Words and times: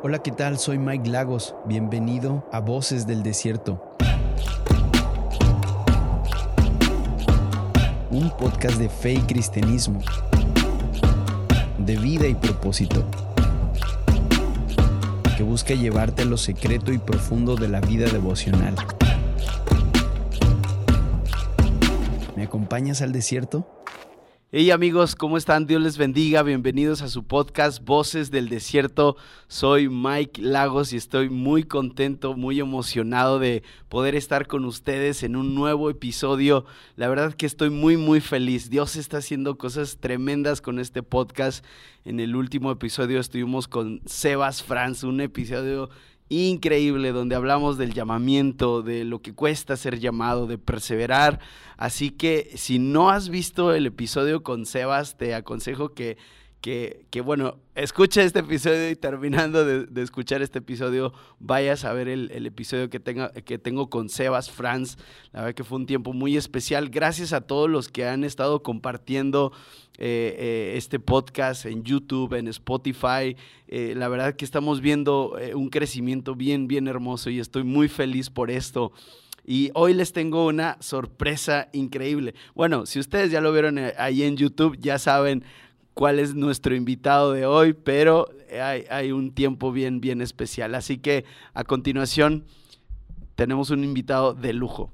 Hola, 0.00 0.20
¿qué 0.20 0.30
tal? 0.30 0.60
Soy 0.60 0.78
Mike 0.78 1.10
Lagos. 1.10 1.56
Bienvenido 1.66 2.48
a 2.52 2.60
Voces 2.60 3.08
del 3.08 3.24
Desierto. 3.24 3.82
Un 8.08 8.30
podcast 8.30 8.78
de 8.78 8.88
fe 8.88 9.14
y 9.14 9.20
cristianismo, 9.22 10.00
de 11.78 11.96
vida 11.96 12.28
y 12.28 12.36
propósito, 12.36 13.04
que 15.36 15.42
busca 15.42 15.74
llevarte 15.74 16.22
a 16.22 16.26
lo 16.26 16.36
secreto 16.36 16.92
y 16.92 16.98
profundo 16.98 17.56
de 17.56 17.66
la 17.66 17.80
vida 17.80 18.06
devocional. 18.08 18.76
¿Me 22.36 22.44
acompañas 22.44 23.02
al 23.02 23.10
desierto? 23.10 23.66
Hey 24.50 24.70
amigos, 24.70 25.14
¿cómo 25.14 25.36
están? 25.36 25.66
Dios 25.66 25.82
les 25.82 25.98
bendiga. 25.98 26.42
Bienvenidos 26.42 27.02
a 27.02 27.08
su 27.08 27.22
podcast 27.22 27.84
Voces 27.84 28.30
del 28.30 28.48
Desierto. 28.48 29.18
Soy 29.46 29.90
Mike 29.90 30.40
Lagos 30.40 30.94
y 30.94 30.96
estoy 30.96 31.28
muy 31.28 31.64
contento, 31.64 32.34
muy 32.34 32.58
emocionado 32.58 33.38
de 33.38 33.62
poder 33.90 34.14
estar 34.14 34.46
con 34.46 34.64
ustedes 34.64 35.22
en 35.22 35.36
un 35.36 35.54
nuevo 35.54 35.90
episodio. 35.90 36.64
La 36.96 37.08
verdad 37.08 37.34
que 37.34 37.44
estoy 37.44 37.68
muy, 37.68 37.98
muy 37.98 38.22
feliz. 38.22 38.70
Dios 38.70 38.96
está 38.96 39.18
haciendo 39.18 39.58
cosas 39.58 39.98
tremendas 39.98 40.62
con 40.62 40.78
este 40.78 41.02
podcast. 41.02 41.62
En 42.06 42.18
el 42.18 42.34
último 42.34 42.70
episodio 42.70 43.20
estuvimos 43.20 43.68
con 43.68 44.00
Sebas 44.06 44.62
Franz, 44.62 45.04
un 45.04 45.20
episodio 45.20 45.90
increíble 46.28 47.12
donde 47.12 47.36
hablamos 47.36 47.78
del 47.78 47.94
llamamiento, 47.94 48.82
de 48.82 49.04
lo 49.04 49.20
que 49.22 49.34
cuesta 49.34 49.76
ser 49.76 49.98
llamado, 49.98 50.46
de 50.46 50.58
perseverar. 50.58 51.40
Así 51.76 52.10
que 52.10 52.50
si 52.56 52.78
no 52.78 53.10
has 53.10 53.28
visto 53.28 53.74
el 53.74 53.86
episodio 53.86 54.42
con 54.42 54.66
Sebas, 54.66 55.16
te 55.16 55.34
aconsejo 55.34 55.94
que 55.94 56.18
que, 56.60 57.20
bueno, 57.24 57.56
escucha 57.74 58.22
este 58.22 58.40
episodio 58.40 58.90
y 58.90 58.96
terminando 58.96 59.64
de, 59.64 60.02
escuchar 60.02 60.42
este 60.42 60.58
episodio, 60.58 61.12
vayas 61.38 61.84
a 61.84 61.92
ver 61.92 62.08
el, 62.08 62.46
episodio 62.46 62.90
que, 62.90 62.98
tenga, 62.98 63.30
que 63.30 63.58
tengo 63.58 63.88
con 63.88 64.08
Sebas 64.08 64.50
Franz. 64.50 64.96
La 65.32 65.40
verdad 65.40 65.54
que 65.54 65.64
fue 65.64 65.78
un 65.78 65.86
tiempo 65.86 66.12
muy 66.12 66.36
especial. 66.36 66.90
Gracias 66.90 67.32
a 67.32 67.42
todos 67.42 67.70
los 67.70 67.88
que 67.88 68.06
han 68.06 68.24
estado 68.24 68.62
compartiendo 68.62 69.52
eh, 69.98 70.36
eh, 70.38 70.72
este 70.76 70.98
podcast 70.98 71.64
en 71.66 71.84
YouTube, 71.84 72.34
en 72.34 72.48
Spotify. 72.48 73.36
Eh, 73.68 73.94
la 73.96 74.08
verdad 74.08 74.34
que 74.34 74.44
estamos 74.44 74.80
viendo 74.80 75.36
un 75.54 75.70
crecimiento 75.70 76.34
bien, 76.34 76.66
bien 76.66 76.88
hermoso 76.88 77.30
y 77.30 77.38
estoy 77.38 77.62
muy 77.62 77.88
feliz 77.88 78.30
por 78.30 78.50
esto. 78.50 78.92
Y 79.44 79.70
hoy 79.74 79.94
les 79.94 80.12
tengo 80.12 80.46
una 80.46 80.76
sorpresa 80.80 81.68
increíble. 81.72 82.34
Bueno, 82.54 82.84
si 82.84 82.98
ustedes 82.98 83.30
ya 83.30 83.40
lo 83.40 83.50
vieron 83.50 83.78
ahí 83.96 84.24
en 84.24 84.36
YouTube, 84.36 84.76
ya 84.78 84.98
saben 84.98 85.42
cuál 85.98 86.20
es 86.20 86.36
nuestro 86.36 86.76
invitado 86.76 87.32
de 87.32 87.44
hoy, 87.44 87.72
pero 87.72 88.28
hay, 88.62 89.10
un 89.10 89.34
tiempo 89.34 89.72
bien, 89.72 90.00
bien 90.00 90.20
especial. 90.20 90.76
Así 90.76 90.98
que 90.98 91.24
a 91.54 91.64
continuación 91.64 92.44
tenemos 93.34 93.70
un 93.70 93.82
invitado 93.82 94.32
de 94.32 94.52
lujo. 94.52 94.92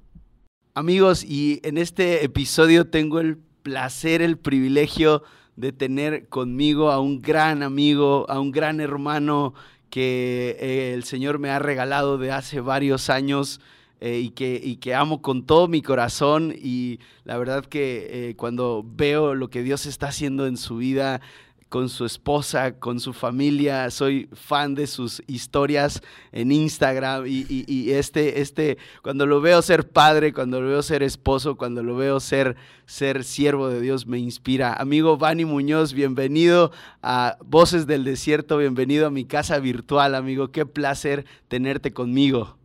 Amigos, 0.73 1.23
y 1.23 1.61
en 1.63 1.77
este 1.77 2.25
episodio 2.25 2.87
tengo 2.89 3.21
el 3.21 3.37
placer, 3.37 4.23
el 4.23 4.39
privilegio 4.39 5.23
de 5.57 5.73
tener 5.73 6.27
conmigo 6.31 6.91
a 6.91 7.01
un 7.01 7.21
gran 7.21 7.63
amigo, 7.63 8.25
a 8.31 8.41
un 8.41 8.51
gran 8.51 8.81
hermano 8.81 9.53
que 9.91 10.57
eh, 10.59 10.95
el 10.95 11.05
Señor 11.05 11.39
me 11.39 11.51
ha 11.51 11.59
regalado 11.59 12.17
de 12.17 12.33
hace 12.33 12.61
varios 12.61 13.11
años. 13.11 13.61
Eh, 14.07 14.19
y, 14.19 14.29
que, 14.33 14.61
y 14.63 14.77
que 14.77 14.95
amo 14.95 15.23
con 15.23 15.47
todo 15.47 15.67
mi 15.67 15.81
corazón 15.81 16.55
y 16.55 17.01
la 17.25 17.39
verdad 17.39 17.65
que 17.65 18.29
eh, 18.29 18.37
cuando 18.37 18.85
veo 18.87 19.35
lo 19.35 19.49
que 19.49 19.63
Dios 19.63 19.87
está 19.87 20.09
haciendo 20.09 20.47
en 20.47 20.59
su 20.59 20.77
vida, 20.77 21.23
con 21.71 21.89
su 21.89 22.05
esposa, 22.05 22.79
con 22.79 23.01
su 23.01 23.15
familia. 23.15 23.91
Soy 23.91 24.29
fan 24.35 24.75
de 24.75 24.87
sus 24.87 25.23
historias 25.27 26.03
en 26.33 26.53
Instagram 26.53 27.25
y, 27.27 27.91
este, 27.93 28.43
este, 28.43 28.77
cuando 29.03 29.25
lo 29.25 29.41
veo 29.41 29.63
ser 29.63 29.89
padre, 29.89 30.35
cuando 30.35 30.61
lo 30.61 30.69
veo 30.69 30.83
ser 30.83 31.03
esposo, 31.03 31.57
cuando 31.57 31.83
lo 31.83 31.97
veo 31.97 32.21
ser, 32.21 32.57
ser 32.85 33.25
siervo 33.25 33.71
de 33.71 33.81
Dios, 33.81 34.07
me 34.07 34.19
inspira. 34.19 34.75
Amigo 34.75 35.17
Vani 35.17 35.47
Muñoz, 35.47 35.95
bienvenido 35.95 36.73
a 37.03 37.39
Voces 37.43 37.87
del 37.87 38.05
Desierto, 38.05 38.59
bienvenido 38.59 39.07
a 39.07 39.11
mi 39.11 39.25
casa 39.25 39.59
virtual, 39.61 40.15
amigo. 40.15 40.53
Qué 40.53 40.67
placer 40.67 41.25
tenerte 41.49 41.95
conmigo. 41.95 42.59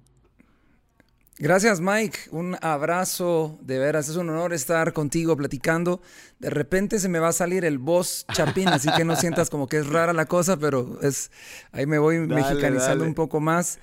Gracias 1.42 1.80
Mike, 1.80 2.20
un 2.32 2.58
abrazo, 2.60 3.58
de 3.62 3.80
veras, 3.80 4.10
es 4.10 4.18
un 4.18 4.30
honor 4.30 4.52
estar 4.52 4.92
contigo 4.92 5.38
platicando. 5.38 6.02
De 6.38 6.50
repente 6.50 7.00
se 7.00 7.08
me 7.08 7.20
va 7.20 7.30
a 7.30 7.34
salir 7.34 7.64
el 7.64 7.78
voz 7.78 8.26
chapín, 8.34 8.68
así 8.68 8.90
que 8.98 9.06
no 9.06 9.16
sientas 9.16 9.50
como 9.50 9.66
que 9.66 9.78
es 9.78 9.88
rara 9.88 10.12
la 10.12 10.26
cosa, 10.26 10.58
pero 10.58 11.00
es 11.02 11.32
ahí 11.72 11.86
me 11.86 11.98
voy 11.98 12.20
mexicanizando 12.20 13.06
un 13.06 13.14
poco 13.14 13.40
más. 13.40 13.80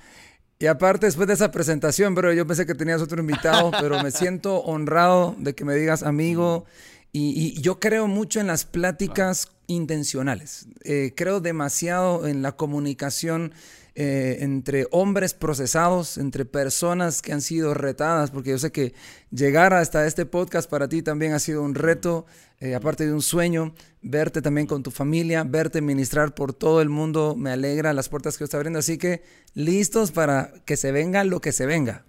Y 0.59 0.67
aparte, 0.67 1.07
después 1.07 1.27
de 1.27 1.33
esa 1.33 1.49
presentación, 1.49 2.13
bro, 2.13 2.31
yo 2.31 2.45
pensé 2.45 2.67
que 2.67 2.75
tenías 2.75 3.01
otro 3.01 3.19
invitado, 3.19 3.71
pero 3.81 4.03
me 4.03 4.11
siento 4.11 4.57
honrado 4.57 5.35
de 5.39 5.55
que 5.55 5.65
me 5.65 5.73
digas 5.73 6.03
amigo. 6.03 6.65
Y, 7.11 7.59
yo 7.61 7.79
creo 7.79 8.05
mucho 8.05 8.39
en 8.39 8.45
las 8.45 8.65
pláticas 8.65 9.47
intencionales. 9.65 10.67
Eh, 10.83 11.13
creo 11.15 11.39
demasiado 11.39 12.27
en 12.27 12.43
la 12.43 12.51
comunicación 12.51 13.53
eh, 13.99 14.43
entre 14.43 14.85
hombres 14.91 15.33
procesados, 15.33 16.19
entre 16.19 16.45
personas 16.45 17.23
que 17.23 17.33
han 17.33 17.41
sido 17.41 17.73
retadas, 17.73 18.29
porque 18.29 18.51
yo 18.51 18.59
sé 18.59 18.71
que 18.71 18.93
llegar 19.31 19.73
hasta 19.73 20.05
este 20.05 20.27
podcast 20.27 20.69
para 20.69 20.87
ti 20.87 21.01
también 21.01 21.33
ha 21.33 21.39
sido 21.39 21.63
un 21.63 21.73
reto, 21.73 22.27
eh, 22.59 22.75
aparte 22.75 23.07
de 23.07 23.13
un 23.13 23.23
sueño, 23.23 23.73
verte 24.03 24.43
también 24.43 24.67
con 24.67 24.83
tu 24.83 24.91
familia, 24.91 25.43
verte 25.43 25.81
ministrar 25.81 26.35
por 26.35 26.53
todo 26.53 26.79
el 26.83 26.89
mundo, 26.89 27.35
me 27.35 27.49
alegra 27.49 27.91
las 27.91 28.07
puertas 28.07 28.37
que 28.37 28.43
está 28.43 28.57
abriendo, 28.57 28.77
así 28.77 28.99
que 28.99 29.23
listos 29.55 30.11
para 30.11 30.53
que 30.67 30.77
se 30.77 30.91
venga 30.91 31.23
lo 31.23 31.41
que 31.41 31.51
se 31.51 31.65
venga. 31.65 32.05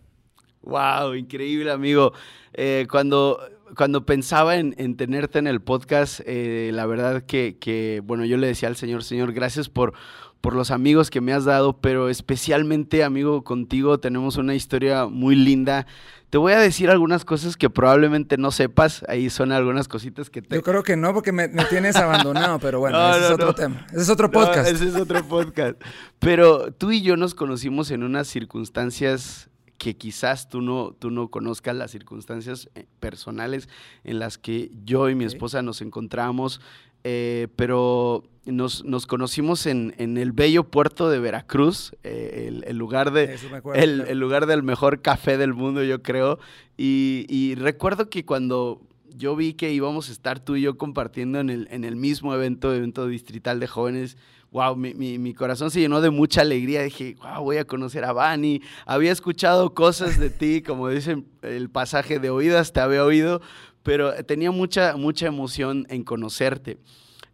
Wow, 0.64 1.14
increíble 1.14 1.70
amigo. 1.70 2.12
Eh, 2.52 2.86
cuando, 2.90 3.40
cuando 3.74 4.04
pensaba 4.04 4.56
en, 4.56 4.74
tenerte 4.98 5.38
en 5.38 5.46
el 5.46 5.62
podcast, 5.62 6.20
la 6.26 6.84
verdad 6.84 7.22
que, 7.22 7.56
que, 7.58 8.02
bueno, 8.04 8.26
yo 8.26 8.36
le 8.36 8.48
decía 8.48 8.68
al 8.68 8.76
Señor, 8.76 9.04
Señor, 9.04 9.32
gracias 9.32 9.70
por 9.70 9.94
por 10.40 10.54
los 10.54 10.70
amigos 10.70 11.10
que 11.10 11.20
me 11.20 11.32
has 11.32 11.44
dado, 11.44 11.80
pero 11.80 12.08
especialmente, 12.08 13.02
amigo, 13.02 13.42
contigo 13.42 13.98
tenemos 13.98 14.36
una 14.36 14.54
historia 14.54 15.06
muy 15.06 15.34
linda. 15.34 15.86
Te 16.30 16.38
voy 16.38 16.52
a 16.52 16.58
decir 16.58 16.90
algunas 16.90 17.24
cosas 17.24 17.56
que 17.56 17.70
probablemente 17.70 18.36
no 18.36 18.50
sepas. 18.50 19.04
Ahí 19.08 19.30
son 19.30 19.50
algunas 19.50 19.88
cositas 19.88 20.30
que 20.30 20.42
te... 20.42 20.54
Yo 20.54 20.62
creo 20.62 20.82
que 20.82 20.96
no, 20.96 21.12
porque 21.14 21.32
me, 21.32 21.48
tienes 21.48 21.96
abandonado, 21.96 22.58
pero 22.58 22.78
bueno, 22.80 23.10
ese 23.16 23.26
es 23.26 23.30
otro 23.32 23.54
tema. 23.54 23.86
Ese 23.90 24.02
es 24.02 24.10
otro 24.10 24.30
podcast. 24.30 24.70
ese 24.70 24.88
es 24.88 24.94
otro 24.94 25.26
podcast. 25.26 25.80
Pero 26.18 26.72
tú 26.72 26.92
y 26.92 27.02
yo 27.02 27.16
nos 27.16 27.34
conocimos 27.34 27.90
en 27.90 28.02
unas 28.02 28.28
circunstancias 28.28 29.48
que 29.78 29.96
quizás 29.96 30.48
tú 30.48 30.60
no, 30.60 30.92
tú 30.98 31.10
no 31.10 31.28
conozcas 31.28 31.74
las 31.76 31.92
circunstancias 31.92 32.68
eh, 32.74 32.86
personales 33.00 33.68
en 34.02 34.18
las 34.18 34.36
que 34.36 34.70
yo 34.84 35.08
y 35.08 35.14
mi 35.14 35.24
esposa 35.24 35.62
nos 35.62 35.80
encontramos. 35.80 36.60
Eh, 37.04 37.48
pero 37.56 38.24
nos, 38.44 39.06
conocimos 39.06 39.66
en, 39.66 39.94
el 39.98 40.32
bello 40.32 40.64
puerto 40.64 41.10
de 41.10 41.18
Veracruz, 41.18 41.92
eh, 42.02 42.62
el, 42.66 42.76
lugar 42.76 43.12
de, 43.12 43.38
el, 43.74 44.18
lugar 44.18 44.46
del 44.46 44.62
mejor 44.62 45.02
café 45.02 45.36
del 45.36 45.54
mundo, 45.54 45.82
yo 45.82 46.02
creo. 46.02 46.38
Y, 46.76 47.54
recuerdo 47.56 48.08
que 48.08 48.24
cuando 48.24 48.80
yo 49.16 49.34
vi 49.36 49.54
que 49.54 49.72
íbamos 49.72 50.08
a 50.08 50.12
estar 50.12 50.40
tú 50.40 50.56
y 50.56 50.62
yo 50.62 50.78
compartiendo 50.78 51.40
en 51.40 51.50
el, 51.50 51.68
en 51.70 51.84
el 51.84 51.96
mismo 51.96 52.34
evento, 52.34 52.72
evento 52.74 53.06
distrital 53.08 53.58
de 53.60 53.66
jóvenes, 53.66 54.16
wow, 54.50 54.76
mi, 54.76 55.34
corazón 55.34 55.70
se 55.70 55.80
llenó 55.80 56.00
de 56.00 56.10
mucha 56.10 56.40
alegría. 56.40 56.82
Dije, 56.82 57.16
wow, 57.20 57.42
voy 57.42 57.58
a 57.58 57.64
conocer 57.64 58.04
a 58.04 58.12
Bani. 58.12 58.62
Había 58.86 59.12
escuchado 59.12 59.74
cosas 59.74 60.18
de 60.18 60.30
ti, 60.30 60.62
como 60.62 60.88
dicen 60.88 61.26
el 61.42 61.68
pasaje 61.70 62.18
de 62.18 62.30
oídas, 62.30 62.72
te 62.72 62.80
había 62.80 63.04
oído, 63.04 63.40
pero 63.88 64.12
tenía 64.22 64.50
mucha, 64.50 64.98
mucha 64.98 65.28
emoción 65.28 65.86
en 65.88 66.04
conocerte. 66.04 66.76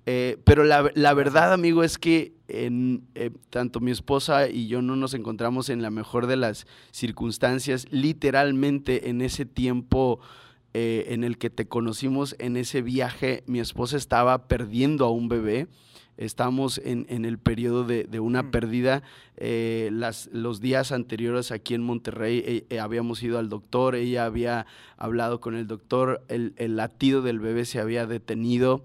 Eh, 0.06 0.38
pero 0.44 0.62
la, 0.62 0.82
verdad, 1.12 1.52
amigo, 1.52 1.82
es 1.82 1.98
que 1.98 2.32
en, 2.46 3.08
eh, 3.16 3.32
tanto 3.50 3.80
mi 3.80 3.90
esposa 3.90 4.48
y 4.48 4.68
yo 4.68 4.80
no 4.80 4.94
nos 4.94 5.14
encontramos 5.14 5.68
en 5.68 5.82
la 5.82 5.90
mejor 5.90 6.28
de 6.28 6.36
las 6.36 6.68
circunstancias. 6.92 7.88
Literalmente 7.90 9.10
en 9.10 9.20
ese 9.20 9.46
tiempo 9.46 10.20
eh, 10.74 11.06
en 11.08 11.24
el 11.24 11.38
que 11.38 11.50
te 11.50 11.66
conocimos, 11.66 12.36
en 12.38 12.56
ese 12.56 12.82
viaje, 12.82 13.42
mi 13.46 13.60
esposa 13.60 13.96
estaba 13.96 14.46
perdiendo 14.48 15.06
a 15.06 15.10
un 15.10 15.28
bebé. 15.28 15.68
Estamos 16.16 16.80
en, 16.84 17.06
el 17.24 17.38
periodo 17.38 17.84
de, 17.84 18.20
una 18.20 18.44
mm. 18.44 18.50
pérdida. 18.52 19.02
las, 19.36 20.28
los 20.32 20.60
días 20.60 20.92
anteriores 20.92 21.50
aquí 21.50 21.74
en 21.74 21.82
Monterrey 21.82 22.66
habíamos 22.80 23.20
ido 23.22 23.38
al 23.40 23.48
doctor, 23.48 23.96
ella 23.96 24.24
había 24.24 24.66
hablado 24.96 25.40
con 25.40 25.56
el 25.56 25.66
doctor, 25.66 26.22
el, 26.28 26.52
el 26.56 26.76
latido 26.76 27.22
del 27.22 27.40
bebé 27.40 27.64
se 27.64 27.80
había 27.80 28.06
detenido. 28.06 28.84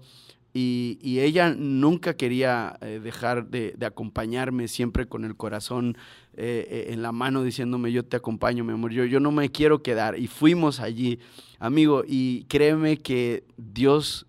Y, 0.52 1.20
ella 1.20 1.54
nunca 1.56 2.14
quería 2.14 2.76
eh, 2.80 3.00
dejar 3.02 3.48
de, 3.48 3.76
acompañarme, 3.84 4.68
siempre 4.68 5.06
con 5.06 5.24
el 5.24 5.36
corazón 5.36 5.96
eh, 6.34 6.66
eh, 6.68 6.92
en 6.92 7.02
la 7.02 7.12
mano 7.12 7.42
diciéndome, 7.42 7.92
yo 7.92 8.04
te 8.04 8.16
acompaño, 8.16 8.64
mi 8.64 8.72
amor, 8.72 8.90
yo, 8.90 9.04
yo 9.04 9.20
no 9.20 9.30
me 9.30 9.50
quiero 9.50 9.82
quedar. 9.82 10.18
Y 10.18 10.26
fuimos 10.26 10.80
allí, 10.80 11.20
amigo, 11.58 12.02
y 12.06 12.44
créeme 12.44 12.98
que 12.98 13.44
Dios 13.56 14.26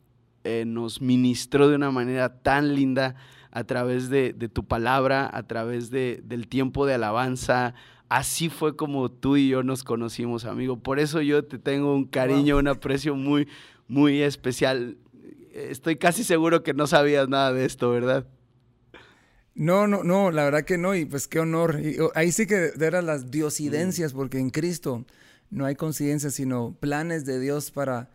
nos 0.65 1.01
ministró 1.01 1.69
de 1.69 1.75
una 1.75 1.91
manera 1.91 2.41
tan 2.41 2.73
linda 2.73 3.15
a 3.51 3.63
través 3.63 4.09
de, 4.09 4.33
tu 4.51 4.65
palabra, 4.65 5.29
a 5.31 5.43
través 5.43 5.91
de, 5.91 6.21
del 6.23 6.47
tiempo 6.47 6.87
de 6.87 6.95
alabanza. 6.95 7.75
Así 8.09 8.49
fue 8.49 8.75
como 8.75 9.09
tú 9.11 9.37
y 9.37 9.49
yo 9.49 9.61
nos 9.61 9.83
conocimos, 9.83 10.45
amigo. 10.45 10.79
Por 10.79 10.99
eso 10.99 11.21
yo 11.21 11.45
te 11.45 11.59
tengo 11.59 11.93
un 11.93 12.05
cariño, 12.05 12.57
un 12.57 12.67
aprecio 12.67 13.15
muy, 13.15 13.47
muy 13.87 14.21
especial. 14.21 14.97
Estoy 15.69 15.97
casi 15.97 16.23
seguro 16.23 16.63
que 16.63 16.73
no 16.73 16.87
sabías 16.87 17.29
nada 17.29 17.53
de 17.53 17.65
esto, 17.65 17.91
¿verdad? 17.91 18.25
No, 19.53 19.85
no, 19.87 20.03
no, 20.03 20.31
la 20.31 20.45
verdad 20.45 20.63
que 20.63 20.77
no, 20.77 20.95
y 20.95 21.05
pues 21.05 21.27
qué 21.27 21.39
honor. 21.39 21.79
Oh, 21.99 22.11
ahí 22.15 22.31
sí 22.31 22.47
que 22.47 22.71
eran 22.79 23.05
las 23.05 23.31
diosidencias, 23.31 24.13
porque 24.13 24.39
en 24.39 24.49
Cristo 24.49 25.05
no 25.49 25.65
hay 25.65 25.75
coincidencias, 25.75 26.33
sino 26.33 26.75
planes 26.79 27.25
de 27.25 27.39
Dios 27.39 27.71
para, 27.71 28.09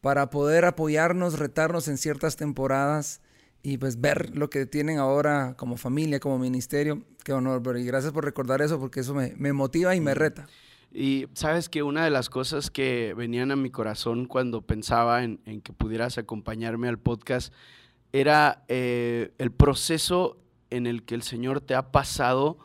para 0.00 0.28
poder 0.30 0.64
apoyarnos, 0.64 1.38
retarnos 1.38 1.88
en 1.88 1.96
ciertas 1.96 2.36
temporadas 2.36 3.20
y 3.62 3.78
pues 3.78 4.00
ver 4.00 4.36
lo 4.36 4.50
que 4.50 4.66
tienen 4.66 4.98
ahora 4.98 5.54
como 5.56 5.76
familia, 5.76 6.20
como 6.20 6.38
ministerio. 6.38 7.02
Qué 7.24 7.32
honor, 7.32 7.62
pero 7.62 7.78
y 7.78 7.84
gracias 7.84 8.12
por 8.12 8.24
recordar 8.24 8.60
eso 8.60 8.78
porque 8.78 9.00
eso 9.00 9.14
me, 9.14 9.34
me 9.36 9.52
motiva 9.52 9.94
y 9.94 10.00
me 10.00 10.14
reta. 10.14 10.46
Y 10.94 11.26
sabes 11.32 11.68
que 11.68 11.82
una 11.82 12.04
de 12.04 12.10
las 12.10 12.28
cosas 12.28 12.70
que 12.70 13.14
venían 13.16 13.50
a 13.50 13.56
mi 13.56 13.70
corazón 13.70 14.26
cuando 14.26 14.62
pensaba 14.62 15.24
en, 15.24 15.40
en 15.46 15.62
que 15.62 15.72
pudieras 15.72 16.18
acompañarme 16.18 16.88
al 16.88 16.98
podcast 16.98 17.52
era 18.12 18.64
eh, 18.68 19.32
el 19.38 19.50
proceso 19.52 20.38
en 20.70 20.86
el 20.86 21.02
que 21.04 21.14
el 21.14 21.22
Señor 21.22 21.60
te 21.60 21.74
ha 21.74 21.90
pasado 21.90 22.58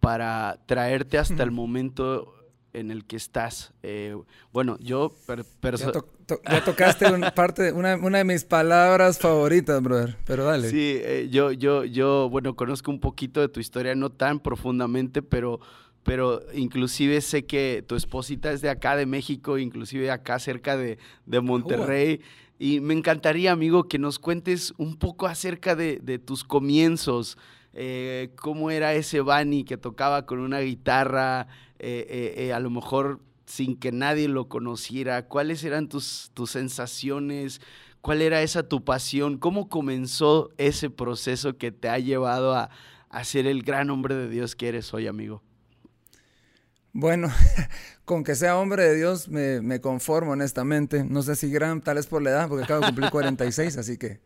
para 0.00 0.58
traerte 0.66 1.18
hasta 1.18 1.42
el 1.42 1.50
momento 1.52 2.34
en 2.72 2.90
el 2.90 3.04
que 3.04 3.16
estás. 3.16 3.72
Eh, 3.82 4.16
bueno, 4.52 4.78
yo... 4.80 5.14
ya, 5.28 6.64
tocaste 6.64 7.12
una, 7.12 7.30
parte, 7.34 7.72
una, 7.72 7.96
una, 7.96 8.18
de 8.18 8.24
mis 8.24 8.44
palabras 8.44 9.18
favoritas, 9.18 9.82
brother, 9.82 10.16
pero 10.24 10.44
dale. 10.44 10.70
Sí, 10.70 10.98
eh, 11.02 11.28
yo, 11.30 11.52
yo, 11.52 11.84
yo, 11.84 12.30
bueno, 12.30 12.56
conozco 12.56 12.90
un 12.90 13.00
poquito 13.00 13.40
de 13.40 13.48
tu 13.48 13.60
historia, 13.60 13.94
no 13.94 14.10
tan 14.10 14.40
profundamente, 14.40 15.20
pero, 15.20 15.60
pero 16.04 16.42
inclusive 16.52 17.20
sé 17.20 17.44
que 17.44 17.84
tu 17.86 17.94
esposita 17.94 18.50
es 18.50 18.60
de 18.60 18.70
acá, 18.70 18.96
de 18.96 19.06
México, 19.06 19.58
inclusive 19.58 20.10
acá 20.10 20.38
cerca 20.38 20.76
de, 20.76 20.98
Monterrey. 21.26 22.20
Y 22.58 22.80
me 22.80 22.94
encantaría, 22.94 23.52
amigo, 23.52 23.84
que 23.84 23.98
nos 23.98 24.18
cuentes 24.18 24.74
un 24.78 24.96
poco 24.96 25.26
acerca 25.26 25.76
de, 25.76 26.18
tus 26.18 26.44
comienzos. 26.44 27.38
Eh, 27.74 28.30
cómo 28.36 28.70
era 28.70 28.94
ese 28.94 29.20
Bani 29.20 29.64
que 29.64 29.78
tocaba 29.78 30.26
con 30.26 30.40
una 30.40 30.60
guitarra, 30.60 31.46
eh, 31.78 32.34
eh, 32.36 32.52
a 32.52 32.60
lo 32.60 32.68
mejor 32.68 33.20
sin 33.46 33.76
que 33.76 33.92
nadie 33.92 34.28
lo 34.28 34.48
conociera. 34.48 35.26
¿Cuáles 35.26 35.64
eran 35.64 35.88
tus, 35.88 36.30
tus 36.34 36.50
sensaciones? 36.50 37.60
¿Cuál 38.00 38.22
era 38.22 38.42
esa 38.42 38.68
tu 38.68 38.84
pasión? 38.84 39.38
¿Cómo 39.38 39.68
comenzó 39.68 40.50
ese 40.58 40.90
proceso 40.90 41.56
que 41.56 41.70
te 41.70 41.88
ha 41.88 41.98
llevado 41.98 42.54
a, 42.54 42.70
a 43.08 43.24
ser 43.24 43.46
el 43.46 43.62
gran 43.62 43.90
hombre 43.90 44.16
de 44.16 44.28
Dios 44.28 44.56
que 44.56 44.68
eres 44.68 44.92
hoy, 44.92 45.06
amigo? 45.06 45.42
Bueno, 46.92 47.28
con 48.04 48.22
que 48.22 48.34
sea 48.34 48.58
hombre 48.58 48.84
de 48.84 48.94
Dios 48.94 49.28
me, 49.28 49.80
conformo 49.80 50.32
honestamente. 50.32 51.04
No 51.04 51.22
sé 51.22 51.36
si 51.36 51.50
gran, 51.50 51.80
tal 51.80 51.96
vez 51.96 52.06
por 52.06 52.22
la 52.22 52.30
edad, 52.30 52.48
porque 52.48 52.64
acabo 52.64 52.80
de 52.80 52.86
cumplir 52.86 53.10
46, 53.10 53.78
así 53.78 53.96
que 53.96 54.20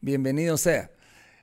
bienvenido 0.00 0.56
sea. 0.56 0.90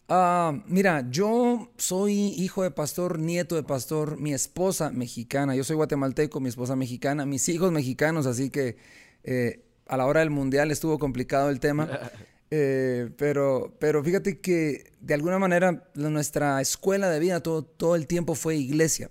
Ah, 0.07 0.61
mira, 0.67 1.05
yo 1.09 1.71
soy 1.77 2.13
hijo 2.37 2.63
de 2.63 2.71
pastor, 2.71 3.19
nieto 3.19 3.55
de 3.55 3.63
pastor, 3.63 4.17
mi 4.19 4.33
esposa 4.33 4.89
mexicana, 4.89 5.55
yo 5.55 5.63
soy 5.63 5.75
guatemalteco, 5.75 6.39
mi 6.39 6.49
esposa 6.49 6.75
mexicana, 6.75 7.25
mis 7.25 7.47
hijos 7.49 7.71
mexicanos, 7.71 8.25
así 8.25 8.49
que 8.49 8.77
eh, 9.23 9.63
a 9.87 9.97
la 9.97 10.05
hora 10.05 10.19
del 10.21 10.29
mundial 10.29 10.71
estuvo 10.71 10.99
complicado 10.99 11.49
el 11.49 11.59
tema. 11.59 11.89
Eh, 12.55 13.09
pero, 13.17 13.75
pero 13.79 14.03
fíjate 14.03 14.39
que 14.39 14.91
de 14.99 15.15
alguna 15.15 15.39
manera 15.39 15.89
nuestra 15.95 16.61
escuela 16.61 17.09
de 17.09 17.19
vida 17.19 17.41
todo, 17.41 17.63
todo 17.63 17.95
el 17.95 18.05
tiempo 18.05 18.35
fue 18.35 18.57
iglesia 18.57 19.09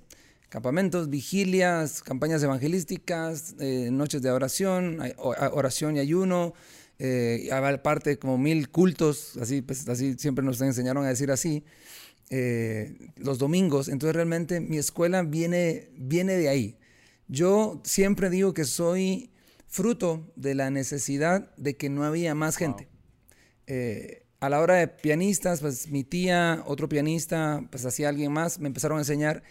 campamentos, 0.52 1.08
vigilias, 1.08 2.02
campañas 2.02 2.42
evangelísticas, 2.42 3.54
eh, 3.58 3.88
noches 3.90 4.20
de 4.20 4.30
oración, 4.30 4.98
oración 5.16 5.96
y 5.96 6.00
ayuno, 6.00 6.52
eh, 6.98 7.48
aparte 7.50 8.18
como 8.18 8.36
mil 8.36 8.68
cultos, 8.68 9.38
así, 9.38 9.62
pues, 9.62 9.88
así 9.88 10.14
siempre 10.18 10.44
nos 10.44 10.60
enseñaron 10.60 11.06
a 11.06 11.08
decir 11.08 11.30
así, 11.30 11.64
eh, 12.28 13.12
los 13.16 13.38
domingos. 13.38 13.88
Entonces 13.88 14.14
realmente 14.14 14.60
mi 14.60 14.76
escuela 14.76 15.22
viene, 15.22 15.88
viene 15.96 16.34
de 16.34 16.50
ahí. 16.50 16.76
Yo 17.28 17.80
siempre 17.82 18.28
digo 18.28 18.52
que 18.52 18.66
soy 18.66 19.30
fruto 19.68 20.30
de 20.36 20.54
la 20.54 20.68
necesidad 20.68 21.56
de 21.56 21.78
que 21.78 21.88
no 21.88 22.04
había 22.04 22.34
más 22.34 22.58
gente. 22.58 22.88
a 24.40 24.48
la 24.50 24.60
hora 24.60 24.74
de 24.74 24.88
pianistas, 24.88 25.60
pues 25.60 25.88
mi 25.88 26.04
tía, 26.04 26.62
otro 26.66 26.88
pianista, 26.88 27.66
pues 27.70 27.86
hacía 27.86 28.10
alguien 28.10 28.32
más, 28.32 28.58
me 28.58 28.66
empezaron 28.66 28.98
a 28.98 29.00
enseñar 29.00 29.44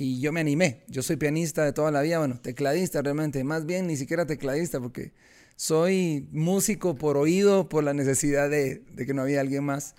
y 0.00 0.20
yo 0.20 0.32
me 0.32 0.38
animé. 0.38 0.84
Yo 0.86 1.02
soy 1.02 1.16
pianista 1.16 1.64
de 1.64 1.72
toda 1.72 1.90
la 1.90 2.02
vida, 2.02 2.20
bueno, 2.20 2.38
tecladista 2.40 3.02
realmente, 3.02 3.42
más 3.42 3.66
bien 3.66 3.88
ni 3.88 3.96
siquiera 3.96 4.26
tecladista 4.26 4.78
porque 4.78 5.12
soy 5.56 6.28
músico 6.30 6.94
por 6.94 7.16
oído, 7.16 7.68
por 7.68 7.82
la 7.82 7.92
necesidad 7.94 8.48
de, 8.48 8.84
que 8.96 9.12
no 9.12 9.22
había 9.22 9.40
alguien 9.40 9.64
más. 9.64 9.96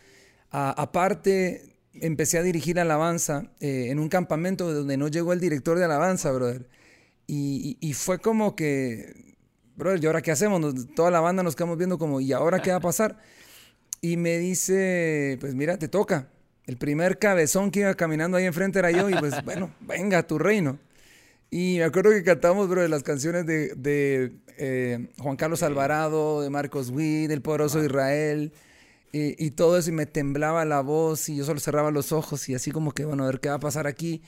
aparte, 0.52 1.76
empecé 1.96 2.38
a 2.38 2.44
dirigir 2.44 2.80
alabanza 2.80 3.52
eh, 3.60 3.88
en 3.90 4.00
un 4.00 4.08
campamento 4.08 4.74
donde 4.74 4.96
no 4.96 5.10
llegó 5.10 5.34
el 5.34 5.42
director 5.42 5.78
de 5.78 5.84
alabanza, 5.84 6.32
brother. 6.32 6.70
Y, 7.28 7.94
fue 7.94 8.20
como 8.20 8.56
que, 8.56 9.36
brother, 9.76 10.02
¿y 10.02 10.08
ahora 10.08 10.22
qué 10.22 10.32
hacemos? 10.32 10.94
toda 10.96 11.12
la 11.12 11.20
banda 11.20 11.44
nos 11.44 11.58
quedamos 11.58 11.78
viendo 11.78 11.98
como, 11.98 12.22
¿y 12.22 12.32
ahora 12.32 12.62
qué 12.62 12.72
va 12.72 12.78
a 12.78 12.80
pasar? 12.80 13.20
Y 14.00 14.16
me 14.16 14.38
dice, 14.38 15.38
pues 15.42 15.56
mira, 15.56 15.78
te 15.78 15.90
toca 15.90 16.30
el 16.70 16.78
primer 16.78 17.18
cabezón 17.18 17.72
que 17.72 17.80
iba 17.80 17.96
caminando 17.96 18.38
ahí 18.38 18.46
enfrente 18.46 18.78
era 18.78 18.92
yo 18.92 19.10
y 19.10 19.16
pues 19.16 19.34
bueno, 19.44 19.74
venga, 19.80 20.22
tu 20.22 20.38
reino. 20.38 20.78
Y 21.50 21.78
me 21.80 21.86
acuerdo 21.86 22.12
que 22.12 22.22
cantamos, 22.22 22.70
bro, 22.70 22.84
de 22.84 22.90
las 22.90 23.02
canciones 23.02 23.48
de, 23.48 24.36
eh, 24.60 25.10
Juan 25.18 25.36
Carlos 25.36 25.64
Alvarado, 25.64 26.44
de 26.44 26.52
Marcos 26.52 26.92
Witt, 26.92 27.28
del 27.28 27.42
poderoso 27.42 27.84
Israel, 27.84 28.54
y, 29.12 29.50
todo 29.50 29.80
eso, 29.80 29.90
y 29.90 29.94
me 29.94 30.06
temblaba 30.06 30.64
la 30.64 30.82
voz, 30.82 31.28
y 31.28 31.38
yo 31.38 31.44
solo 31.44 31.60
cerraba 31.60 31.90
los 31.90 32.12
ojos, 32.12 32.48
y 32.50 32.54
así 32.54 32.70
como 32.70 32.92
que, 32.92 33.04
bueno, 33.04 33.24
a 33.24 33.26
ver 33.26 33.40
qué 33.40 33.50
va 33.50 33.56
a 33.56 33.60
pasar 33.60 33.88
aquí, 33.88 34.22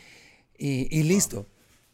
y, 0.57 1.03
listo. 1.03 1.45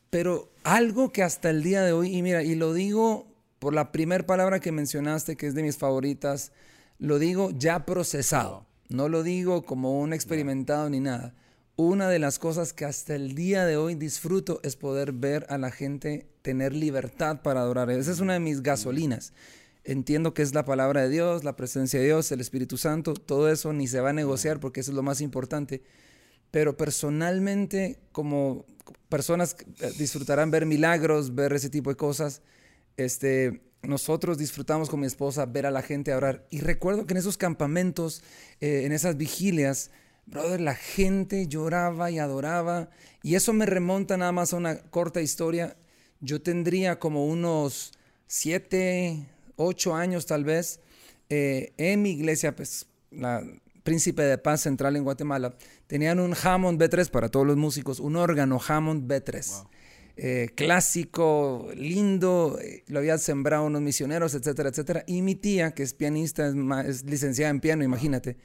Pero 0.09 0.49
algo 0.63 1.11
que 1.11 1.23
hasta 1.23 1.49
el 1.49 1.61
día 1.61 1.81
de 1.81 1.91
hoy, 1.91 2.15
y 2.15 2.21
mira, 2.21 2.41
y 2.41 2.55
lo 2.55 2.73
digo 2.73 3.27
por 3.59 3.73
la 3.73 3.91
primera 3.91 4.25
palabra 4.25 4.61
que 4.61 4.71
mencionaste, 4.71 5.35
que 5.35 5.47
es 5.47 5.55
de 5.55 5.63
mis 5.63 5.77
favoritas, 5.77 6.53
lo 6.99 7.19
digo 7.19 7.51
ya 7.51 7.85
procesado. 7.85 8.66
No 8.89 9.09
lo 9.09 9.23
digo 9.23 9.63
como 9.63 9.99
un 9.99 10.13
experimentado 10.13 10.89
ni 10.89 10.99
nada. 10.99 11.35
Una 11.75 12.09
de 12.09 12.19
las 12.19 12.39
cosas 12.39 12.73
que 12.73 12.85
hasta 12.85 13.15
el 13.15 13.35
día 13.35 13.65
de 13.65 13.77
hoy 13.77 13.95
disfruto 13.95 14.59
es 14.63 14.75
poder 14.75 15.11
ver 15.11 15.45
a 15.49 15.57
la 15.57 15.71
gente 15.71 16.27
tener 16.41 16.73
libertad 16.73 17.41
para 17.41 17.59
adorar. 17.59 17.89
Esa 17.91 18.11
es 18.11 18.19
una 18.19 18.33
de 18.33 18.39
mis 18.39 18.63
gasolinas. 18.63 19.33
Entiendo 19.83 20.33
que 20.33 20.41
es 20.41 20.53
la 20.53 20.65
palabra 20.65 21.03
de 21.03 21.09
Dios, 21.09 21.43
la 21.43 21.55
presencia 21.55 21.99
de 21.99 22.07
Dios, 22.07 22.31
el 22.31 22.41
Espíritu 22.41 22.77
Santo, 22.77 23.13
todo 23.13 23.49
eso 23.51 23.73
ni 23.73 23.87
se 23.87 24.01
va 24.01 24.09
a 24.09 24.13
negociar 24.13 24.59
porque 24.59 24.79
eso 24.79 24.91
es 24.91 24.95
lo 24.95 25.03
más 25.03 25.21
importante. 25.21 25.83
Pero 26.51 26.75
personalmente, 26.77 27.99
como 28.11 28.65
personas 29.09 29.55
eh, 29.81 29.91
disfrutarán 29.97 30.49
ver 30.51 30.65
milagros, 30.65 31.35
ver 31.35 31.53
ese 31.53 31.69
tipo 31.69 31.89
de 31.89 31.95
cosas, 31.95 32.41
este, 32.95 33.61
nosotros 33.87 34.37
disfrutamos 34.37 34.89
con 34.89 34.99
mi 34.99 35.07
esposa 35.07 35.45
ver 35.45 35.65
a 35.65 35.71
la 35.71 35.81
gente 35.81 36.13
orar. 36.13 36.45
Y 36.49 36.59
recuerdo 36.59 37.05
que 37.05 37.13
en 37.13 37.19
esos 37.19 37.37
campamentos, 37.37 38.21
eh, 38.59 38.83
en 38.83 38.91
esas 38.91 39.15
vigilias, 39.15 39.91
brother, 40.25 40.59
la 40.59 40.75
gente 40.75 41.47
lloraba 41.47 42.11
y 42.11 42.19
adoraba. 42.19 42.89
Y 43.23 43.35
eso 43.35 43.53
me 43.53 43.65
remonta 43.65 44.17
nada 44.17 44.33
más 44.33 44.51
a 44.53 44.57
una 44.57 44.77
corta 44.77 45.21
historia. 45.21 45.77
Yo 46.19 46.41
tendría 46.41 46.99
como 46.99 47.25
unos 47.27 47.93
siete, 48.27 49.25
ocho 49.55 49.95
años 49.95 50.25
tal 50.25 50.43
vez, 50.43 50.81
eh, 51.29 51.73
en 51.77 52.01
mi 52.01 52.11
iglesia, 52.11 52.55
pues 52.55 52.87
la 53.09 53.41
Príncipe 53.83 54.23
de 54.23 54.37
Paz 54.37 54.61
Central 54.61 54.97
en 54.97 55.05
Guatemala, 55.05 55.55
tenían 55.87 56.19
un 56.19 56.35
Hammond 56.43 56.81
B3 56.81 57.09
para 57.09 57.29
todos 57.29 57.47
los 57.47 57.55
músicos, 57.55 58.01
un 58.01 58.17
órgano 58.17 58.59
Hammond 58.67 59.09
B3. 59.09 59.65
Eh, 60.19 60.49
clásico, 60.55 61.69
lindo, 61.75 62.57
eh, 62.59 62.83
lo 62.87 62.97
había 62.97 63.19
sembrado 63.19 63.65
unos 63.65 63.83
misioneros, 63.83 64.33
etcétera, 64.33 64.69
etcétera. 64.69 65.03
Y 65.05 65.21
mi 65.21 65.35
tía, 65.35 65.71
que 65.75 65.83
es 65.83 65.93
pianista, 65.93 66.51
es, 66.87 67.03
licenciada 67.03 67.51
en 67.51 67.59
piano, 67.59 67.83
imagínate, 67.83 68.35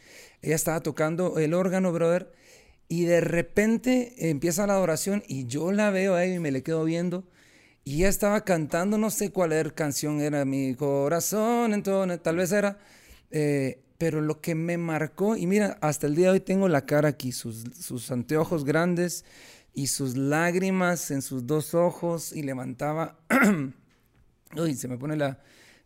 ella 0.43 0.55
estaba 0.55 0.81
tocando 0.81 1.39
el 1.39 1.55
órgano, 1.55 1.91
brother, 1.91 2.31
y 2.89 3.07
de 3.07 3.23
repente 3.23 4.29
empieza 4.29 4.67
la 4.67 4.75
adoración 4.75 5.23
y 5.27 5.47
yo 5.47 5.73
la 5.73 5.91
veo 5.91 6.15
ahí 6.15 6.35
y 6.35 6.39
me 6.41 6.51
le 6.51 6.63
quedo 6.63 6.85
viendo. 6.85 7.25
Y 7.85 7.97
ella 8.01 8.11
estaba 8.11 8.45
cantando, 8.45 8.99
no 8.99 9.09
sé 9.11 9.31
cuál 9.31 9.53
era, 9.53 9.71
canción 9.71 10.21
era, 10.21 10.45
mi 10.45 10.75
corazón, 10.75 11.73
entonces, 11.73 12.23
tal 12.23 12.37
vez 12.37 12.53
era, 12.53 12.79
eh, 13.31 13.81
pero 13.97 14.21
lo 14.21 14.43
que 14.43 14.55
me 14.55 14.77
marcó, 14.77 15.37
y 15.37 15.47
mira, 15.47 15.79
hasta 15.81 16.07
el 16.07 16.17
día 16.17 16.27
de 16.27 16.33
hoy 16.33 16.41
tengo 16.41 16.69
la 16.69 16.85
cara 16.85 17.09
aquí, 17.09 17.33
sus, 17.33 17.65
sus 17.81 18.11
anteojos 18.11 18.67
grandes, 18.67 19.25
y 19.75 19.87
sus 19.87 20.17
lágrimas 20.17 21.11
en 21.11 21.23
sus 21.23 21.47
dos 21.47 21.75
ojos 21.75 22.33
y 22.33 22.43
levantaba, 22.43 23.19
uy, 24.57 24.75
se 24.75 24.89
me 24.89 24.99
pone 24.99 25.17
la 25.17 25.41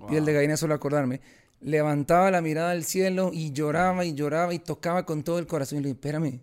piel 0.09 0.25
de 0.25 0.33
gallina 0.33 0.57
solo 0.57 0.75
acordarme, 0.75 1.21
levantaba 1.61 2.31
la 2.31 2.43
mirada 2.43 2.73
al 2.73 2.85
cielo 2.85 3.31
y 3.33 3.53
lloraba 3.53 4.05
y 4.05 4.15
lloraba 4.15 4.55
y 4.55 4.59
tocaba 4.59 5.07
con 5.07 5.23
todo 5.23 5.39
el 5.39 5.47
corazón. 5.47 5.79
Y 5.79 5.83
le 5.83 5.89
dije, 5.89 5.97
espérame, 5.97 6.41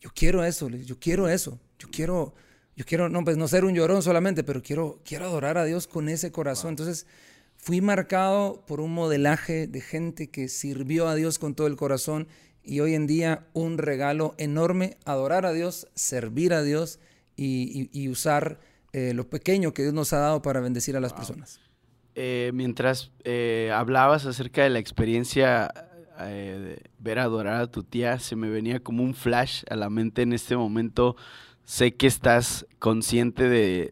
yo 0.00 0.10
quiero 0.14 0.44
eso, 0.44 0.68
yo 0.68 0.98
quiero 0.98 1.28
eso, 1.28 1.58
yo 1.78 1.88
quiero, 1.90 2.34
yo 2.76 2.84
quiero, 2.84 3.08
no, 3.08 3.24
pues 3.24 3.36
no 3.36 3.48
ser 3.48 3.64
un 3.64 3.74
llorón 3.74 4.02
solamente, 4.02 4.42
pero 4.42 4.62
quiero, 4.62 5.00
quiero 5.04 5.26
adorar 5.26 5.58
a 5.58 5.64
Dios 5.64 5.86
con 5.86 6.08
ese 6.08 6.32
corazón. 6.32 6.70
Entonces 6.70 7.06
fui 7.56 7.80
marcado 7.80 8.64
por 8.66 8.80
un 8.80 8.92
modelaje 8.92 9.66
de 9.66 9.80
gente 9.80 10.28
que 10.28 10.48
sirvió 10.48 11.08
a 11.08 11.14
Dios 11.14 11.38
con 11.38 11.54
todo 11.54 11.66
el 11.66 11.76
corazón 11.76 12.28
y 12.64 12.80
hoy 12.80 12.94
en 12.94 13.06
día 13.06 13.46
un 13.52 13.78
regalo 13.78 14.34
enorme, 14.38 14.96
adorar 15.04 15.46
a 15.46 15.52
Dios, 15.52 15.86
servir 15.94 16.54
a 16.54 16.62
Dios 16.62 16.98
y, 17.36 18.08
usar 18.08 18.58
eh, 18.92 19.12
lo 19.14 19.28
pequeño 19.28 19.74
que 19.74 19.82
Dios 19.82 19.94
nos 19.94 20.12
ha 20.12 20.18
dado 20.18 20.42
para 20.42 20.60
bendecir 20.60 20.96
a 20.96 21.00
las 21.00 21.12
personas. 21.12 21.60
Eh, 22.14 22.52
mientras 22.54 23.10
eh, 23.24 23.72
hablabas 23.74 24.24
acerca 24.24 24.62
de 24.62 24.70
la 24.70 24.78
experiencia 24.78 25.72
de 26.18 26.80
ver 27.00 27.18
adorar 27.18 27.60
a 27.60 27.66
tu 27.66 27.82
tía, 27.82 28.20
se 28.20 28.36
me 28.36 28.48
venía 28.48 28.78
como 28.78 29.02
un 29.02 29.14
flash 29.14 29.64
a 29.68 29.74
la 29.74 29.90
mente 29.90 30.22
en 30.22 30.32
este 30.32 30.56
momento. 30.56 31.16
Sé 31.64 31.94
que 31.94 32.06
estás 32.06 32.66
consciente 32.78 33.48
de, 33.48 33.90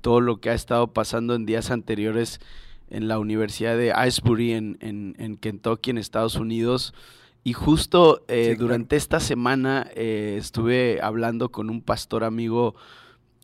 todo 0.00 0.20
lo 0.20 0.40
que 0.40 0.50
ha 0.50 0.54
estado 0.54 0.92
pasando 0.92 1.34
en 1.34 1.46
días 1.46 1.70
anteriores 1.70 2.40
en 2.88 3.08
la 3.08 3.18
Universidad 3.18 3.76
de 3.76 3.92
Icebury 4.06 4.52
en, 4.52 4.78
en, 4.80 5.36
Kentucky, 5.36 5.90
en 5.90 5.98
Estados 5.98 6.34
Unidos. 6.36 6.92
Y 7.42 7.54
justo 7.54 8.24
durante 8.58 8.96
esta 8.96 9.18
semana 9.18 9.88
estuve 9.94 11.00
hablando 11.02 11.50
con 11.50 11.70
un 11.70 11.80
pastor 11.80 12.22
amigo 12.22 12.74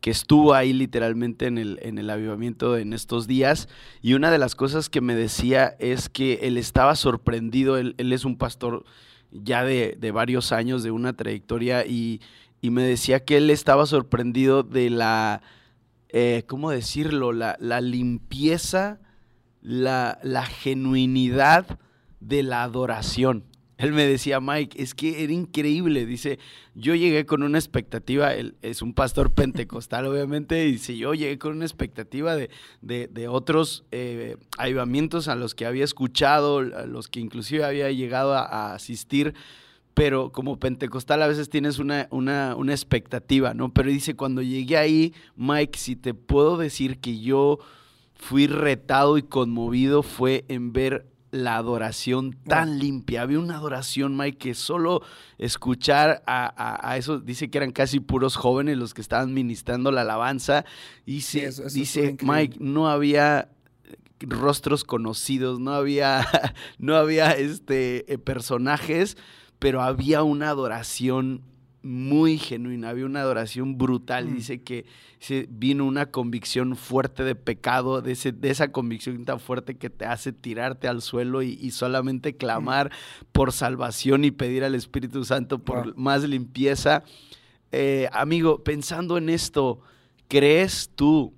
que 0.01 0.11
estuvo 0.11 0.53
ahí 0.53 0.73
literalmente 0.73 1.47
en 1.47 1.57
el, 1.57 1.79
en 1.81 1.97
el 1.97 2.09
avivamiento 2.09 2.77
en 2.77 2.93
estos 2.93 3.27
días. 3.27 3.67
Y 4.01 4.13
una 4.13 4.31
de 4.31 4.37
las 4.37 4.55
cosas 4.55 4.89
que 4.89 5.01
me 5.01 5.15
decía 5.15 5.75
es 5.79 6.09
que 6.09 6.39
él 6.43 6.57
estaba 6.57 6.95
sorprendido, 6.95 7.77
él, 7.77 7.95
es 7.97 8.25
un 8.25 8.37
pastor 8.37 8.85
ya 9.31 9.63
de, 9.63 10.11
varios 10.11 10.51
años, 10.51 10.83
de 10.83 10.91
una 10.91 11.13
trayectoria, 11.13 11.85
y, 11.85 12.21
me 12.61 12.83
decía 12.83 13.23
que 13.23 13.37
él 13.37 13.49
estaba 13.49 13.85
sorprendido 13.85 14.61
de 14.61 14.89
la, 14.89 15.41
eh, 16.09 16.43
¿cómo 16.47 16.69
decirlo? 16.69 17.31
La, 17.31 17.55
la 17.61 17.79
limpieza, 17.79 18.99
la, 19.61 20.19
la 20.21 20.45
genuinidad 20.45 21.79
de 22.19 22.43
la 22.43 22.63
adoración. 22.63 23.45
Él 23.77 23.93
me 23.93 24.07
decía, 24.07 24.39
Mike, 24.39 24.81
es 24.81 24.95
que 24.95 25.23
era 25.23 25.31
increíble. 25.31 26.05
Dice, 26.05 26.39
yo 26.73 26.95
llegué 26.95 27.25
con 27.25 27.43
una 27.43 27.59
expectativa, 27.59 28.33
él 28.33 28.55
es 28.61 28.81
un 28.81 28.93
pastor 28.93 29.31
pentecostal, 29.31 30.05
obviamente, 30.07 30.65
y 30.65 30.73
dice, 30.73 30.97
yo 30.97 31.13
llegué 31.13 31.37
con 31.37 31.53
una 31.53 31.65
expectativa 31.65 32.35
de, 32.35 32.49
de, 32.81 33.27
otros 33.27 33.85
eh, 33.91 34.37
avivamientos 34.57 35.27
a 35.27 35.35
los 35.35 35.53
que 35.53 35.65
había 35.65 35.83
escuchado, 35.83 36.59
a 36.59 36.85
los 36.85 37.07
que 37.07 37.19
inclusive 37.19 37.63
había 37.63 37.91
llegado 37.91 38.33
a, 38.33 38.73
asistir, 38.73 39.33
pero 39.93 40.31
como 40.31 40.59
pentecostal 40.59 41.21
a 41.21 41.27
veces 41.27 41.49
tienes 41.49 41.79
una, 41.79 42.07
una, 42.11 42.55
una 42.55 42.73
expectativa, 42.73 43.53
¿no? 43.53 43.73
Pero 43.73 43.89
dice, 43.89 44.15
cuando 44.15 44.41
llegué 44.41 44.77
ahí, 44.77 45.13
Mike, 45.35 45.77
si 45.77 45.95
te 45.95 46.13
puedo 46.13 46.57
decir 46.57 46.99
que 46.99 47.19
yo 47.19 47.59
fui 48.13 48.47
retado 48.47 49.17
y 49.17 49.23
conmovido 49.23 50.03
fue 50.03 50.45
en 50.47 50.73
ver 50.73 51.05
la 51.31 51.57
adoración 51.57 52.37
tan 52.47 52.79
limpia. 52.79 53.21
Había 53.21 53.39
una 53.39 53.55
adoración, 53.55 54.15
Mike, 54.15 54.37
que 54.37 54.53
solo 54.53 55.01
escuchar 55.37 56.23
a, 56.25 56.95
eso, 56.97 57.19
dice 57.19 57.49
que 57.49 57.57
eran 57.57 57.71
casi 57.71 57.99
puros 57.99 58.35
jóvenes 58.35 58.77
los 58.77 58.93
que 58.93 59.01
estaban 59.01 59.33
ministrando 59.33 59.91
la 59.91 60.01
alabanza. 60.01 60.65
Y 61.05 61.15
dice, 61.15 62.17
Mike, 62.21 62.57
no 62.59 62.89
había 62.89 63.49
rostros 64.19 64.83
conocidos, 64.83 65.59
no 65.59 65.73
había, 65.73 66.25
no 66.79 66.95
había 66.95 67.31
este, 67.31 68.11
eh, 68.11 68.17
personajes, 68.17 69.17
pero 69.59 69.81
había 69.81 70.23
una 70.23 70.49
adoración 70.49 71.41
muy 71.83 72.37
genuina, 72.37 72.89
había 72.89 73.05
una 73.05 73.21
adoración 73.21 73.77
brutal. 73.77 74.27
Mm. 74.27 74.35
Dice 74.35 74.61
que 74.61 74.85
se 75.19 75.47
vino 75.49 75.85
una 75.85 76.07
convicción 76.07 76.75
fuerte 76.75 77.23
de 77.23 77.35
pecado, 77.35 78.01
de, 78.01 78.11
ese, 78.11 78.31
de 78.31 78.49
esa 78.49 78.71
convicción 78.71 79.23
tan 79.25 79.39
fuerte 79.39 79.77
que 79.77 79.89
te 79.89 80.05
hace 80.05 80.33
tirarte 80.33 80.87
al 80.87 81.01
suelo 81.01 81.41
y, 81.41 81.71
solamente 81.71 82.35
clamar 82.35 82.91
por 83.31 83.51
salvación 83.51 84.25
y 84.25 84.31
pedir 84.31 84.63
al 84.63 84.75
Espíritu 84.75 85.23
Santo 85.23 85.59
por 85.59 85.95
más 85.97 86.23
limpieza. 86.23 87.03
Eh, 87.71 88.09
amigo, 88.11 88.63
pensando 88.63 89.17
en 89.17 89.29
esto, 89.29 89.81
¿crees 90.27 90.91
tú 90.95 91.33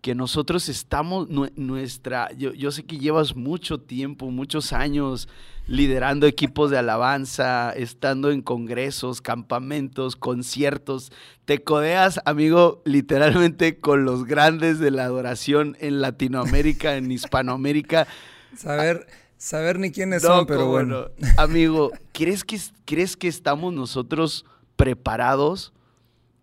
que 0.00 0.14
nosotros 0.14 0.68
estamos, 0.68 1.28
nuestra, 1.28 2.32
yo, 2.32 2.52
yo 2.52 2.70
sé 2.70 2.84
que 2.84 2.98
llevas 2.98 3.34
mucho 3.34 3.78
tiempo, 3.80 4.30
muchos 4.30 4.72
años 4.72 5.28
liderando 5.68 6.26
equipos 6.26 6.70
de 6.70 6.78
alabanza, 6.78 7.70
estando 7.72 8.30
en 8.30 8.40
congresos, 8.40 9.20
campamentos, 9.20 10.16
conciertos. 10.16 11.12
Te 11.44 11.62
codeas, 11.62 12.20
amigo, 12.24 12.80
literalmente 12.86 13.78
con 13.78 14.04
los 14.04 14.24
grandes 14.24 14.78
de 14.78 14.90
la 14.90 15.04
adoración 15.04 15.76
en 15.78 16.00
Latinoamérica, 16.00 16.96
en 16.96 17.12
Hispanoamérica. 17.12 18.08
Saber, 18.56 19.06
saber 19.36 19.78
ni 19.78 19.92
quiénes 19.92 20.22
son, 20.22 20.46
pero 20.46 20.66
bueno. 20.68 21.10
Amigo, 21.36 21.92
¿crees 22.12 22.44
que, 22.44 22.58
¿crees 22.86 23.18
que 23.18 23.28
estamos 23.28 23.74
nosotros 23.74 24.46
preparados 24.76 25.74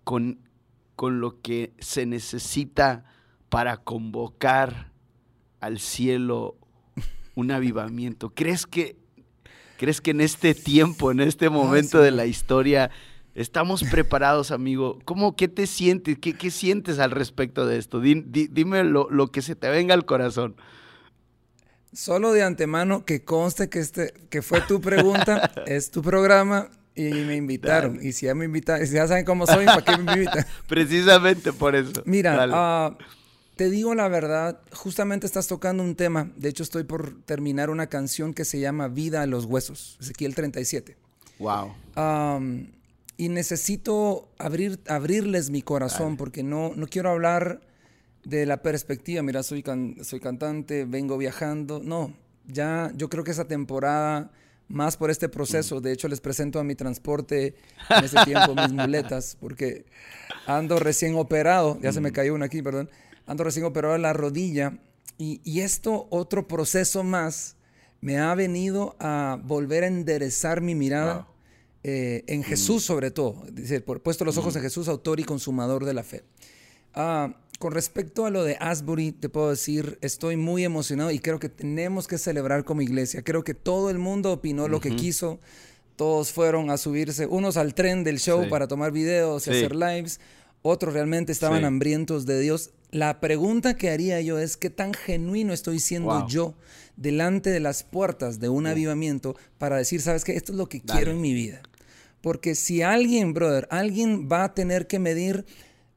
con, 0.04 0.38
con 0.96 1.20
lo 1.20 1.42
que 1.42 1.74
se 1.80 2.06
necesita 2.06 3.06
para 3.50 3.78
convocar 3.78 4.92
al 5.62 5.80
cielo 5.80 6.58
un 7.34 7.50
avivamiento? 7.50 8.30
¿Crees 8.36 8.68
que 8.68 9.04
¿Crees 9.78 10.02
que 10.02 10.12
en 10.12 10.22
este 10.22 10.54
tiempo, 10.54 11.12
en 11.12 11.20
este 11.20 11.50
momento 11.50 12.02
de 12.02 12.12
la 12.12 12.26
historia, 12.26 12.92
estamos 13.34 13.84
preparados, 13.84 14.52
amigo? 14.52 15.00
¿Cómo, 15.06 15.36
qué 15.36 15.48
te 15.48 15.68
sientes? 15.68 16.18
¿Qué, 16.18 16.52
sientes 16.52 17.00
al 17.00 17.12
respecto 17.12 17.66
de 17.66 17.78
esto? 17.78 18.00
dime 18.00 18.84
lo, 18.84 19.28
que 19.32 19.42
se 19.42 19.56
te 19.56 19.70
venga 19.70 19.94
al 19.94 20.06
corazón. 20.06 20.56
Solo 21.92 22.34
de 22.34 22.44
antemano 22.44 23.06
que 23.06 23.24
conste 23.24 23.70
que, 23.70 23.80
este, 23.80 24.14
que 24.30 24.42
fue 24.42 24.62
tu 24.62 24.82
pregunta, 24.82 25.52
es 25.66 25.92
tu 25.92 26.02
programa 26.02 26.70
y 26.96 27.04
me 27.04 27.36
invitaron. 27.36 28.00
Y 28.02 28.14
si 28.14 28.26
ya 28.26 28.36
me 28.36 28.46
invitan, 28.46 28.86
si 28.88 28.96
ya 28.96 29.08
saben 29.08 29.26
cómo 29.26 29.46
soy, 29.46 29.66
¿para 29.66 29.84
qué 29.84 29.98
me 29.98 30.14
invitan? 30.14 30.46
Precisamente 30.68 31.54
por 31.54 31.76
eso. 31.76 32.02
Mira, 32.06 32.96
te 33.56 33.70
digo 33.70 33.96
la 33.96 34.08
verdad, 34.08 34.60
justamente 34.74 35.26
estás 35.26 35.48
tocando 35.48 35.82
un 35.82 35.96
tema. 35.96 36.32
De 36.36 36.50
hecho, 36.50 36.64
estoy 36.64 36.84
por 36.84 37.22
terminar 37.24 37.70
una 37.70 37.88
canción 37.88 38.34
que 38.34 38.44
se 38.44 38.60
llama 38.60 38.88
Vida 38.88 39.22
a 39.22 39.28
los 39.28 39.46
Huesos, 39.46 39.98
Ezequiel 40.02 40.36
37. 40.36 40.98
Wow. 41.38 41.74
y 43.18 43.28
necesito 43.28 44.30
abrir, 44.38 44.80
abrirles 44.88 45.50
mi 45.50 45.62
corazón 45.62 46.16
porque 46.16 46.44
no, 46.44 46.72
no 46.78 46.88
quiero 46.88 47.10
hablar 47.10 47.62
de 48.24 48.46
la 48.46 48.62
perspectiva. 48.62 49.22
Mira, 49.22 49.44
soy, 49.44 49.64
soy 50.02 50.20
cantante, 50.20 50.86
vengo 50.86 51.18
viajando. 51.18 51.82
No, 51.84 52.14
ya 52.48 52.92
yo 52.96 53.10
creo 53.10 53.24
que 53.24 53.32
esa 53.32 53.46
temporada, 53.46 54.32
más 54.68 54.96
por 54.98 55.12
este 55.12 55.28
proceso, 55.30 55.82
de 55.82 55.92
hecho 55.92 56.08
les 56.08 56.22
presento 56.22 56.60
a 56.60 56.64
mi 56.64 56.76
transporte 56.76 57.56
en 57.90 58.04
ese 58.04 58.18
tiempo 58.26 58.56
mis 58.56 58.72
muletas 58.74 59.38
porque 59.40 59.86
ando 60.48 60.80
recién 60.80 61.16
operado. 61.16 61.78
Ya 61.82 61.92
se 61.92 62.02
me 62.02 62.12
cayó 62.12 62.34
una 62.34 62.46
aquí, 62.46 62.62
perdón 62.62 62.90
ando 63.26 63.44
recién 63.44 63.66
operado 63.66 63.96
en 63.96 64.02
la 64.02 64.14
rodilla 64.14 64.80
y, 65.18 65.62
esto, 65.62 66.08
otro 66.10 66.48
proceso 66.48 67.04
más, 67.04 67.56
me 68.02 68.18
ha 68.18 68.36
venido 68.36 68.96
a 69.00 69.40
volver 69.44 69.84
a 69.86 69.88
enderezar 69.88 70.60
mi 70.62 70.76
mirada 70.76 71.28
eh, 71.84 72.24
en 72.28 72.42
mm. 72.42 72.44
Jesús 72.44 72.84
sobre 72.84 73.12
todo, 73.12 73.46
dice, 73.52 73.80
puesto 73.82 74.26
los 74.26 74.38
ojos 74.38 74.56
mm. 74.56 74.58
en 74.58 74.64
Jesús, 74.64 74.88
autor 74.90 75.20
y 75.20 75.24
consumador 75.24 75.86
de 75.86 75.94
la 75.94 76.04
fe. 76.04 76.24
Ah, 76.94 77.36
con 77.60 77.72
respecto 77.72 78.26
a 78.26 78.30
lo 78.30 78.44
de 78.44 78.58
Asbury, 78.60 79.14
te 79.14 79.30
puedo 79.30 79.50
decir, 79.50 79.98
estoy 80.02 80.36
muy 80.36 80.66
emocionado 80.66 81.12
y 81.12 81.20
creo 81.20 81.40
que 81.40 81.48
tenemos 81.48 82.08
que 82.08 82.18
celebrar 82.18 82.66
como 82.66 82.82
iglesia. 82.82 83.24
Creo 83.24 83.44
que 83.44 83.54
todo 83.54 83.90
el 83.90 83.98
mundo 83.98 84.34
opinó 84.34 84.68
lo 84.68 84.82
que 84.82 84.96
quiso. 84.96 85.40
Todos 85.96 86.34
fueron 86.34 86.70
a 86.70 86.78
subirse, 86.78 87.26
unos 87.26 87.56
al 87.56 87.74
tren 87.74 88.04
del 88.04 88.20
show 88.20 88.50
para 88.50 88.68
tomar 88.68 88.92
videos 88.92 89.48
y 89.48 89.52
hacer 89.52 89.74
lives, 89.74 90.20
otros 90.62 90.94
realmente 90.94 91.32
estaban 91.32 91.64
hambrientos 91.64 92.26
de 92.26 92.40
Dios. 92.42 92.72
La 92.96 93.20
pregunta 93.20 93.76
que 93.76 93.90
haría 93.90 94.22
yo 94.22 94.40
es 94.40 94.56
qué 94.56 94.70
tan 94.70 94.94
genuino 94.94 95.52
estoy 95.52 95.80
siendo 95.80 96.26
yo 96.30 96.56
delante 96.96 97.50
de 97.50 97.60
las 97.60 97.84
puertas 97.84 98.40
de 98.40 98.48
un 98.48 98.68
avivamiento 98.68 99.36
para 99.58 99.76
decir, 99.76 100.00
sabes 100.00 100.24
qué, 100.24 100.38
esto 100.38 100.54
es 100.54 100.58
lo 100.58 100.70
que 100.70 100.80
quiero 100.80 101.12
en 101.12 101.20
mi 101.20 101.34
vida. 101.34 101.62
Porque 102.22 102.56
si 102.56 102.84
alguien, 102.84 103.34
brother, 103.34 103.68
alguien 103.70 104.30
va 104.32 104.46
a 104.46 104.54
tener 104.54 104.88
que 104.88 105.00
medir 105.00 105.46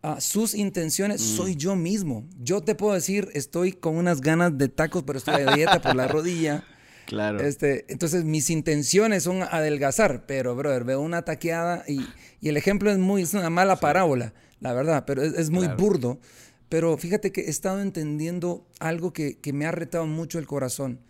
ah, 0.03 0.21
sus 0.21 0.57
intenciones, 0.57 1.21
mm. 1.21 1.37
soy 1.37 1.55
yo 1.55 1.77
mismo. 1.77 2.27
Yo 2.43 2.63
te 2.63 2.75
puedo 2.75 2.95
decir, 2.95 3.29
estoy 3.33 3.71
con 3.71 3.95
unas 3.95 4.21
ganas 4.21 4.59
de 4.59 4.69
tacos, 4.69 5.05
pero 5.05 5.21
estoy 5.21 5.45
de 5.45 5.55
dieta 5.55 5.81
por 5.81 5.95
la 5.95 6.09
rodilla. 6.09 6.65
Claro. 7.07 7.39
Este, 7.39 7.85
entonces 7.87 8.25
mis 8.25 8.51
intenciones 8.51 9.23
son 9.23 9.45
adelgazar, 9.45 10.27
pero, 10.27 10.57
brother, 10.57 10.83
veo 10.83 11.01
una 11.01 11.23
taqueada 11.23 11.85
y, 11.87 12.01
el 12.43 12.57
ejemplo 12.57 12.91
es 12.91 12.99
muy, 12.99 13.23
es 13.23 13.35
una 13.35 13.51
mala 13.51 13.77
parábola, 13.77 14.35
la 14.59 14.73
verdad, 14.73 15.05
pero 15.07 15.23
es, 15.23 15.51
muy 15.51 15.69
burdo. 15.69 16.19
Pero 16.69 16.97
fíjate 16.99 17.33
que 17.33 17.43
he 17.43 17.51
estado 17.51 17.81
entendiendo 17.81 18.67
algo 18.79 19.13
que, 19.13 19.39
me 19.53 19.67
ha 19.67 19.73
retado 19.73 20.07
mucho 20.07 20.39
el 20.39 20.47
corazón. 20.47 21.01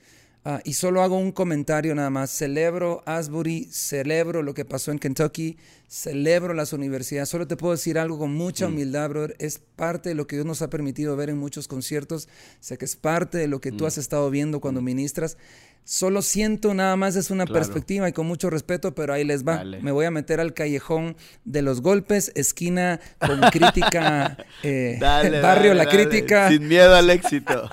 Ah, 0.44 0.60
y 0.64 0.74
solo 0.74 1.02
hago 1.02 1.18
un 1.18 1.32
comentario 1.32 1.94
nada 1.94 2.10
más. 2.10 2.30
Celebro 2.30 3.02
Asbury, 3.06 3.68
celebro 3.70 4.42
lo 4.42 4.54
que 4.54 4.64
pasó 4.64 4.92
en 4.92 4.98
Kentucky, 5.00 5.58
celebro 5.88 6.54
las 6.54 6.72
universidades. 6.72 7.28
Solo 7.28 7.46
te 7.48 7.56
puedo 7.56 7.72
decir 7.72 7.98
algo 7.98 8.18
con 8.18 8.32
mucha 8.32 8.66
Mm. 8.68 8.72
humildad, 8.72 9.08
brother. 9.10 9.36
Es 9.40 9.58
parte 9.58 10.10
de 10.10 10.14
lo 10.14 10.26
que 10.28 10.36
Dios 10.36 10.46
nos 10.46 10.62
ha 10.62 10.70
permitido 10.70 11.16
ver 11.16 11.28
en 11.28 11.38
muchos 11.38 11.66
conciertos. 11.66 12.28
Sé 12.60 12.78
que 12.78 12.84
es 12.84 12.94
parte 12.96 13.36
de 13.36 13.48
lo 13.48 13.60
que 13.60 13.72
tú 13.72 13.84
Mm. 13.84 13.86
has 13.88 13.98
estado 13.98 14.30
viendo 14.30 14.60
cuando 14.60 14.80
ministras. 14.80 15.36
Solo 15.84 16.20
siento 16.20 16.74
nada 16.74 16.96
más 16.96 17.16
es 17.16 17.30
una 17.30 17.44
Claro. 17.46 17.60
perspectiva 17.60 18.08
y 18.08 18.12
con 18.12 18.26
mucho 18.26 18.50
respeto, 18.50 18.94
pero 18.94 19.14
ahí 19.14 19.24
les 19.24 19.42
va. 19.46 19.56
Dale. 19.56 19.80
Me 19.80 19.90
voy 19.90 20.04
a 20.04 20.10
meter 20.10 20.38
al 20.38 20.52
callejón 20.52 21.16
de 21.44 21.62
los 21.62 21.80
golpes, 21.80 22.30
esquina 22.34 23.00
con 23.18 23.40
crítica, 23.50 24.36
eh, 24.62 24.98
Dale, 25.00 25.40
barrio 25.40 25.74
dale, 25.74 25.84
La. 25.84 25.90
Crítica, 25.90 26.48
Sin 26.50 26.68
miedo 26.68 26.94
al 26.94 27.08
éxito. 27.08 27.70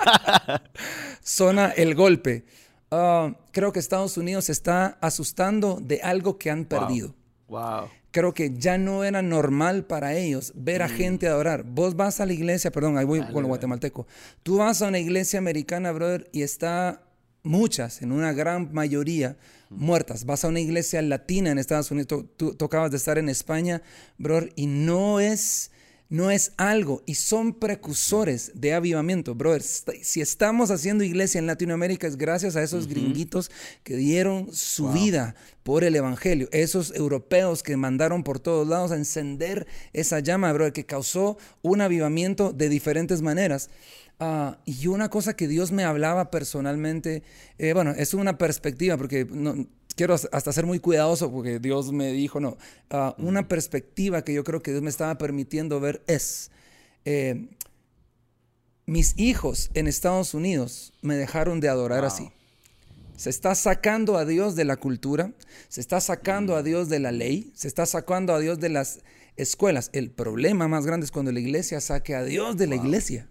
zona 1.21 1.69
El 1.75 1.95
Golpe. 1.95 2.45
Ah, 2.91 3.33
creo 3.51 3.71
que 3.73 3.79
Estados 3.79 4.15
Unidos 4.17 4.45
se 4.45 4.51
está 4.53 4.97
asustando 5.01 5.79
de 5.81 6.01
algo 6.01 6.37
que 6.37 6.49
han 6.51 6.65
perdido. 6.65 7.15
wow. 7.47 7.87
Creo 8.11 8.33
que 8.33 8.53
ya 8.57 8.77
no 8.77 9.03
era 9.03 9.21
normal 9.21 9.83
para 9.83 10.13
ellos 10.15 10.53
ver 10.55 10.81
a 10.83 10.87
gente 10.87 11.27
adorar. 11.27 11.63
Vos 11.65 11.97
vas 11.97 12.21
a 12.21 12.25
la 12.25 12.31
iglesia, 12.31 12.71
perdón, 12.71 12.97
ahí 12.97 13.03
voy 13.03 13.19
Mm. 13.19 13.33
Con 13.33 13.41
lo 13.41 13.49
guatemalteco. 13.49 14.07
Tú 14.41 14.55
vas 14.59 14.81
a 14.81 14.87
una 14.87 14.99
iglesia 14.99 15.37
americana, 15.37 15.91
brother, 15.91 16.29
y 16.31 16.41
está 16.43 17.01
muchas, 17.45 18.01
en 18.01 18.11
una 18.11 18.33
gran 18.33 18.73
mayoría, 18.73 19.37
muertas. 19.69 20.25
Vas 20.25 20.43
a 20.43 20.49
una 20.49 20.59
iglesia 20.59 21.01
latina 21.01 21.51
en 21.51 21.57
Estados 21.57 21.89
Unidos, 21.91 22.25
tú, 22.35 22.53
tú- 22.53 22.65
acabas 22.65 22.91
de 22.91 22.97
estar 22.97 23.17
en 23.17 23.29
España, 23.29 23.81
brother, 24.17 24.51
y 24.55 24.67
no 24.67 25.19
es, 25.19 25.71
no 26.09 26.29
es 26.29 26.51
algo, 26.57 27.01
y 27.05 27.15
son 27.15 27.53
precursores 27.53 28.51
de 28.53 28.73
avivamiento, 28.73 29.33
brother. 29.35 29.63
Si 29.63 30.21
estamos 30.21 30.69
haciendo 30.71 31.03
iglesia 31.03 31.39
en 31.39 31.47
Latinoamérica 31.47 32.05
es 32.07 32.15
gracias 32.17 32.55
a 32.55 32.63
esos 32.63 32.87
gringuitos 32.87 33.49
que 33.83 33.95
dieron 33.95 34.53
su 34.53 34.91
vida 34.91 35.35
por 35.63 35.83
el 35.83 35.95
evangelio, 35.95 36.47
esos 36.51 36.93
europeos 36.95 37.63
que 37.63 37.75
mandaron 37.75 38.23
por 38.23 38.39
todos 38.39 38.67
lados 38.67 38.91
a 38.91 38.97
encender 38.97 39.65
esa 39.93 40.19
llama, 40.19 40.53
brother, 40.53 40.73
que 40.73 40.85
causó 40.85 41.37
un 41.63 41.81
avivamiento 41.81 42.53
de 42.53 42.69
diferentes 42.69 43.21
maneras. 43.23 43.69
Ah, 44.19 44.57
y 44.65 44.87
una 44.87 45.09
cosa 45.09 45.35
que 45.35 45.47
Dios 45.47 45.71
me 45.71 45.83
hablaba 45.83 46.31
personalmente, 46.31 47.23
eh, 47.57 47.73
bueno, 47.73 47.91
es 47.91 48.13
una 48.13 48.37
perspectiva, 48.37 48.95
porque 48.97 49.25
no, 49.29 49.67
quiero 49.95 50.13
has- 50.13 50.29
hasta 50.31 50.53
ser 50.53 50.65
muy 50.65 50.79
cuidadoso, 50.79 51.31
porque 51.31 51.59
Dios 51.59 51.91
me 51.91 52.11
dijo, 52.13 52.39
no, 52.39 52.57
Ah, 52.89 53.13
una 53.17 53.47
perspectiva 53.47 54.23
que 54.23 54.33
yo 54.33 54.43
creo 54.43 54.61
que 54.61 54.71
Dios 54.71 54.83
me 54.83 54.89
estaba 54.89 55.17
permitiendo 55.17 55.79
ver 55.81 56.01
es, 56.07 56.49
eh, 57.03 57.49
mis 58.85 59.17
hijos 59.17 59.69
en 59.73 59.87
Estados 59.87 60.33
Unidos 60.33 60.93
me 61.01 61.15
dejaron 61.15 61.59
de 61.59 61.69
adorar 61.69 62.01
Wow. 62.01 62.07
así. 62.07 62.31
Se 63.17 63.29
está 63.29 63.55
sacando 63.55 64.17
a 64.17 64.25
Dios 64.25 64.55
de 64.55 64.65
la 64.65 64.75
cultura, 64.77 65.31
se 65.69 65.81
está 65.81 65.99
sacando 66.01 66.55
a 66.55 66.63
Dios 66.63 66.89
de 66.89 66.99
la 66.99 67.11
ley, 67.11 67.51
se 67.55 67.67
está 67.67 67.85
sacando 67.85 68.33
a 68.33 68.39
Dios 68.39 68.59
de 68.59 68.69
las 68.69 68.99
escuelas. 69.37 69.89
El 69.93 70.11
problema 70.11 70.67
más 70.67 70.85
grande 70.85 71.05
es 71.05 71.11
cuando 71.11 71.31
la 71.31 71.39
iglesia 71.39 71.79
saque 71.81 72.13
a 72.15 72.23
Dios 72.23 72.57
de 72.57 72.67
la 72.67 72.75
iglesia. 72.75 73.27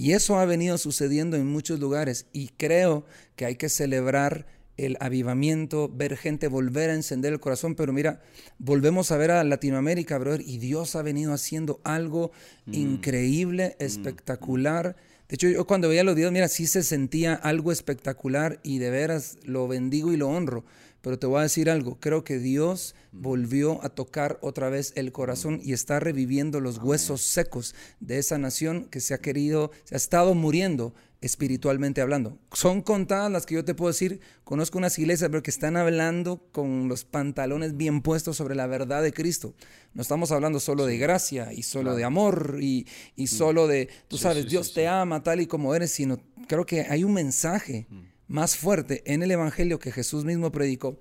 Y 0.00 0.14
eso 0.14 0.38
ha 0.38 0.46
venido 0.46 0.78
sucediendo 0.78 1.36
en 1.36 1.46
muchos 1.46 1.78
lugares 1.78 2.24
y 2.32 2.48
creo 2.56 3.04
que 3.36 3.44
hay 3.44 3.56
que 3.56 3.68
celebrar 3.68 4.46
el 4.78 4.96
avivamiento, 4.98 5.90
ver 5.94 6.16
gente 6.16 6.48
volver 6.48 6.88
a 6.88 6.94
encender 6.94 7.34
el 7.34 7.38
corazón, 7.38 7.74
pero 7.74 7.92
mira, 7.92 8.22
volvemos 8.58 9.12
a 9.12 9.18
ver 9.18 9.30
a 9.30 9.44
Latinoamérica, 9.44 10.16
brother, 10.16 10.40
y 10.40 10.56
Dios 10.56 10.96
ha 10.96 11.02
venido 11.02 11.34
haciendo 11.34 11.82
algo 11.84 12.32
increíble, 12.72 13.76
espectacular. 13.78 14.96
De 15.28 15.34
hecho, 15.34 15.48
yo 15.48 15.66
cuando 15.66 15.90
veía 15.90 16.02
los 16.02 16.14
videos, 16.14 16.32
mira, 16.32 16.48
sí 16.48 16.66
se 16.66 16.82
sentía 16.82 17.34
algo 17.34 17.70
espectacular 17.70 18.58
y 18.62 18.78
de 18.78 18.88
veras 18.88 19.36
lo 19.44 19.68
bendigo 19.68 20.14
y 20.14 20.16
lo 20.16 20.30
honro. 20.30 20.64
Pero 21.02 21.18
te 21.18 21.26
voy 21.26 21.40
a 21.40 21.42
decir 21.42 21.70
algo, 21.70 21.98
creo 21.98 22.24
que 22.24 22.38
Dios 22.38 22.94
volvió 23.12 23.82
a 23.84 23.88
tocar 23.88 24.38
otra 24.42 24.68
vez 24.68 24.92
el 24.96 25.12
corazón 25.12 25.60
y 25.62 25.72
está 25.72 25.98
reviviendo 25.98 26.60
los 26.60 26.78
huesos 26.78 27.22
secos 27.22 27.74
de 28.00 28.18
esa 28.18 28.38
nación 28.38 28.84
que 28.90 29.00
se 29.00 29.14
ha 29.14 29.18
querido, 29.18 29.70
se 29.84 29.94
ha 29.94 29.96
estado 29.96 30.34
muriendo 30.34 30.94
espiritualmente 31.20 32.00
hablando. 32.00 32.38
Son 32.52 32.82
contadas 32.82 33.30
las 33.30 33.44
que 33.44 33.54
yo 33.54 33.64
te 33.64 33.74
puedo 33.74 33.92
decir, 33.92 34.20
conozco 34.44 34.78
unas 34.78 34.98
iglesias 34.98 35.28
pero 35.30 35.42
que 35.42 35.50
están 35.50 35.76
hablando 35.76 36.42
con 36.52 36.88
los 36.88 37.04
pantalones 37.04 37.76
bien 37.76 38.00
puestos 38.02 38.36
sobre 38.36 38.54
la 38.54 38.66
verdad 38.66 39.02
de 39.02 39.12
Cristo. 39.12 39.54
No 39.92 40.02
estamos 40.02 40.32
hablando 40.32 40.60
solo 40.60 40.86
de 40.86 40.98
gracia 40.98 41.52
y 41.52 41.62
solo 41.62 41.94
de 41.94 42.04
amor 42.04 42.58
y, 42.60 42.86
y 43.16 43.26
solo 43.26 43.66
de, 43.66 43.88
tú 44.08 44.16
Sí, 44.16 44.22
sabes, 44.22 44.44
sí, 44.44 44.50
Dios 44.50 44.68
sí, 44.68 44.74
te 44.74 44.88
ama 44.88 45.22
tal 45.22 45.40
y 45.40 45.46
como 45.46 45.74
eres, 45.74 45.90
sino 45.90 46.20
creo 46.48 46.64
que 46.64 46.82
hay 46.82 47.04
un 47.04 47.12
mensaje 47.12 47.86
más 48.30 48.56
fuerte 48.56 49.02
en 49.12 49.22
el 49.22 49.32
Evangelio 49.32 49.80
que 49.80 49.90
Jesús 49.90 50.24
mismo 50.24 50.52
predicó. 50.52 50.98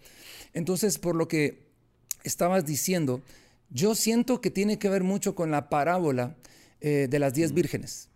Entonces, 0.53 0.97
por 0.97 1.15
lo 1.15 1.27
que 1.27 1.69
estabas 2.23 2.65
diciendo, 2.65 3.21
yo 3.69 3.93
siento 3.93 4.41
que 4.41 4.49
tiene 4.49 4.79
que 4.79 4.89
ver 4.89 5.03
mucho 5.03 5.35
con 5.35 5.51
la 5.51 5.69
parábola 5.69 6.35
eh, 6.81 7.07
de 7.07 7.19
las 7.19 7.35
diez 7.35 7.53
vírgenes. 7.53 8.09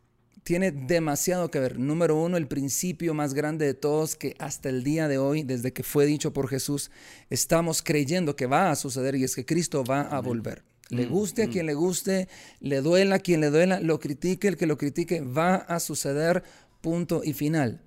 Tiene 0.43 0.71
demasiado 0.71 1.51
que 1.51 1.59
ver. 1.59 1.77
Número 1.77 2.19
uno, 2.19 2.37
el 2.37 2.47
principio 2.47 3.13
más 3.13 3.35
grande 3.35 3.67
de 3.67 3.75
todos 3.75 4.15
que 4.15 4.35
hasta 4.39 4.69
el 4.69 4.83
día 4.83 5.07
de 5.07 5.19
hoy, 5.19 5.43
desde 5.43 5.71
que 5.71 5.83
fue 5.83 6.07
dicho 6.07 6.33
por 6.33 6.49
Jesús, 6.49 6.89
estamos 7.29 7.83
creyendo 7.83 8.35
que 8.35 8.47
va 8.47 8.71
a 8.71 8.75
suceder 8.75 9.15
y 9.15 9.23
es 9.23 9.35
que 9.35 9.45
Cristo 9.45 9.83
va 9.83 10.01
a 10.01 10.19
volver. 10.21 10.63
Le 10.89 11.05
guste 11.05 11.43
a 11.43 11.49
quien 11.49 11.67
le 11.67 11.75
guste, 11.75 12.27
le 12.59 12.81
duela 12.81 13.15
a 13.15 13.19
quien 13.19 13.41
le 13.41 13.51
duela, 13.51 13.79
lo 13.79 13.99
critique 13.99 14.47
el 14.47 14.57
que 14.57 14.65
lo 14.65 14.77
critique, 14.77 15.21
va 15.21 15.55
a 15.55 15.79
suceder, 15.79 16.43
punto 16.81 17.21
y 17.23 17.33
final. 17.33 17.79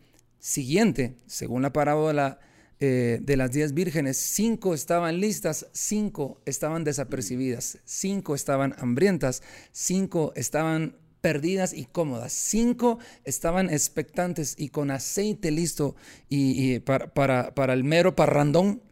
Siguiente, 0.47 1.17
según 1.27 1.63
la 1.63 1.73
parábola 1.73 2.39
eh, 2.79 3.19
de 3.21 3.37
las 3.37 3.51
diez 3.51 3.75
vírgenes, 3.75 4.17
cinco 4.17 4.75
estaban 4.75 5.19
listas, 5.19 5.67
cinco 5.73 6.41
estaban 6.47 6.85
desapercibidas, 6.85 7.79
cinco 7.85 8.37
estaban 8.37 8.73
hambrientas, 8.79 9.43
cinco 9.73 10.33
estaban 10.37 10.95
perdidas 11.21 11.73
y 11.73 11.87
cómodas, 11.87 12.33
cinco 12.33 13.01
estaban 13.25 13.71
expectantes 13.71 14.55
y 14.57 14.69
con 14.69 14.93
aceite 14.93 15.51
listo 15.51 15.97
y, 16.29 16.79
para, 16.79 17.13
para, 17.13 17.53
para 17.53 17.73
el 17.73 17.83
mero 17.83 18.15
parrandón, 18.15 18.83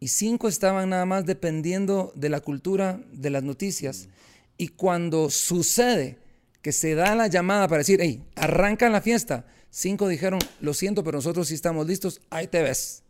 y 0.00 0.08
cinco 0.08 0.48
estaban 0.48 0.88
nada 0.88 1.04
más 1.04 1.26
dependiendo 1.26 2.10
de 2.16 2.30
la 2.30 2.40
cultura, 2.40 3.02
de 3.12 3.28
las 3.28 3.42
noticias. 3.42 4.08
Y 4.56 4.68
cuando 4.68 5.28
sucede 5.28 6.16
que 6.62 6.72
se 6.72 6.94
da 6.94 7.14
la 7.14 7.26
llamada 7.26 7.68
para 7.68 7.80
decir, 7.80 8.00
hey, 8.00 8.24
arrancan 8.34 8.92
la 8.92 9.02
fiesta, 9.02 9.44
cinco 9.76 10.08
dijeron, 10.08 10.40
lo 10.60 10.72
siento, 10.72 11.04
pero 11.04 11.18
nosotros 11.18 11.48
sí 11.48 11.54
estamos 11.54 11.86
listos, 11.86 12.22
ahí 12.30 12.46
te 12.46 12.62
ves. 12.62 13.02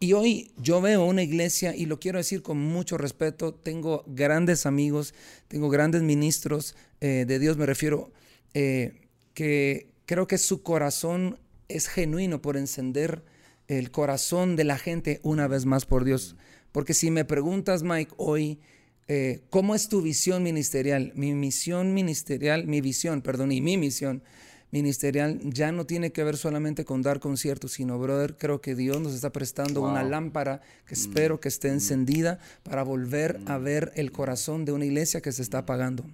Y 0.00 0.14
hoy 0.14 0.50
yo 0.56 0.80
veo 0.80 1.04
una 1.04 1.22
iglesia, 1.22 1.76
y 1.76 1.86
lo 1.86 2.00
quiero 2.00 2.18
decir 2.18 2.42
con 2.42 2.58
mucho 2.58 2.98
respeto, 2.98 3.54
tengo 3.54 4.02
grandes 4.08 4.66
amigos, 4.66 5.14
tengo 5.46 5.68
grandes 5.68 6.02
ministros 6.02 6.74
eh, 7.00 7.24
de 7.26 7.38
Dios, 7.38 7.56
me 7.56 7.66
refiero, 7.66 8.10
eh, 8.52 8.94
que 9.32 9.88
creo 10.06 10.26
que 10.26 10.38
su 10.38 10.62
corazón 10.62 11.38
es 11.68 11.86
genuino 11.86 12.42
por 12.42 12.56
encender 12.56 13.22
el 13.68 13.92
corazón 13.92 14.56
de 14.56 14.64
la 14.64 14.76
gente 14.76 15.20
una 15.22 15.46
vez 15.46 15.66
más 15.66 15.86
por 15.86 16.04
Dios. 16.04 16.34
Porque 16.72 16.94
si 16.94 17.12
me 17.12 17.24
preguntas, 17.24 17.84
Mike, 17.84 18.12
hoy, 18.16 18.58
eh, 19.06 19.42
¿cómo 19.50 19.76
es 19.76 19.88
tu 19.88 20.02
visión 20.02 20.42
ministerial? 20.42 21.12
Mi 21.14 21.32
misión 21.34 21.94
ministerial, 21.94 22.66
mi 22.66 22.80
visión, 22.80 23.22
perdón, 23.22 23.52
y 23.52 23.60
mi 23.60 23.76
misión 23.76 24.24
ministerial 24.70 25.40
ya 25.42 25.72
no 25.72 25.86
tiene 25.86 26.12
que 26.12 26.24
ver 26.24 26.36
solamente 26.36 26.84
con 26.84 27.02
dar 27.02 27.20
conciertos, 27.20 27.72
sino, 27.72 27.98
brother, 27.98 28.36
creo 28.36 28.60
que 28.60 28.74
Dios 28.74 29.00
nos 29.00 29.14
está 29.14 29.30
prestando 29.30 29.82
una 29.82 30.02
lámpara 30.02 30.60
que 30.86 30.94
espero 30.94 31.40
que 31.40 31.48
esté 31.48 31.68
encendida 31.68 32.38
para 32.62 32.82
volver 32.82 33.40
a 33.46 33.58
ver 33.58 33.92
el 33.96 34.12
corazón 34.12 34.64
de 34.64 34.72
una 34.72 34.84
iglesia 34.84 35.20
que 35.20 35.32
se 35.32 35.42
está 35.42 35.58
apagando. 35.58 36.04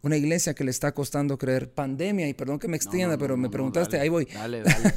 Una 0.00 0.16
iglesia 0.16 0.54
que 0.54 0.64
le 0.64 0.70
está 0.70 0.92
costando 0.92 1.38
creer. 1.38 1.70
Pandemia, 1.72 2.28
y 2.28 2.34
perdón 2.34 2.58
que 2.58 2.68
me 2.68 2.76
extienda, 2.76 3.16
no, 3.16 3.18
pero 3.18 3.36
no, 3.36 3.42
me 3.42 3.50
preguntaste, 3.50 3.96
dale, 3.96 4.04
ahí 4.04 4.08
voy. 4.08 4.24
Dale, 4.26 4.62
dale. 4.62 4.94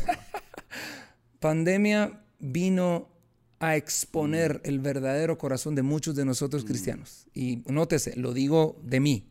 Pandemia 1.40 2.22
vino 2.40 3.10
a 3.60 3.76
exponer 3.76 4.62
el 4.64 4.80
verdadero 4.80 5.38
corazón 5.38 5.76
de 5.76 5.84
muchos 5.84 6.16
de 6.16 6.26
nosotros 6.26 6.66
cristianos. 6.66 7.28
Y 7.34 7.64
nótese, 7.68 8.16
lo 8.16 8.34
digo 8.34 8.80
de 8.84 9.00
mí. 9.00 9.31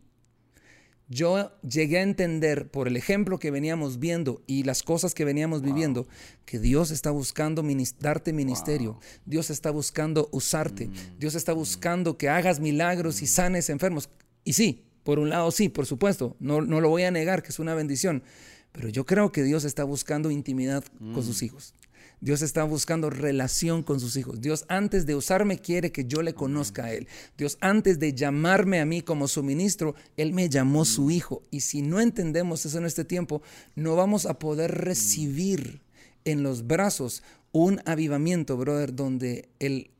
Yo 1.12 1.50
llegué 1.62 1.98
a 1.98 2.02
entender 2.02 2.70
por 2.70 2.86
el 2.86 2.96
ejemplo 2.96 3.40
que 3.40 3.50
veníamos 3.50 3.98
viendo 3.98 4.44
y 4.46 4.62
las 4.62 4.84
cosas 4.84 5.12
que 5.12 5.24
veníamos 5.24 5.60
viviendo 5.60 6.06
que 6.44 6.60
Dios 6.60 6.92
está 6.92 7.10
buscando 7.10 7.64
darte 7.98 8.32
ministerio. 8.32 8.96
Dios 9.26 9.50
está 9.50 9.72
buscando 9.72 10.28
usarte. 10.30 10.88
Dios 11.18 11.34
está 11.34 11.52
buscando 11.52 12.16
que 12.16 12.28
hagas 12.28 12.60
milagros 12.60 13.22
y 13.22 13.26
sanes 13.26 13.70
enfermos. 13.70 14.08
Y 14.44 14.52
sí, 14.52 14.84
por 15.02 15.18
un 15.18 15.30
lado 15.30 15.50
sí, 15.50 15.68
por 15.68 15.84
supuesto. 15.84 16.36
No, 16.38 16.60
no 16.60 16.80
lo 16.80 16.88
voy 16.88 17.02
a 17.02 17.10
negar 17.10 17.42
que 17.42 17.48
es 17.48 17.58
una 17.58 17.74
bendición. 17.74 18.22
Pero 18.70 18.88
yo 18.88 19.04
creo 19.04 19.32
que 19.32 19.42
Dios 19.42 19.64
está 19.64 19.82
buscando 19.82 20.30
intimidad 20.30 20.84
con 21.12 21.24
sus 21.24 21.42
hijos. 21.42 21.74
Dios 22.20 22.42
está 22.42 22.64
buscando 22.64 23.08
relación 23.08 23.82
con 23.82 23.98
sus 23.98 24.16
hijos. 24.16 24.40
Dios 24.40 24.64
antes 24.68 25.06
de 25.06 25.14
usarme 25.14 25.58
quiere 25.58 25.90
que 25.90 26.04
yo 26.04 26.22
le 26.22 26.34
conozca 26.34 26.84
a 26.84 26.92
Él. 26.92 27.08
Dios 27.38 27.56
antes 27.60 27.98
de 27.98 28.12
llamarme 28.12 28.80
a 28.80 28.86
mí 28.86 29.00
como 29.00 29.26
su 29.26 29.42
ministro, 29.42 29.94
Él 30.16 30.34
me 30.34 30.50
llamó 30.50 30.84
su 30.84 31.10
hijo. 31.10 31.42
Y 31.50 31.60
si 31.60 31.80
no 31.80 32.00
entendemos 32.00 32.66
eso 32.66 32.76
en 32.78 32.84
este 32.84 33.04
tiempo, 33.04 33.40
no 33.74 33.96
vamos 33.96 34.26
a 34.26 34.38
poder 34.38 34.70
recibir 34.70 35.80
en 36.24 36.42
los 36.42 36.66
brazos 36.66 37.22
un 37.52 37.80
avivamiento, 37.86 38.56
brother, 38.56 38.94
donde 38.94 39.48
el 39.58 39.90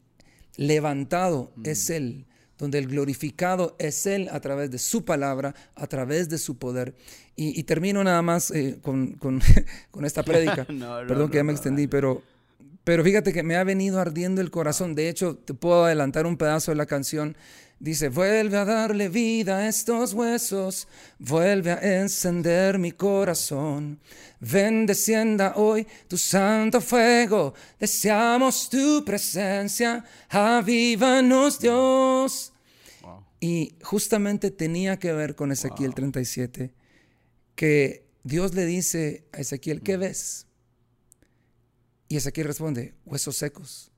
levantado 0.57 1.53
es 1.65 1.89
Él, 1.89 2.27
donde 2.61 2.79
el 2.79 2.87
glorificado 2.87 3.75
es 3.79 4.07
Él 4.07 4.29
a 4.31 4.39
través 4.39 4.71
de 4.71 4.79
su 4.79 5.05
palabra, 5.05 5.55
a 5.75 5.87
través 5.87 6.29
de 6.29 6.39
su 6.39 6.59
poder. 6.59 6.95
Y, 7.35 7.63
termino 7.63 8.05
nada 8.05 8.21
más 8.21 8.51
eh, 8.51 8.79
con, 8.83 9.17
esta 10.05 10.23
prédica. 10.23 10.67
Perdón 11.09 11.31
que 11.31 11.39
ya 11.39 11.45
me 11.45 11.53
extendí, 11.53 11.87
pero, 11.87 12.23
pero 12.85 13.03
fíjate 13.03 13.33
que 13.33 13.43
me 13.43 13.57
ha 13.57 13.65
venido 13.65 13.99
ardiendo 13.99 14.43
el 14.43 14.51
corazón. 14.51 14.95
De 14.95 15.09
hecho, 15.09 15.37
te 15.37 15.55
puedo 15.55 15.87
adelantar 15.87 16.27
un 16.27 16.37
pedazo 16.37 16.71
de 16.71 16.77
la 16.77 16.85
canción. 16.85 17.35
Dice, 17.81 18.11
vuelve 18.11 18.59
a 18.59 18.67
darle 18.67 19.09
vida 19.09 19.57
a 19.57 19.69
estos 19.69 20.13
huesos, 20.13 20.87
vuelve 21.19 21.73
a 21.73 22.01
encender 22.01 22.79
mi 22.79 22.93
corazón. 22.93 23.99
Ven, 24.39 24.85
descienda 24.85 25.55
hoy 25.57 25.87
tu 26.07 26.19
santo 26.19 26.83
fuego, 26.83 27.55
deseamos 27.79 28.69
tu 28.69 29.03
presencia, 29.03 30.05
avívanos 30.29 31.59
Dios. 31.59 32.53
Y 33.41 33.75
justamente 33.83 34.51
tenía 34.51 34.99
que 34.99 35.15
ver 35.15 35.35
con 35.35 35.51
Ezequiel 35.51 35.95
37, 35.95 36.75
que 37.55 38.05
Dios 38.23 38.55
le 38.55 38.67
dice 38.67 39.25
a 39.33 39.39
Ezequiel, 39.39 39.81
¿qué 39.81 39.97
mm. 39.97 40.01
ves? 40.01 40.47
Y 42.11 42.17
Ezequiel 42.19 42.47
responde, 42.47 42.93
huesos 43.07 43.39
secos. 43.39 43.91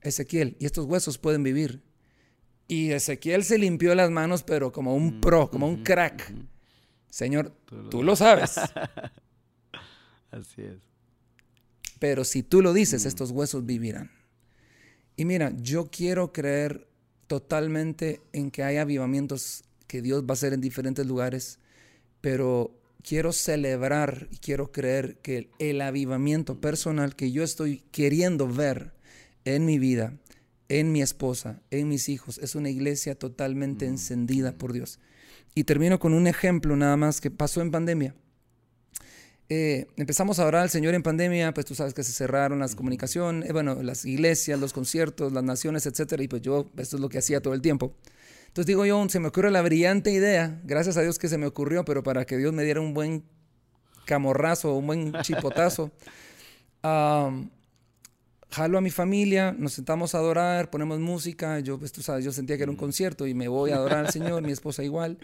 Ezequiel, 0.00 0.56
y 0.58 0.66
estos 0.66 0.86
huesos 0.86 1.18
pueden 1.18 1.44
vivir. 1.44 1.82
Y 2.72 2.90
Ezequiel 2.90 3.44
se 3.44 3.58
limpió 3.58 3.94
las 3.94 4.10
manos, 4.10 4.42
pero 4.42 4.72
como 4.72 4.96
un 4.96 5.18
mm, 5.18 5.20
pro, 5.20 5.50
como 5.50 5.68
un 5.68 5.84
crack. 5.84 6.32
Señor, 7.10 7.54
tú 7.90 8.02
lo, 8.02 8.16
sabes. 8.16 8.56
Así 10.30 10.62
es. 10.62 10.78
Pero 11.98 12.24
si 12.24 12.42
tú 12.42 12.62
lo 12.62 12.72
dices, 12.72 13.04
estos 13.04 13.30
huesos 13.30 13.66
vivirán. 13.66 14.10
Y 15.16 15.26
mira, 15.26 15.52
yo 15.60 15.90
quiero 15.90 16.32
creer 16.32 16.88
totalmente 17.26 18.22
en 18.32 18.50
que 18.50 18.62
hay 18.62 18.78
avivamientos 18.78 19.64
que 19.86 20.00
Dios 20.00 20.22
va 20.22 20.30
a 20.30 20.32
hacer 20.32 20.54
en 20.54 20.62
diferentes 20.62 21.04
lugares, 21.04 21.58
pero 22.22 22.74
quiero 23.06 23.34
celebrar 23.34 24.28
y 24.30 24.38
quiero 24.38 24.72
creer 24.72 25.18
que 25.18 25.50
el 25.58 25.82
avivamiento 25.82 26.58
personal 26.58 27.16
que 27.16 27.32
yo 27.32 27.42
estoy 27.42 27.82
queriendo 27.92 28.48
ver 28.48 28.94
en 29.44 29.66
mi 29.66 29.78
vida 29.78 30.14
en 30.72 30.90
mi 30.90 31.02
esposa, 31.02 31.60
en 31.70 31.88
mis 31.88 32.08
hijos. 32.08 32.38
Es 32.38 32.54
una 32.54 32.70
iglesia 32.70 33.14
totalmente 33.14 33.86
mm. 33.86 33.90
encendida 33.90 34.52
por 34.56 34.72
Dios. 34.72 35.00
Y 35.54 35.64
termino 35.64 35.98
con 35.98 36.14
un 36.14 36.26
ejemplo 36.26 36.74
nada 36.76 36.96
más 36.96 37.20
que 37.20 37.30
pasó 37.30 37.60
en 37.60 37.70
pandemia. 37.70 38.14
Eh, 39.50 39.86
empezamos 39.98 40.38
a 40.38 40.46
orar 40.46 40.62
al 40.62 40.70
Señor 40.70 40.94
en 40.94 41.02
pandemia, 41.02 41.52
pues 41.52 41.66
tú 41.66 41.74
sabes 41.74 41.92
que 41.92 42.02
se 42.02 42.12
cerraron 42.12 42.58
las 42.58 42.74
comunicaciones, 42.74 43.50
eh, 43.50 43.52
bueno, 43.52 43.82
las 43.82 44.06
iglesias, 44.06 44.58
los 44.58 44.72
conciertos, 44.72 45.30
las 45.30 45.44
naciones, 45.44 45.84
etcétera, 45.84 46.22
y 46.22 46.28
pues 46.28 46.40
yo, 46.40 46.70
esto 46.78 46.96
es 46.96 47.02
lo 47.02 47.10
que 47.10 47.18
hacía 47.18 47.42
todo 47.42 47.52
el 47.52 47.60
tiempo. 47.60 47.94
Entonces 48.46 48.64
digo 48.64 48.86
yo, 48.86 49.06
se 49.10 49.20
me 49.20 49.28
ocurre 49.28 49.50
la 49.50 49.60
brillante 49.60 50.10
idea, 50.10 50.58
gracias 50.64 50.96
a 50.96 51.02
Dios 51.02 51.18
que 51.18 51.28
se 51.28 51.36
me 51.36 51.44
ocurrió, 51.44 51.84
pero 51.84 52.02
para 52.02 52.24
que 52.24 52.38
Dios 52.38 52.54
me 52.54 52.64
diera 52.64 52.80
un 52.80 52.94
buen 52.94 53.24
camorrazo, 54.06 54.74
un 54.74 54.86
buen 54.86 55.12
chipotazo, 55.20 55.90
jalo 58.52 58.76
a 58.76 58.80
mi 58.80 58.90
familia, 58.90 59.54
nos 59.58 59.72
sentamos 59.72 60.14
a 60.14 60.18
adorar, 60.18 60.68
ponemos 60.70 61.00
música, 61.00 61.58
yo, 61.60 61.78
pues 61.78 61.90
tú 61.90 62.02
sabes, 62.02 62.24
yo 62.24 62.32
sentía 62.32 62.56
que 62.56 62.64
era 62.64 62.70
un 62.70 62.76
concierto 62.76 63.26
y 63.26 63.32
me 63.32 63.48
voy 63.48 63.70
a 63.70 63.76
adorar 63.76 64.06
al 64.06 64.12
Señor, 64.12 64.42
mi 64.42 64.52
esposa 64.52 64.84
igual. 64.84 65.18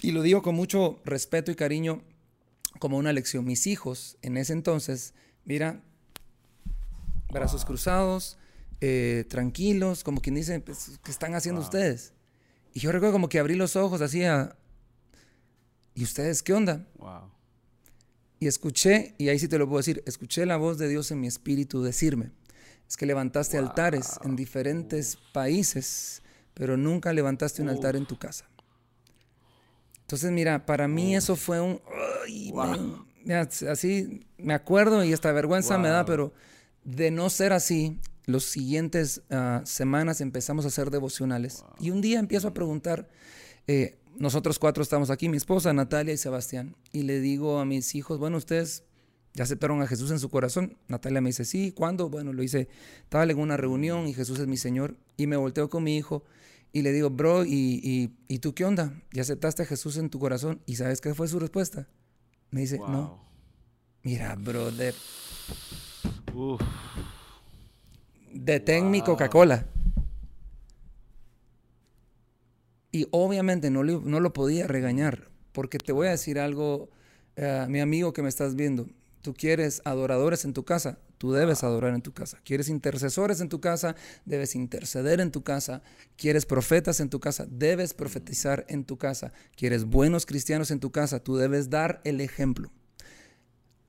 Y 0.00 0.12
lo 0.12 0.22
digo 0.22 0.42
con 0.42 0.54
mucho 0.54 1.00
respeto 1.04 1.52
y 1.52 1.54
cariño 1.54 2.02
como 2.78 2.96
una 2.96 3.12
lección. 3.12 3.44
Mis 3.44 3.66
hijos 3.66 4.16
en 4.22 4.38
ese 4.38 4.54
entonces, 4.54 5.12
mira, 5.44 5.82
brazos 7.30 7.66
cruzados, 7.66 8.38
eh, 8.80 9.26
tranquilos, 9.28 10.02
como 10.02 10.22
quien 10.22 10.34
dice, 10.34 10.58
pues, 10.60 10.98
¿qué 11.04 11.10
están 11.10 11.34
haciendo 11.34 11.60
ustedes? 11.60 12.14
Y 12.72 12.80
yo 12.80 12.90
recuerdo 12.90 13.12
como 13.12 13.28
que 13.28 13.38
abrí 13.38 13.54
los 13.54 13.76
ojos 13.76 14.00
así 14.00 14.24
a... 14.24 14.56
¿Y 15.94 16.04
ustedes 16.04 16.42
qué 16.42 16.54
onda? 16.54 16.86
Wow. 16.96 17.30
Y 18.42 18.48
escuché, 18.48 19.14
y 19.18 19.28
ahí 19.28 19.38
sí 19.38 19.46
te 19.46 19.56
lo 19.56 19.68
puedo 19.68 19.78
decir, 19.78 20.02
escuché 20.04 20.44
la 20.46 20.56
voz 20.56 20.76
de 20.76 20.88
Dios 20.88 21.12
en 21.12 21.20
mi 21.20 21.28
espíritu 21.28 21.80
decirme, 21.80 22.32
es 22.88 22.96
que 22.96 23.06
levantaste 23.06 23.56
altares 23.56 24.18
en 24.24 24.34
diferentes 24.34 25.16
países, 25.32 26.24
pero 26.52 26.76
nunca 26.76 27.12
levantaste 27.12 27.62
un 27.62 27.68
altar 27.68 27.94
en 27.94 28.04
tu 28.04 28.18
casa. 28.18 28.50
Entonces, 30.00 30.32
mira, 30.32 30.66
para 30.66 30.88
mí 30.88 31.14
eso 31.14 31.36
fue 31.36 31.60
un... 31.60 31.80
así 33.70 34.26
me 34.38 34.54
acuerdo 34.54 35.04
y 35.04 35.12
esta 35.12 35.30
vergüenza 35.30 35.78
me 35.78 35.90
da, 35.90 36.04
pero 36.04 36.32
de 36.82 37.12
no 37.12 37.30
ser 37.30 37.52
así, 37.52 38.00
los 38.26 38.42
siguientes 38.42 39.22
ah, 39.30 39.62
semanas 39.64 40.20
empezamos 40.20 40.64
a 40.64 40.68
hacer 40.68 40.90
devocionales. 40.90 41.64
Y 41.78 41.90
un 41.90 42.00
día 42.00 42.18
empiezo 42.18 42.48
a 42.48 42.54
preguntar, 42.54 43.08
eh, 43.68 44.00
nosotros 44.18 44.58
cuatro 44.58 44.82
estamos 44.82 45.10
aquí, 45.10 45.28
mi 45.28 45.36
esposa, 45.36 45.72
Natalia 45.72 46.14
y 46.14 46.16
Sebastián, 46.16 46.76
y 46.92 47.02
le 47.02 47.20
digo 47.20 47.58
a 47.58 47.64
mis 47.64 47.94
hijos, 47.94 48.18
bueno, 48.18 48.36
ustedes 48.36 48.84
ya 49.34 49.44
aceptaron 49.44 49.80
a 49.82 49.86
Jesús 49.86 50.10
en 50.10 50.18
su 50.18 50.28
corazón. 50.28 50.76
Natalia 50.88 51.20
me 51.20 51.30
dice, 51.30 51.44
sí, 51.44 51.72
¿cuándo? 51.72 52.10
Bueno, 52.10 52.32
lo 52.32 52.42
hice, 52.42 52.68
estaba 53.02 53.24
en 53.24 53.38
una 53.38 53.56
reunión 53.56 54.06
y 54.06 54.14
Jesús 54.14 54.38
es 54.38 54.46
mi 54.46 54.56
Señor, 54.56 54.96
y 55.16 55.26
me 55.26 55.36
volteo 55.36 55.70
con 55.70 55.84
mi 55.84 55.96
hijo 55.96 56.24
y 56.72 56.82
le 56.82 56.92
digo, 56.92 57.10
bro, 57.10 57.44
¿y, 57.44 58.10
y, 58.28 58.38
tú 58.38 58.54
qué 58.54 58.64
onda? 58.64 58.94
¿Ya 59.12 59.22
aceptaste 59.22 59.62
a 59.62 59.66
Jesús 59.66 59.98
en 59.98 60.08
tu 60.08 60.18
corazón? 60.18 60.62
¿Y 60.64 60.76
sabes 60.76 61.02
qué 61.02 61.14
fue 61.14 61.28
su 61.28 61.38
respuesta? 61.38 61.86
Me 62.50 62.62
dice, 62.62 62.78
no. 62.78 63.22
Mira, 64.02 64.34
brother. 64.36 64.94
Detén 68.32 68.90
mi 68.90 69.02
Coca-Cola. 69.02 69.66
Y 72.92 73.08
obviamente 73.10 73.70
no, 73.70 73.82
no 73.82 74.20
lo 74.20 74.32
podía 74.32 74.66
regañar, 74.66 75.30
porque 75.52 75.78
te 75.78 75.92
voy 75.92 76.08
a 76.08 76.10
decir 76.10 76.38
algo, 76.38 76.90
eh, 77.36 77.66
mi 77.68 77.80
amigo 77.80 78.12
que 78.12 78.22
me 78.22 78.28
estás 78.28 78.54
viendo, 78.54 78.86
tú 79.22 79.32
quieres 79.32 79.80
adoradores 79.84 80.44
en 80.44 80.52
tu 80.52 80.64
casa, 80.64 80.98
tú 81.16 81.32
debes 81.32 81.64
adorar 81.64 81.94
en 81.94 82.02
tu 82.02 82.12
casa. 82.12 82.38
Quieres 82.44 82.68
intercesores 82.68 83.40
en 83.40 83.48
tu 83.48 83.60
casa, 83.60 83.96
debes 84.26 84.54
interceder 84.54 85.20
en 85.20 85.30
tu 85.30 85.42
casa. 85.42 85.82
Quieres 86.16 86.44
profetas 86.44 87.00
en 87.00 87.08
tu 87.08 87.20
casa, 87.20 87.46
debes 87.48 87.94
profetizar 87.94 88.66
en 88.68 88.84
tu 88.84 88.98
casa. 88.98 89.32
Quieres 89.56 89.84
buenos 89.84 90.26
cristianos 90.26 90.70
en 90.70 90.80
tu 90.80 90.90
casa, 90.90 91.20
tú 91.20 91.36
debes 91.36 91.70
dar 91.70 92.00
el 92.04 92.20
ejemplo. 92.20 92.72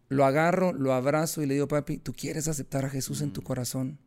Lo 0.10 0.26
agarro, 0.26 0.74
lo 0.74 0.94
abrazo 0.94 1.42
y 1.42 1.48
le 1.48 1.56
digo, 1.56 1.68
papi, 1.68 1.98
tú 1.98 2.14
quieres 2.14 2.48
aceptar 2.48 2.86
a 2.86 2.90
Jesús 2.90 3.22
en 3.22 3.34
tu 3.34 3.42
mm. 3.42 3.44
corazón. 3.44 4.00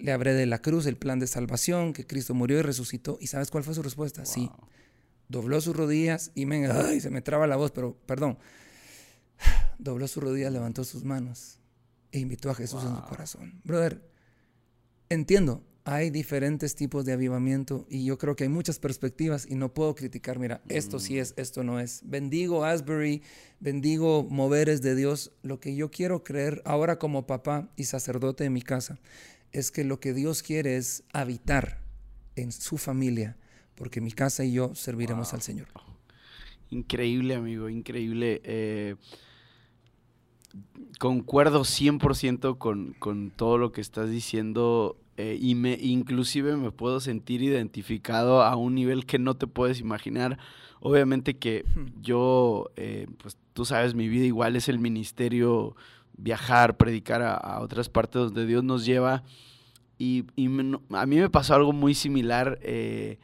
Le 0.00 0.12
hablé 0.12 0.32
de 0.32 0.46
la 0.46 0.60
cruz, 0.60 0.86
el 0.86 0.96
plan 0.96 1.18
de 1.18 1.26
salvación, 1.26 1.92
que 1.92 2.06
Cristo 2.06 2.34
murió 2.34 2.58
y 2.58 2.62
resucitó. 2.62 3.18
¿Y 3.20 3.26
sabes 3.26 3.50
cuál 3.50 3.64
fue 3.64 3.74
su 3.74 3.82
respuesta? 3.82 4.24
Sí. 4.24 4.50
Dobló 5.28 5.60
sus 5.60 5.76
rodillas 5.76 6.32
y 6.34 6.46
me, 6.46 6.66
ay, 6.66 7.00
se 7.00 7.10
me 7.10 7.22
traba 7.22 7.46
la 7.46 7.56
voz, 7.56 7.70
pero 7.70 7.96
perdón. 8.06 8.38
Dobló 9.78 10.08
sus 10.08 10.22
rodillas, 10.22 10.52
levantó 10.52 10.84
sus 10.84 11.04
manos 11.04 11.60
e 12.12 12.18
invitó 12.18 12.50
a 12.50 12.54
Jesús 12.54 12.82
en 12.84 12.96
su 12.96 13.02
corazón. 13.02 13.60
Brother, 13.62 14.02
entiendo, 15.08 15.62
hay 15.84 16.10
diferentes 16.10 16.74
tipos 16.74 17.04
de 17.04 17.12
avivamiento 17.12 17.86
y 17.88 18.04
yo 18.04 18.18
creo 18.18 18.36
que 18.36 18.44
hay 18.44 18.50
muchas 18.50 18.78
perspectivas 18.78 19.46
y 19.48 19.54
no 19.54 19.72
puedo 19.72 19.94
criticar, 19.94 20.38
mira, 20.38 20.60
esto 20.68 20.98
sí 20.98 21.18
es, 21.18 21.34
esto 21.36 21.64
no 21.64 21.80
es. 21.80 22.00
Bendigo 22.04 22.64
Asbury, 22.64 23.22
bendigo 23.60 24.26
moveres 24.28 24.82
de 24.82 24.94
Dios. 24.94 25.32
Lo 25.42 25.60
que 25.60 25.74
yo 25.74 25.90
quiero 25.90 26.22
creer 26.24 26.62
ahora 26.64 26.98
como 26.98 27.26
papá 27.26 27.70
y 27.76 27.84
sacerdote 27.84 28.44
de 28.44 28.50
mi 28.50 28.62
casa 28.62 28.98
es 29.52 29.70
que 29.70 29.84
lo 29.84 30.00
que 30.00 30.12
Dios 30.12 30.42
quiere 30.42 30.76
es 30.76 31.04
habitar 31.12 31.80
en 32.36 32.52
su 32.52 32.78
familia, 32.78 33.36
porque 33.74 34.00
mi 34.00 34.12
casa 34.12 34.44
y 34.44 34.52
yo 34.52 34.74
serviremos 34.74 35.34
al 35.34 35.42
Señor. 35.42 35.68
Increíble, 36.70 37.34
amigo, 37.34 37.68
increíble. 37.68 38.40
Eh, 38.44 38.96
concuerdo 40.98 41.62
100% 41.62 42.58
con, 42.58 42.94
con 42.98 43.30
todo 43.30 43.58
lo 43.58 43.72
que 43.72 43.80
estás 43.80 44.10
diciendo 44.10 44.96
eh, 45.16 45.38
y 45.38 45.54
me, 45.54 45.74
inclusive 45.80 46.56
me 46.56 46.70
puedo 46.70 46.98
sentir 47.00 47.42
identificado 47.42 48.42
a 48.42 48.56
un 48.56 48.74
nivel 48.74 49.04
que 49.04 49.18
no 49.18 49.34
te 49.34 49.46
puedes 49.46 49.80
imaginar. 49.80 50.38
Obviamente 50.80 51.36
que 51.36 51.64
hmm. 51.66 52.00
yo, 52.00 52.70
eh, 52.76 53.06
pues 53.22 53.36
tú 53.52 53.66
sabes, 53.66 53.94
mi 53.94 54.08
vida 54.08 54.24
igual 54.24 54.56
es 54.56 54.68
el 54.68 54.78
ministerio 54.78 55.76
viajar, 56.20 56.76
predicar 56.76 57.22
a, 57.22 57.60
otras 57.60 57.88
partes 57.88 58.22
donde 58.22 58.46
Dios 58.46 58.64
nos 58.64 58.84
lleva. 58.84 59.22
Y, 59.98 60.24
a 60.90 61.06
mí 61.06 61.16
me 61.16 61.30
pasó 61.30 61.54
algo 61.54 61.72
muy 61.72 61.94
similar. 61.94 62.58
Eh, 62.62 63.18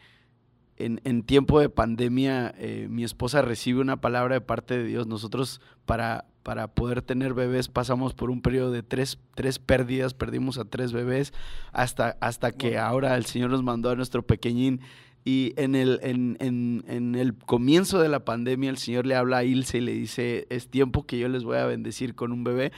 en, 0.79 1.23
tiempo 1.23 1.59
de 1.61 1.69
pandemia, 1.69 2.55
eh, 2.59 2.87
mi 2.91 3.03
esposa 3.03 3.41
recibe 3.43 3.81
una 3.81 4.01
palabra 4.01 4.35
de 4.35 4.41
parte 4.41 4.77
de 4.77 4.85
Dios. 4.85 5.07
Nosotros, 5.07 5.61
para, 5.87 6.27
para 6.43 6.69
poder 6.69 7.03
tener 7.03 7.33
bebés, 7.33 7.69
pasamos 7.69 8.13
por 8.15 8.31
un 8.31 8.43
periodo 8.43 8.71
de 8.71 8.83
tres, 8.83 9.19
tres 9.35 9.59
pérdidas, 9.59 10.13
perdimos 10.13 10.59
a 10.59 10.65
tres 10.65 10.93
bebés, 10.93 11.33
hasta, 11.73 12.17
hasta 12.21 12.53
que 12.53 12.79
ahora 12.79 13.17
el 13.17 13.25
Señor 13.25 13.51
nos 13.51 13.63
mandó 13.63 13.91
a 13.91 13.97
nuestro 13.97 14.23
pequeñín. 14.23 14.81
Y 15.27 15.55
en 15.57 15.75
el, 15.75 15.99
en, 16.05 16.37
en, 16.39 16.85
en 16.87 17.17
el 17.17 17.35
comienzo 17.35 17.99
de 17.99 18.09
la 18.09 18.25
pandemia, 18.25 18.71
el 18.71 18.79
Señor 18.79 19.07
le 19.07 19.17
habla 19.17 19.39
a 19.39 19.45
Ilse 19.45 19.79
y 19.79 19.81
le 19.81 19.93
dice, 19.93 20.47
es 20.51 20.69
tiempo 20.69 21.05
que 21.05 21.19
yo 21.19 21.29
les 21.29 21.43
voy 21.43 21.57
a 21.57 21.67
bendecir 21.67 22.15
con 22.15 22.31
un 22.31 22.45
bebé. 22.45 22.71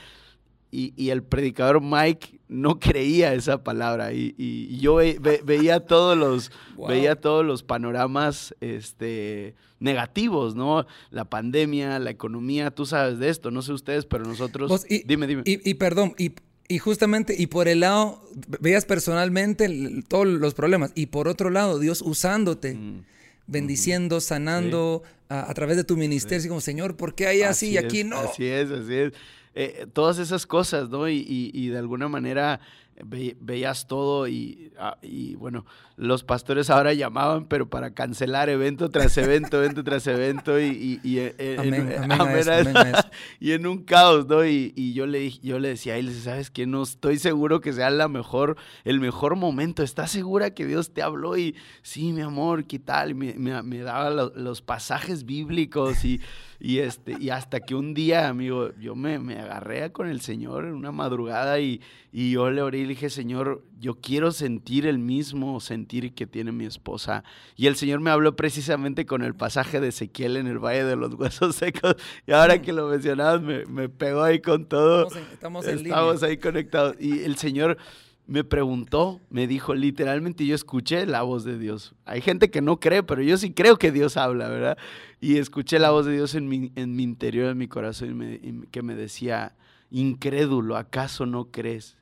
Y, 0.71 0.95
y, 0.97 1.11
el 1.11 1.21
predicador 1.21 1.79
Mike 1.79 2.39
no 2.47 2.79
creía 2.79 3.35
esa 3.35 3.63
palabra 3.63 4.13
y, 4.13 4.33
y 4.35 4.79
yo 4.79 4.95
ve, 4.95 5.17
ve, 5.21 5.41
veía 5.43 5.79
todos 5.79 6.17
los 6.17 6.51
wow. 6.75 6.87
veía 6.87 7.15
todos 7.15 7.43
los 7.43 7.63
panoramas 7.63 8.53
este 8.61 9.55
negativos 9.79 10.53
no 10.53 10.85
la 11.09 11.25
pandemia 11.25 11.97
la 11.97 12.11
economía 12.11 12.69
tú 12.69 12.85
sabes 12.85 13.17
de 13.17 13.29
esto 13.29 13.49
no 13.49 13.63
sé 13.63 13.73
ustedes 13.73 14.05
pero 14.05 14.25
nosotros 14.25 14.85
y, 14.87 15.01
dime 15.07 15.25
dime 15.25 15.41
y, 15.43 15.73
perdón 15.73 16.13
y 16.19 16.33
y 16.69 16.77
justamente, 16.77 17.35
y 17.37 17.47
por 17.47 17.67
el 17.67 17.81
lado, 17.81 18.21
veías 18.61 18.85
personalmente 18.85 19.65
el, 19.65 20.05
todos 20.07 20.27
los 20.27 20.53
problemas, 20.53 20.91
y 20.93 21.07
por 21.07 21.27
otro 21.27 21.49
lado, 21.49 21.79
Dios 21.79 22.01
usándote, 22.01 22.75
mm. 22.75 23.03
bendiciendo, 23.47 24.21
sanando 24.21 25.01
sí. 25.03 25.11
a, 25.29 25.49
a, 25.49 25.53
través 25.55 25.77
de 25.77 25.83
tu 25.83 25.97
ministerio, 25.97 26.39
sí. 26.39 26.43
así 26.43 26.47
como, 26.47 26.61
Señor, 26.61 26.95
¿por 26.95 27.15
qué 27.15 27.25
hay 27.25 27.41
así, 27.41 27.65
así 27.65 27.73
y 27.73 27.77
aquí 27.79 28.03
no? 28.03 28.19
Así 28.19 28.45
es, 28.45 28.69
así 28.69 28.93
es. 28.93 29.13
Eh, 29.55 29.87
todas 29.91 30.19
esas 30.19 30.45
cosas, 30.45 30.89
¿no? 30.89 31.09
Y, 31.09 31.17
y, 31.27 31.51
y 31.53 31.69
de 31.69 31.79
alguna 31.79 32.07
manera 32.07 32.61
ve, 33.03 33.37
veías 33.39 33.87
todo 33.87 34.27
y, 34.27 34.71
ah, 34.79 34.97
y, 35.01 35.35
bueno, 35.35 35.65
los 35.95 36.23
pastores 36.23 36.69
ahora 36.69 36.93
llamaban, 36.93 37.45
pero 37.45 37.69
para 37.69 37.93
cancelar 37.93 38.49
evento 38.49 38.89
tras 38.89 39.17
evento, 39.17 39.57
evento 39.57 39.83
tras 39.83 40.07
evento 40.07 40.59
y, 40.59 40.99
y 41.03 41.19
en, 41.19 41.59
amén, 41.59 41.91
en, 41.91 42.03
amén 42.03 42.21
amén 42.21 42.37
eso, 42.39 42.79
amén 42.79 42.93
y 43.39 43.51
en 43.51 43.67
un 43.67 43.83
caos, 43.83 44.27
¿no? 44.27 44.45
Y, 44.45 44.93
yo, 44.93 45.05
le, 45.05 45.29
yo 45.39 45.59
le 45.59 45.69
decía 45.69 45.93
a 45.93 45.97
él, 45.97 46.13
¿sabes 46.13 46.51
qué? 46.51 46.65
No 46.65 46.83
estoy 46.83 47.17
seguro 47.17 47.61
que 47.61 47.73
sea 47.73 47.89
la 47.89 48.07
mejor, 48.07 48.57
el 48.83 48.99
mejor 48.99 49.35
momento. 49.35 49.83
¿Estás 49.83 50.11
segura 50.11 50.53
que 50.53 50.65
Dios 50.65 50.93
te 50.93 51.01
habló? 51.01 51.37
Y 51.37 51.55
sí, 51.81 52.13
mi 52.13 52.21
amor, 52.21 52.65
¿qué 52.65 52.79
tal? 52.79 53.15
Me, 53.15 53.33
me, 53.35 53.61
me 53.63 53.79
daba 53.79 54.09
lo, 54.09 54.31
los 54.35 54.61
pasajes 54.61 55.25
bíblicos 55.25 56.03
y... 56.05 56.21
Y, 56.59 56.79
este, 56.79 57.15
y 57.19 57.29
hasta 57.29 57.61
que 57.61 57.73
un 57.73 57.93
día, 57.93 58.27
amigo, 58.27 58.71
yo 58.79 58.93
me, 58.93 59.17
me 59.17 59.39
agarré 59.39 59.91
con 59.93 60.09
el 60.09 60.19
Señor 60.19 60.65
en 60.65 60.73
una 60.73 60.91
madrugada 60.91 61.59
y, 61.61 61.81
y 62.11 62.31
yo 62.31 62.51
le 62.51 62.61
oré 62.61 62.79
y 62.79 62.81
le 62.83 62.89
dije, 62.89 63.09
Señor, 63.09 63.63
yo 63.79 63.95
quiero 63.95 64.33
sentir 64.33 64.85
el 64.85 64.99
mismo 64.99 65.61
sentir 65.61 66.13
que 66.13 66.27
tiene 66.27 66.51
mi 66.51 66.65
esposa. 66.65 67.23
Y 67.55 67.67
el 67.67 67.77
Señor 67.77 68.01
me 68.01 68.09
habló 68.09 68.35
precisamente 68.35 69.05
con 69.05 69.21
el 69.21 69.35
pasaje 69.35 69.79
de 69.79 69.87
Ezequiel 69.87 70.35
en 70.35 70.47
el 70.47 70.59
Valle 70.59 70.83
de 70.83 70.97
los 70.97 71.13
Huesos 71.13 71.55
Secos. 71.55 71.95
Y 72.27 72.33
ahora 72.33 72.61
que 72.61 72.73
lo 72.73 72.89
mencionabas, 72.89 73.41
me, 73.41 73.65
me 73.65 73.87
pegó 73.87 74.23
ahí 74.23 74.39
con 74.39 74.65
todo. 74.65 75.07
Estamos, 75.07 75.15
en, 75.17 75.33
estamos, 75.33 75.67
en 75.67 75.77
estamos 75.85 76.23
ahí 76.23 76.37
conectados. 76.37 76.95
Y 76.99 77.23
el 77.23 77.37
Señor 77.37 77.77
me 78.29 78.43
preguntó, 78.43 79.19
me 79.31 79.47
dijo 79.47 79.73
literalmente, 79.73 80.45
yo 80.45 80.53
escuché 80.53 81.07
la 81.07 81.23
voz 81.23 81.43
de 81.43 81.57
Dios. 81.57 81.95
Hay 82.05 82.21
gente 82.21 82.51
que 82.51 82.61
no 82.61 82.79
cree, 82.79 83.01
pero 83.01 83.23
yo 83.23 83.37
sí 83.37 83.53
creo 83.53 83.77
que 83.77 83.91
Dios 83.91 84.17
habla, 84.17 84.47
¿verdad? 84.47 84.77
Y 85.19 85.37
escuché 85.37 85.79
la 85.79 85.89
voz 85.89 86.05
de 86.05 86.13
Dios 86.13 86.35
en 86.35 86.47
mi, 86.47 86.71
en 86.75 86.95
mi 86.95 87.01
interior, 87.01 87.49
en 87.49 87.57
mi 87.57 87.67
corazón, 87.67 88.11
y 88.11 88.13
me, 88.13 88.33
y 88.35 88.67
que 88.69 88.83
me 88.83 88.93
decía, 88.93 89.55
incrédulo, 89.89 90.77
¿acaso 90.77 91.25
no 91.25 91.45
crees 91.45 91.97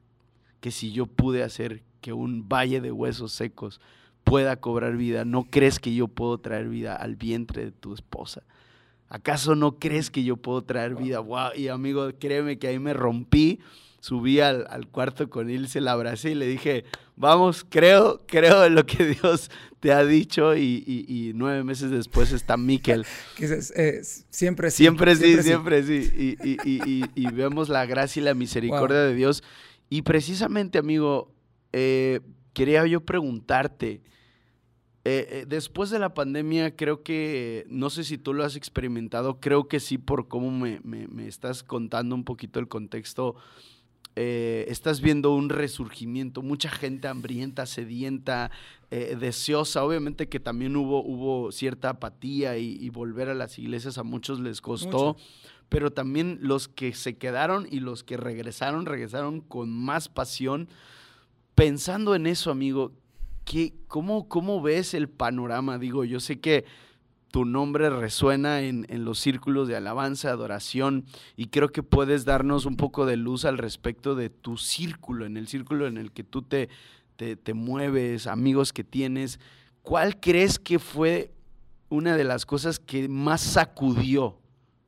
que 0.60 0.70
si 0.70 0.92
yo 0.92 1.06
pude 1.06 1.44
hacer 1.44 1.82
que 2.02 2.12
un 2.12 2.50
valle 2.50 2.82
de 2.82 2.92
huesos 2.92 3.32
secos 3.32 3.80
pueda 4.26 4.58
cobrar 4.58 4.98
vida, 4.98 5.24
¿no 5.24 5.46
crees 5.46 5.80
que 5.80 5.96
yo 5.96 6.10
puedo 6.10 6.40
traer 6.40 6.68
vida 6.68 6.98
al 6.98 7.16
vientre 7.16 7.64
de 7.64 7.72
tu 7.72 7.94
esposa? 7.94 8.44
¿Acaso 9.08 9.56
no 9.56 9.80
crees 9.80 10.12
que 10.12 10.26
yo 10.26 10.36
puedo 10.36 10.62
traer 10.62 10.96
vida? 10.96 11.20
Wow, 11.20 11.52
y 11.56 11.70
amigo, 11.70 12.10
créeme 12.20 12.60
que 12.60 12.68
ahí 12.68 12.80
me 12.80 12.94
rompí 12.94 13.62
subí 14.00 14.40
al, 14.40 14.68
al, 14.70 14.88
cuarto 14.88 15.30
con 15.30 15.50
Ilse, 15.50 15.82
la 15.82 15.94
abracé 15.94 16.32
y 16.32 16.36
le 16.36 16.48
dije, 16.48 16.86
vamos, 17.16 17.66
creo, 17.68 18.24
creo 18.28 18.64
en 18.64 18.76
lo 18.76 18.86
que 18.86 19.06
Dios 19.06 19.50
te 19.80 19.92
ha 19.92 20.04
dicho 20.06 20.56
y, 20.56 20.84
y, 20.86 21.06
y 21.08 21.34
nueve 21.34 21.64
meses 21.64 21.92
después 21.92 22.32
está 22.32 22.58
Miquel. 22.58 23.06
Eh, 23.40 24.02
siempre 24.30 24.72
sí. 24.72 24.78
Siempre 24.78 25.16
sí, 25.16 25.42
siempre 25.42 25.84
sí. 25.84 26.04
sí. 26.04 26.38
Y, 26.44 27.04
y, 27.16 27.32
vemos 27.32 27.70
la 27.70 27.86
gracia 27.86 28.22
y 28.22 28.26
la 28.26 28.34
misericordia 28.34 29.00
wow. 29.00 29.08
de 29.10 29.16
Dios. 29.16 29.44
Y 29.90 30.02
precisamente, 30.02 30.78
amigo, 30.78 31.32
eh, 31.72 32.22
quería 32.54 32.86
yo 32.88 33.06
preguntarte, 33.06 34.02
eh, 35.06 35.46
después 35.48 35.90
de 35.90 36.00
la 36.00 36.14
pandemia, 36.14 36.76
creo 36.76 37.04
que, 37.04 37.66
no 37.70 37.90
sé 37.90 38.04
si 38.04 38.18
tú 38.18 38.34
lo 38.34 38.44
has 38.44 38.56
experimentado, 38.56 39.40
creo 39.40 39.68
que 39.68 39.80
sí, 39.80 39.98
por 39.98 40.28
cómo 40.28 40.52
me, 40.52 40.82
me, 40.84 41.08
me 41.08 41.28
estás 41.28 41.64
contando 41.64 42.16
un 42.16 42.26
poquito 42.26 42.60
el 42.60 42.68
contexto 42.68 43.36
eh, 44.20 44.66
estás 44.68 45.00
viendo 45.00 45.32
un 45.36 45.50
resurgimiento, 45.50 46.42
mucha 46.42 46.72
gente 46.72 47.08
hambrienta, 47.08 47.68
sedienta, 47.68 48.50
eh, 48.90 49.16
deseosa. 49.20 49.84
Obviamente 49.84 50.28
que 50.28 50.40
también 50.40 50.76
hubo, 50.76 51.04
hubo 51.04 51.52
cierta 51.52 51.90
apatía 51.90 52.58
y, 52.58 52.80
y, 52.82 52.90
volver 52.90 53.30
a 53.30 53.36
las 53.36 53.60
iglesias 53.60 54.00
a 54.00 54.04
muchos 54.04 54.40
les 54.40 54.60
costó. 54.60 55.14
Mucho. 55.14 55.18
Pero 55.70 55.92
también 55.92 56.40
los 56.42 56.68
que 56.68 56.96
se 56.96 57.16
quedaron 57.16 57.68
y 57.70 57.80
los 57.80 58.04
que 58.04 58.18
regresaron, 58.18 58.88
regresaron 58.88 59.40
con 59.40 59.70
más 59.70 60.10
pasión. 60.10 60.68
Pensando 61.54 62.16
en 62.16 62.26
eso, 62.26 62.50
amigo, 62.50 62.94
¿qué, 63.46 63.76
cómo, 63.88 64.28
¿cómo 64.28 64.64
ves 64.64 64.96
el 64.96 65.10
panorama? 65.10 65.78
Digo, 65.78 66.04
yo 66.06 66.20
sé 66.20 66.40
que 66.40 66.66
tu 67.38 67.46
nombre 67.46 67.92
resuena 67.92 68.62
en, 68.62 68.88
en, 68.90 69.06
los 69.06 69.20
círculos 69.20 69.68
de 69.68 69.76
alabanza, 69.76 70.32
adoración, 70.32 71.06
y 71.36 71.50
creo 71.50 71.72
que 71.72 71.84
puedes 71.84 72.26
darnos 72.26 72.66
un 72.66 72.78
poco 72.78 73.06
de 73.06 73.16
luz 73.16 73.46
al 73.46 73.60
respecto 73.60 74.16
de 74.16 74.32
tu 74.32 74.58
círculo, 74.58 75.24
en 75.24 75.38
el 75.38 75.48
círculo 75.48 75.86
en 75.86 76.00
el 76.00 76.12
que 76.12 76.24
tú 76.24 76.42
te, 76.42 76.68
te, 77.16 77.36
te 77.36 77.54
mueves, 77.54 78.26
amigos 78.26 78.74
que 78.74 78.84
tienes. 78.84 79.40
¿Cuál 79.84 80.20
crees 80.20 80.58
que 80.58 80.80
fue 80.80 81.32
una 81.90 82.18
de 82.18 82.24
las 82.24 82.48
cosas 82.48 82.80
que 82.80 83.08
más 83.08 83.42
sacudió 83.42 84.40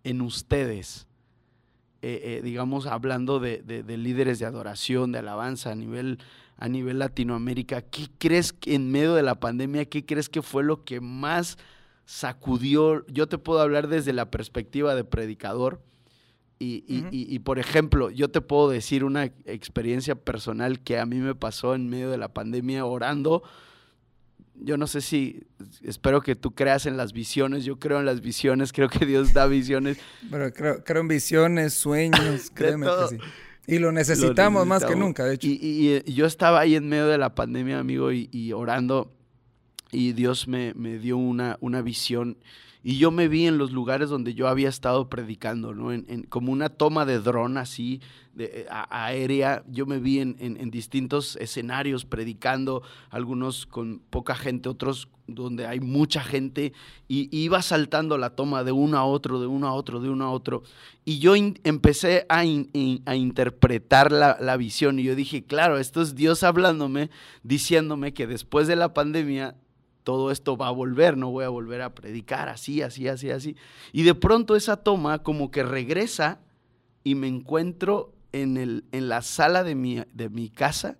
en 0.03 0.21
ustedes? 0.21 1.05
Eh, 2.01 2.19
eh, 2.23 2.41
digamos, 2.43 2.87
hablando 2.87 3.39
de, 3.39 3.61
de, 3.61 3.83
de, 3.83 3.97
líderes 3.97 4.39
de 4.39 4.47
adoración, 4.47 5.11
de 5.11 5.19
alabanza 5.19 5.69
a 5.69 5.75
nivel, 5.75 6.17
a 6.57 6.67
nivel 6.67 6.97
Latinoamérica, 6.97 7.83
¿qué 7.83 8.07
crees 8.17 8.53
que 8.53 8.73
en 8.73 8.91
medio 8.91 9.13
de 9.13 9.21
la 9.21 9.39
pandemia, 9.39 9.85
qué 9.85 10.03
crees 10.03 10.29
que 10.29 10.41
fue 10.41 10.63
lo 10.63 10.83
que 10.83 10.99
más 10.99 11.55
sacudió, 12.09 13.05
yo 13.05 13.27
te 13.27 13.37
puedo 13.37 13.59
hablar 13.59 13.87
desde 13.87 14.13
la 14.13 14.31
perspectiva 14.31 14.95
de 14.95 15.03
predicador 15.03 15.79
y, 16.57 16.83
y, 16.87 17.01
uh 17.01 17.03
-huh. 17.03 17.09
y, 17.11 17.35
y, 17.35 17.37
por 17.37 17.59
ejemplo, 17.59 18.09
yo 18.09 18.31
te 18.31 18.41
puedo 18.41 18.67
decir 18.67 19.03
una 19.03 19.25
experiencia 19.25 20.15
personal 20.15 20.79
que 20.79 20.97
a 20.97 21.05
mí 21.05 21.17
me 21.17 21.35
pasó 21.35 21.75
en 21.75 21.87
medio 21.87 22.09
de 22.09 22.17
la 22.17 22.33
pandemia 22.33 22.83
orando. 22.83 23.43
Yo 24.55 24.75
no 24.75 24.87
sé 24.87 25.01
si, 25.01 25.43
espero 25.83 26.21
que 26.21 26.35
tú 26.35 26.55
creas 26.55 26.87
en 26.87 26.97
las 26.97 27.13
visiones, 27.13 27.63
yo 27.63 27.77
creo 27.77 27.99
en 27.99 28.07
las 28.07 28.21
visiones, 28.21 28.73
creo 28.73 28.89
que 28.89 29.05
Dios 29.05 29.31
da 29.33 29.45
visiones. 29.45 29.99
Pero 30.31 30.51
creo, 30.51 30.83
creo 30.83 31.01
en 31.01 31.09
visiones, 31.09 31.75
sueños, 31.75 32.49
créeme 32.55 32.87
que 32.87 33.17
sí. 33.17 33.23
Y 33.67 33.77
lo 33.77 33.91
necesitamos, 33.91 33.91
lo 33.91 33.91
necesitamos, 33.91 34.67
más 34.67 34.83
que 34.83 34.95
nunca, 34.95 35.25
de 35.25 35.35
hecho. 35.35 35.47
Y, 35.47 36.01
y, 36.03 36.11
yo 36.11 36.25
estaba 36.25 36.61
ahí 36.61 36.73
en 36.73 36.89
medio 36.89 37.05
de 37.05 37.19
la 37.19 37.35
pandemia, 37.35 37.77
amigo, 37.77 38.11
y, 38.11 38.51
orando 38.51 39.13
y 39.91 40.13
Dios 40.13 40.47
me, 40.47 40.73
me 40.75 40.99
dio 40.99 41.17
una, 41.17 41.57
una, 41.61 41.81
visión. 41.81 42.37
Y 42.83 42.97
yo 42.97 43.11
me 43.11 43.27
vi 43.27 43.45
en 43.45 43.57
los 43.57 43.71
lugares 43.71 44.09
donde 44.09 44.33
yo 44.33 44.47
había 44.47 44.69
estado 44.69 45.09
predicando, 45.09 45.73
¿no? 45.73 45.91
En, 45.91 46.05
en, 46.07 46.23
como 46.23 46.51
una 46.51 46.69
toma 46.69 47.05
de 47.05 47.19
dron 47.19 47.57
así, 47.57 47.99
de, 48.33 48.45
eh, 48.45 48.65
a, 48.69 49.05
aérea, 49.05 49.63
yo 49.67 49.85
me 49.85 49.99
vi 49.99 50.19
en, 50.19 50.37
en, 50.39 50.71
distintos 50.71 51.35
escenarios 51.37 52.05
predicando, 52.05 52.83
algunos 53.09 53.65
con 53.65 54.01
poca 54.09 54.35
gente, 54.35 54.69
otros 54.69 55.09
donde 55.27 55.67
hay 55.67 55.79
mucha 55.79 56.21
gente, 56.21 56.71
y, 57.07 57.27
iba 57.35 57.61
saltando 57.61 58.17
la 58.17 58.29
toma 58.29 58.63
de 58.63 58.71
uno 58.71 58.97
a 58.97 59.03
otro, 59.03 59.41
de 59.41 59.47
uno 59.47 59.67
a 59.67 59.73
otro, 59.73 59.99
de 59.99 60.09
uno 60.09 60.25
a 60.25 60.31
otro, 60.31 60.63
y 61.03 61.19
yo 61.19 61.35
empecé 61.35 62.25
a, 62.29 62.39
a 62.39 63.15
interpretar 63.15 64.11
la, 64.11 64.37
la 64.39 64.55
visión, 64.55 64.99
y 64.99 65.03
yo 65.03 65.15
dije, 65.15 65.43
claro, 65.43 65.77
esto 65.77 66.01
es 66.01 66.15
Dios 66.15 66.43
hablándome, 66.43 67.09
diciéndome 67.43 68.13
que 68.13 68.25
después 68.25 68.67
de 68.67 68.77
la 68.77 68.93
pandemia 68.93 69.55
todo 70.03 70.31
esto 70.31 70.57
va 70.57 70.67
a 70.67 70.71
volver, 70.71 71.17
no 71.17 71.29
voy 71.29 71.45
a 71.45 71.49
volver 71.49 71.81
a 71.81 71.93
predicar 71.93 72.49
así, 72.49 72.81
así, 72.81 73.07
así, 73.07 73.29
así. 73.29 73.55
Y 73.91 74.03
de 74.03 74.15
pronto 74.15 74.55
esa 74.55 74.77
toma 74.77 75.19
como 75.19 75.51
que 75.51 75.63
regresa 75.63 76.39
y 77.03 77.15
me 77.15 77.27
encuentro 77.27 78.13
en, 78.31 78.57
el, 78.57 78.85
en 78.91 79.09
la 79.09 79.21
sala 79.21 79.63
de 79.63 79.75
mi, 79.75 80.01
de 80.13 80.29
mi 80.29 80.49
casa, 80.49 80.97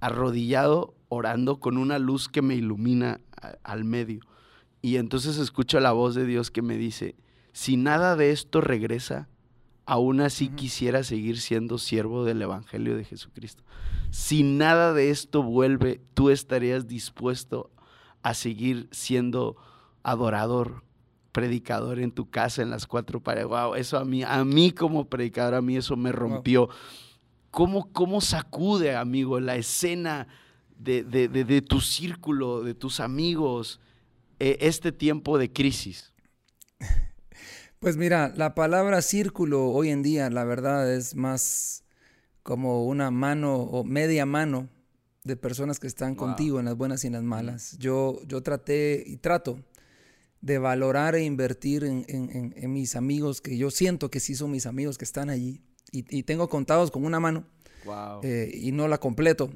arrodillado, 0.00 0.94
orando 1.08 1.60
con 1.60 1.76
una 1.76 1.98
luz 1.98 2.28
que 2.28 2.42
me 2.42 2.54
ilumina 2.54 3.20
a, 3.40 3.54
al 3.62 3.84
medio. 3.84 4.20
Y 4.80 4.96
entonces 4.96 5.38
escucho 5.38 5.78
la 5.80 5.92
voz 5.92 6.14
de 6.14 6.26
Dios 6.26 6.50
que 6.50 6.62
me 6.62 6.76
dice, 6.76 7.14
si 7.52 7.76
nada 7.76 8.16
de 8.16 8.32
esto 8.32 8.60
regresa, 8.60 9.28
aún 9.86 10.20
así 10.20 10.46
uh 10.46 10.48
-huh. 10.48 10.54
quisiera 10.56 11.04
seguir 11.04 11.40
siendo 11.40 11.78
siervo 11.78 12.24
del 12.24 12.42
Evangelio 12.42 12.96
de 12.96 13.04
Jesucristo. 13.04 13.62
Si 14.10 14.42
nada 14.42 14.92
de 14.92 15.10
esto 15.10 15.42
vuelve, 15.42 16.00
tú 16.14 16.30
estarías 16.30 16.86
dispuesto 16.86 17.70
a 17.76 17.81
seguir 18.34 18.88
siendo 18.92 19.56
adorador, 20.02 20.82
predicador 21.32 21.98
en 21.98 22.12
tu 22.12 22.30
casa, 22.30 22.62
en 22.62 22.70
las 22.70 22.86
cuatro 22.86 23.20
paredes. 23.20 23.48
Wow, 23.48 23.74
eso 23.74 23.98
a 23.98 24.04
mí, 24.04 24.22
a 24.22 24.44
mí 24.44 24.70
como 24.70 25.06
predicador, 25.06 25.54
a 25.54 25.62
mí 25.62 25.76
eso 25.76 25.96
me 25.96 26.12
rompió. 26.12 26.66
Wow. 26.66 26.74
¿Cómo, 27.50 27.92
¿Cómo 27.92 28.20
sacude, 28.20 28.96
amigo, 28.96 29.40
la 29.40 29.56
escena 29.56 30.28
de, 30.78 31.02
de, 31.04 31.28
de, 31.28 31.44
de, 31.44 31.62
tu 31.62 31.80
círculo, 31.80 32.62
de 32.62 32.74
tus 32.74 33.00
amigos, 33.00 33.80
eh, 34.38 34.58
este 34.60 34.92
tiempo 34.92 35.38
de 35.38 35.52
crisis? 35.52 36.12
Pues 37.78 37.96
mira, 37.96 38.32
la 38.36 38.54
palabra 38.54 39.02
círculo 39.02 39.70
hoy 39.70 39.88
en 39.88 40.04
día, 40.04 40.30
la 40.30 40.44
verdad, 40.44 40.94
es 40.94 41.16
más 41.16 41.82
como 42.44 42.86
una 42.86 43.10
mano 43.10 43.56
o 43.56 43.82
media 43.82 44.24
mano 44.24 44.68
de 45.24 45.36
personas 45.36 45.78
que 45.78 45.86
están 45.86 46.14
contigo 46.14 46.58
en 46.58 46.64
las 46.64 46.76
buenas 46.76 47.04
y 47.04 47.06
en 47.06 47.12
las 47.14 47.22
malas. 47.22 47.76
Yo, 47.78 48.20
yo 48.26 48.42
traté 48.42 49.02
y 49.06 49.16
trato 49.16 49.58
de 50.40 50.58
valorar 50.58 51.14
e 51.14 51.22
invertir 51.22 51.84
en, 51.84 52.72
mis 52.72 52.96
amigos, 52.96 53.40
que 53.40 53.56
yo 53.56 53.70
siento 53.70 54.10
que 54.10 54.18
sí 54.18 54.34
son 54.34 54.50
mis 54.50 54.66
amigos 54.66 54.98
que 54.98 55.04
están 55.04 55.30
allí. 55.30 55.62
Y, 55.92 56.22
tengo 56.24 56.48
contados 56.48 56.90
con 56.90 57.04
una 57.04 57.20
mano 57.20 57.46
eh, 58.22 58.50
y 58.52 58.72
no 58.72 58.88
la 58.88 58.98
completo. 58.98 59.50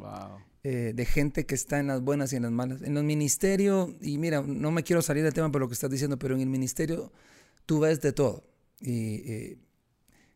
Eh, 0.69 0.93
de 0.97 1.05
gente 1.05 1.47
que 1.47 1.55
está 1.55 1.79
en 1.79 1.87
las 1.87 2.03
buenas 2.03 2.33
y 2.33 2.37
en 2.37 2.43
las 2.43 2.51
malas. 2.51 2.83
En 2.83 2.95
los 2.95 3.05
ministerios, 3.05 3.91
y 4.01 4.19
mira, 4.19 4.43
no 4.43 4.73
me 4.73 4.83
quiero 4.83 5.01
salir 5.01 5.23
del 5.23 5.33
tema 5.33 5.51
por 5.53 5.61
lo 5.61 5.69
que 5.69 5.75
estás 5.75 5.91
diciendo, 5.91 6.19
pero 6.19 6.35
en 6.35 6.41
el 6.41 6.49
ministerio 6.49 7.13
tú 7.67 7.81
ves 7.81 8.01
de 8.01 8.13
todo. 8.13 8.45
Y 8.81 9.31
eh, 9.31 9.59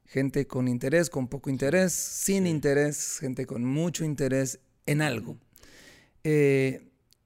gente 0.04 0.46
con 0.46 0.68
interés, 0.68 1.10
con 1.10 1.26
poco 1.26 1.50
interés, 1.50 1.92
sin 1.92 2.46
interés, 2.46 3.18
gente 3.18 3.44
con 3.44 3.64
mucho 3.64 4.04
interés 4.04 4.60
en 4.86 5.02
algo. 5.02 5.36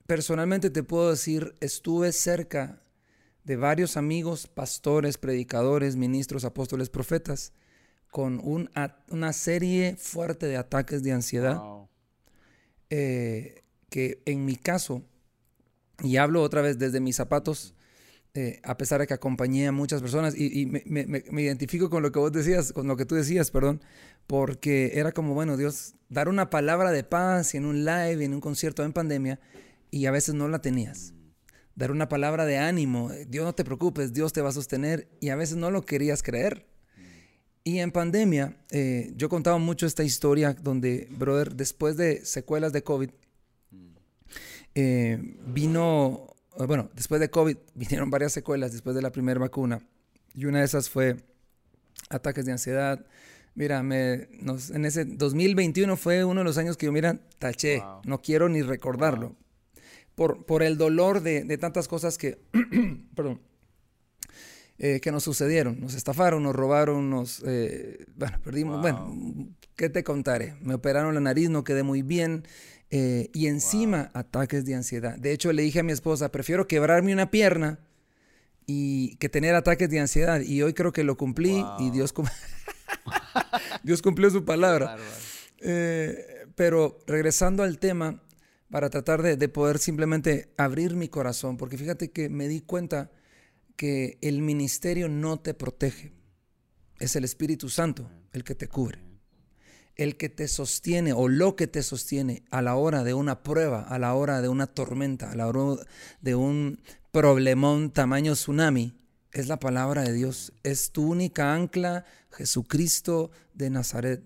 personalmente 0.07 0.69
te 0.69 0.83
puedo 0.83 1.09
decir, 1.09 1.55
estuve 1.59 2.11
cerca 2.11 2.81
de 3.45 3.55
varios 3.55 3.95
amigos, 3.95 4.47
pastores, 4.47 5.17
predicadores, 5.17 5.95
ministros, 5.95 6.45
apóstoles, 6.45 6.89
profetas, 6.89 7.53
con 8.09 8.41
una 9.09 9.33
serie 9.33 9.95
fuerte 9.97 10.47
de 10.47 10.57
ataques 10.57 11.03
de 11.03 11.11
ansiedad, 11.11 11.61
eh, 12.89 13.63
que 13.89 14.21
en 14.25 14.45
mi 14.45 14.55
caso, 14.55 15.03
y 16.01 16.17
hablo 16.17 16.41
otra 16.41 16.61
vez 16.61 16.79
desde 16.79 16.99
mis 16.99 17.17
zapatos, 17.17 17.74
eh, 18.35 18.59
a 18.63 18.77
pesar 18.77 19.01
de 19.01 19.07
que 19.07 19.15
acompañé 19.15 19.67
a 19.67 19.71
muchas 19.71 20.01
personas, 20.01 20.35
y, 20.37 20.67
me, 20.67 21.41
identifico 21.41 21.89
con 21.89 22.03
lo 22.03 22.11
que 22.11 22.19
vos 22.19 22.31
decías, 22.31 22.71
con 22.71 22.87
lo 22.87 22.95
que 22.95 23.05
tú 23.05 23.15
decías, 23.15 23.49
perdón, 23.49 23.81
porque 24.27 24.91
era 24.95 25.11
como, 25.11 25.33
bueno, 25.33 25.57
Dios, 25.57 25.95
dar 26.09 26.29
una 26.29 26.51
palabra 26.51 26.91
de 26.91 27.03
paz 27.03 27.55
en 27.55 27.65
un 27.65 27.85
live, 27.85 28.23
en 28.23 28.33
un 28.33 28.41
concierto 28.41 28.83
en 28.83 28.93
pandemia, 28.93 29.39
y 29.89 30.05
a 30.05 30.11
veces 30.11 30.35
no 30.35 30.47
la 30.47 30.59
tenías 30.59 31.15
dar 31.75 31.91
una 31.91 32.07
palabra 32.07 32.45
de 32.45 32.57
ánimo, 32.57 33.11
Dios 33.27 33.45
no 33.45 33.53
te 33.53 33.65
preocupes, 33.65 34.13
Dios 34.13 34.31
te 34.33 34.41
va 34.41 34.49
a 34.49 34.53
sostener 34.53 35.09
y 35.19 35.29
a 35.29 35.35
veces 35.35 35.57
no 35.57 35.71
lo 35.71 35.85
querías 35.85 36.23
creer. 36.23 36.65
Y 37.63 37.79
en 37.79 37.91
pandemia, 37.91 38.57
eh, 38.71 39.11
yo 39.15 39.27
contaba 39.27 39.57
mucho 39.57 39.85
esta 39.85 40.03
historia 40.03 40.53
donde, 40.53 41.07
brother, 41.11 41.55
después 41.55 41.97
de 41.97 42.23
secuelas 42.23 42.71
de 42.73 42.83
COVID, 42.83 43.09
eh, 44.75 45.19
vino, 45.47 46.34
bueno, 46.57 46.89
después 46.93 47.21
de 47.21 47.29
COVID 47.29 47.57
vinieron 47.75 48.09
varias 48.09 48.33
secuelas 48.33 48.71
después 48.71 48.95
de 48.95 49.01
la 49.01 49.11
primera 49.11 49.39
vacuna 49.39 49.81
y 50.33 50.45
una 50.45 50.59
de 50.59 50.65
esas 50.65 50.89
fue 50.89 51.17
ataques 52.09 52.45
de 52.45 52.51
ansiedad. 52.51 53.05
Mira, 53.53 53.83
me, 53.83 54.27
en 54.73 54.85
ese 54.85 55.05
2021 55.05 55.95
fue 55.95 56.25
uno 56.25 56.41
de 56.41 56.45
los 56.45 56.57
años 56.57 56.75
que 56.75 56.87
yo, 56.87 56.91
mira, 56.91 57.19
taché, 57.39 57.81
no 58.03 58.21
quiero 58.21 58.49
ni 58.49 58.61
recordarlo 58.61 59.35
por, 60.13 60.45
por 60.45 60.61
el 60.61 60.77
dolor 60.77 61.21
de, 61.21 61.43
de, 61.43 61.57
tantas 61.57 61.87
cosas 61.87 62.17
que, 62.17 62.37
perdón, 63.15 63.39
eh, 64.77 64.99
que 64.99 65.09
nos 65.09 65.23
sucedieron. 65.23 65.79
Nos 65.79 65.93
estafaron, 65.93 66.43
nos 66.43 66.53
robaron, 66.53 67.09
nos, 67.09 67.41
eh, 67.45 68.05
bueno, 68.15 68.37
perdimos, 68.43 68.81
bueno, 68.81 69.15
¿qué 69.77 69.89
te 69.89 70.03
contaré? 70.03 70.55
Me 70.59 70.73
operaron 70.73 71.13
la 71.13 71.21
nariz, 71.21 71.49
no 71.49 71.63
quedé 71.63 71.83
muy 71.83 72.01
bien. 72.01 72.43
Eh, 72.91 73.29
y 73.33 73.47
encima 73.47 74.11
ataques 74.13 74.65
de 74.65 74.75
ansiedad. 74.75 75.17
De 75.17 75.31
hecho, 75.31 75.51
le 75.51 75.63
dije 75.63 75.79
a 75.79 75.83
mi 75.83 75.91
esposa, 75.91 76.31
prefiero 76.31 76.67
quebrarme 76.67 77.13
una 77.13 77.31
pierna 77.31 77.79
y 78.67 79.15
que 79.17 79.29
tener 79.29 79.55
ataques 79.55 79.89
de 79.89 79.99
ansiedad. 79.99 80.41
Y 80.41 80.61
hoy 80.61 80.73
creo 80.73 80.91
que 80.91 81.03
lo 81.03 81.17
cumplí 81.17 81.63
y 81.79 81.89
Dios, 81.91 82.13
Dios 83.83 84.01
cumplió 84.01 84.29
su 84.29 84.45
palabra. 84.45 84.97
pero 86.55 86.99
regresando 87.07 87.63
al 87.63 87.79
tema, 87.79 88.21
para 88.69 88.89
tratar 88.89 89.21
de, 89.21 89.47
poder 89.49 89.77
simplemente 89.77 90.49
abrir 90.57 90.95
mi 90.95 91.07
corazón, 91.07 91.57
porque 91.57 91.77
fíjate 91.77 92.11
que 92.11 92.27
me 92.27 92.47
di 92.47 92.61
cuenta 92.61 93.11
que 93.75 94.17
el 94.21 94.41
ministerio 94.41 95.07
no 95.07 95.39
te 95.39 95.53
protege, 95.53 96.11
es 96.99 97.15
el 97.15 97.23
Espíritu 97.23 97.69
Santo 97.69 98.09
el 98.33 98.43
que 98.43 98.55
te 98.55 98.67
cubre, 98.67 98.99
el 99.95 100.17
que 100.17 100.29
te 100.29 100.47
sostiene 100.47 101.13
o 101.13 101.27
lo 101.27 101.55
que 101.55 101.67
te 101.67 101.83
sostiene 101.83 102.43
a 102.51 102.61
la 102.61 102.75
hora 102.75 103.03
de 103.03 103.13
una 103.13 103.43
prueba, 103.43 103.81
a 103.81 103.99
la 103.99 104.13
hora 104.13 104.41
de 104.41 104.49
una 104.49 104.67
tormenta, 104.67 105.31
a 105.31 105.35
la 105.35 105.47
hora 105.47 105.81
de 106.21 106.35
un 106.35 106.79
problemón 107.11 107.91
tamaño 107.91 108.33
tsunami, 108.33 108.93
es 109.31 109.47
la 109.47 109.59
palabra 109.59 110.03
de 110.03 110.13
Dios, 110.13 110.53
es 110.63 110.91
tu 110.91 111.09
única 111.09 111.53
ancla, 111.53 112.05
Jesucristo 112.31 113.31
de 113.53 113.69
Nazaret. 113.69 114.23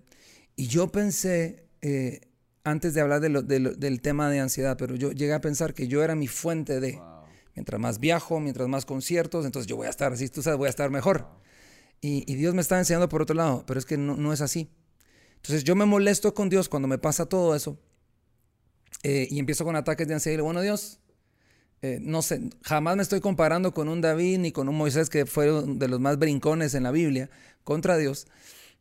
Y 0.56 0.66
yo 0.66 0.90
pensé, 0.92 1.68
eh, 1.82 2.20
antes 2.64 2.94
de 2.94 3.00
hablar 3.00 3.20
del 3.20 4.00
tema 4.02 4.30
de 4.30 4.40
ansiedad, 4.40 4.76
pero 4.76 4.94
yo 4.94 5.12
llegué 5.12 5.32
a 5.32 5.40
pensar 5.40 5.74
que 5.74 5.88
yo 5.88 6.02
era 6.02 6.14
mi 6.14 6.28
fuente 6.28 6.80
de, 6.80 7.00
mientras 7.54 7.80
más 7.80 7.98
viajo, 7.98 8.40
mientras 8.40 8.68
más 8.68 8.84
conciertos, 8.84 9.46
entonces 9.46 9.66
yo 9.66 9.76
voy 9.76 9.86
a 9.86 9.90
estar, 9.90 10.12
así 10.12 10.28
tú 10.28 10.42
sabes, 10.42 10.58
voy 10.58 10.66
a 10.66 10.70
estar 10.70 10.90
mejor. 10.90 11.28
Y, 12.00 12.34
Dios 12.34 12.54
me 12.54 12.62
está 12.62 12.78
enseñando 12.78 13.08
por 13.08 13.22
otro 13.22 13.36
lado, 13.36 13.64
pero 13.66 13.78
es 13.78 13.84
que 13.84 13.98
no, 13.98 14.32
es 14.32 14.40
así. 14.40 14.70
Entonces 15.42 15.64
yo 15.64 15.74
me 15.74 15.86
molesto 15.86 16.34
con 16.34 16.48
Dios 16.48 16.68
cuando 16.68 16.86
me 16.86 16.98
pasa 16.98 17.26
todo 17.26 17.54
eso 17.54 17.78
eh, 19.02 19.26
y 19.30 19.38
empiezo 19.38 19.64
con 19.64 19.74
ataques 19.76 20.06
de 20.06 20.14
ansiedad 20.14 20.34
y 20.34 20.36
digo, 20.36 20.44
bueno 20.44 20.60
Dios, 20.60 21.00
eh, 21.82 21.98
no 22.02 22.20
sé, 22.20 22.50
jamás 22.62 22.96
me 22.96 23.02
estoy 23.02 23.20
comparando 23.20 23.72
con 23.72 23.88
un 23.88 24.02
David 24.02 24.38
ni 24.38 24.52
con 24.52 24.68
un 24.68 24.76
Moisés 24.76 25.08
que 25.08 25.24
fueron 25.24 25.78
de 25.78 25.88
los 25.88 25.98
más 25.98 26.18
brincones 26.18 26.74
en 26.74 26.82
la 26.82 26.90
Biblia 26.90 27.30
contra 27.64 27.96
Dios. 27.96 28.26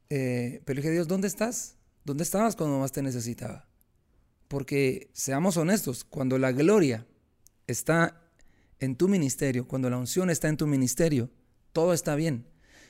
Eh, 0.09 0.61
pero 0.65 0.77
dije, 0.77 0.91
Dios, 0.91 1.07
¿dónde 1.07 1.27
estás? 1.27 1.77
¿Dónde 2.03 2.23
estabas 2.23 2.57
cuando 2.57 2.79
más 2.79 2.91
te 2.91 3.01
necesitaba? 3.01 3.67
Porque 4.49 5.09
seamos 5.13 5.55
honestos, 5.55 6.03
cuando 6.03 6.37
la 6.37 6.51
gloria 6.51 7.05
está 7.67 8.21
en 8.79 8.95
tu 8.95 9.07
ministerio, 9.07 9.67
cuando 9.67 9.89
la 9.89 9.97
unción 9.97 10.29
está 10.29 10.49
en 10.49 10.57
tu 10.57 10.67
ministerio, 10.67 11.29
todo 11.71 11.93
está 11.93 12.15
bien. 12.15 12.47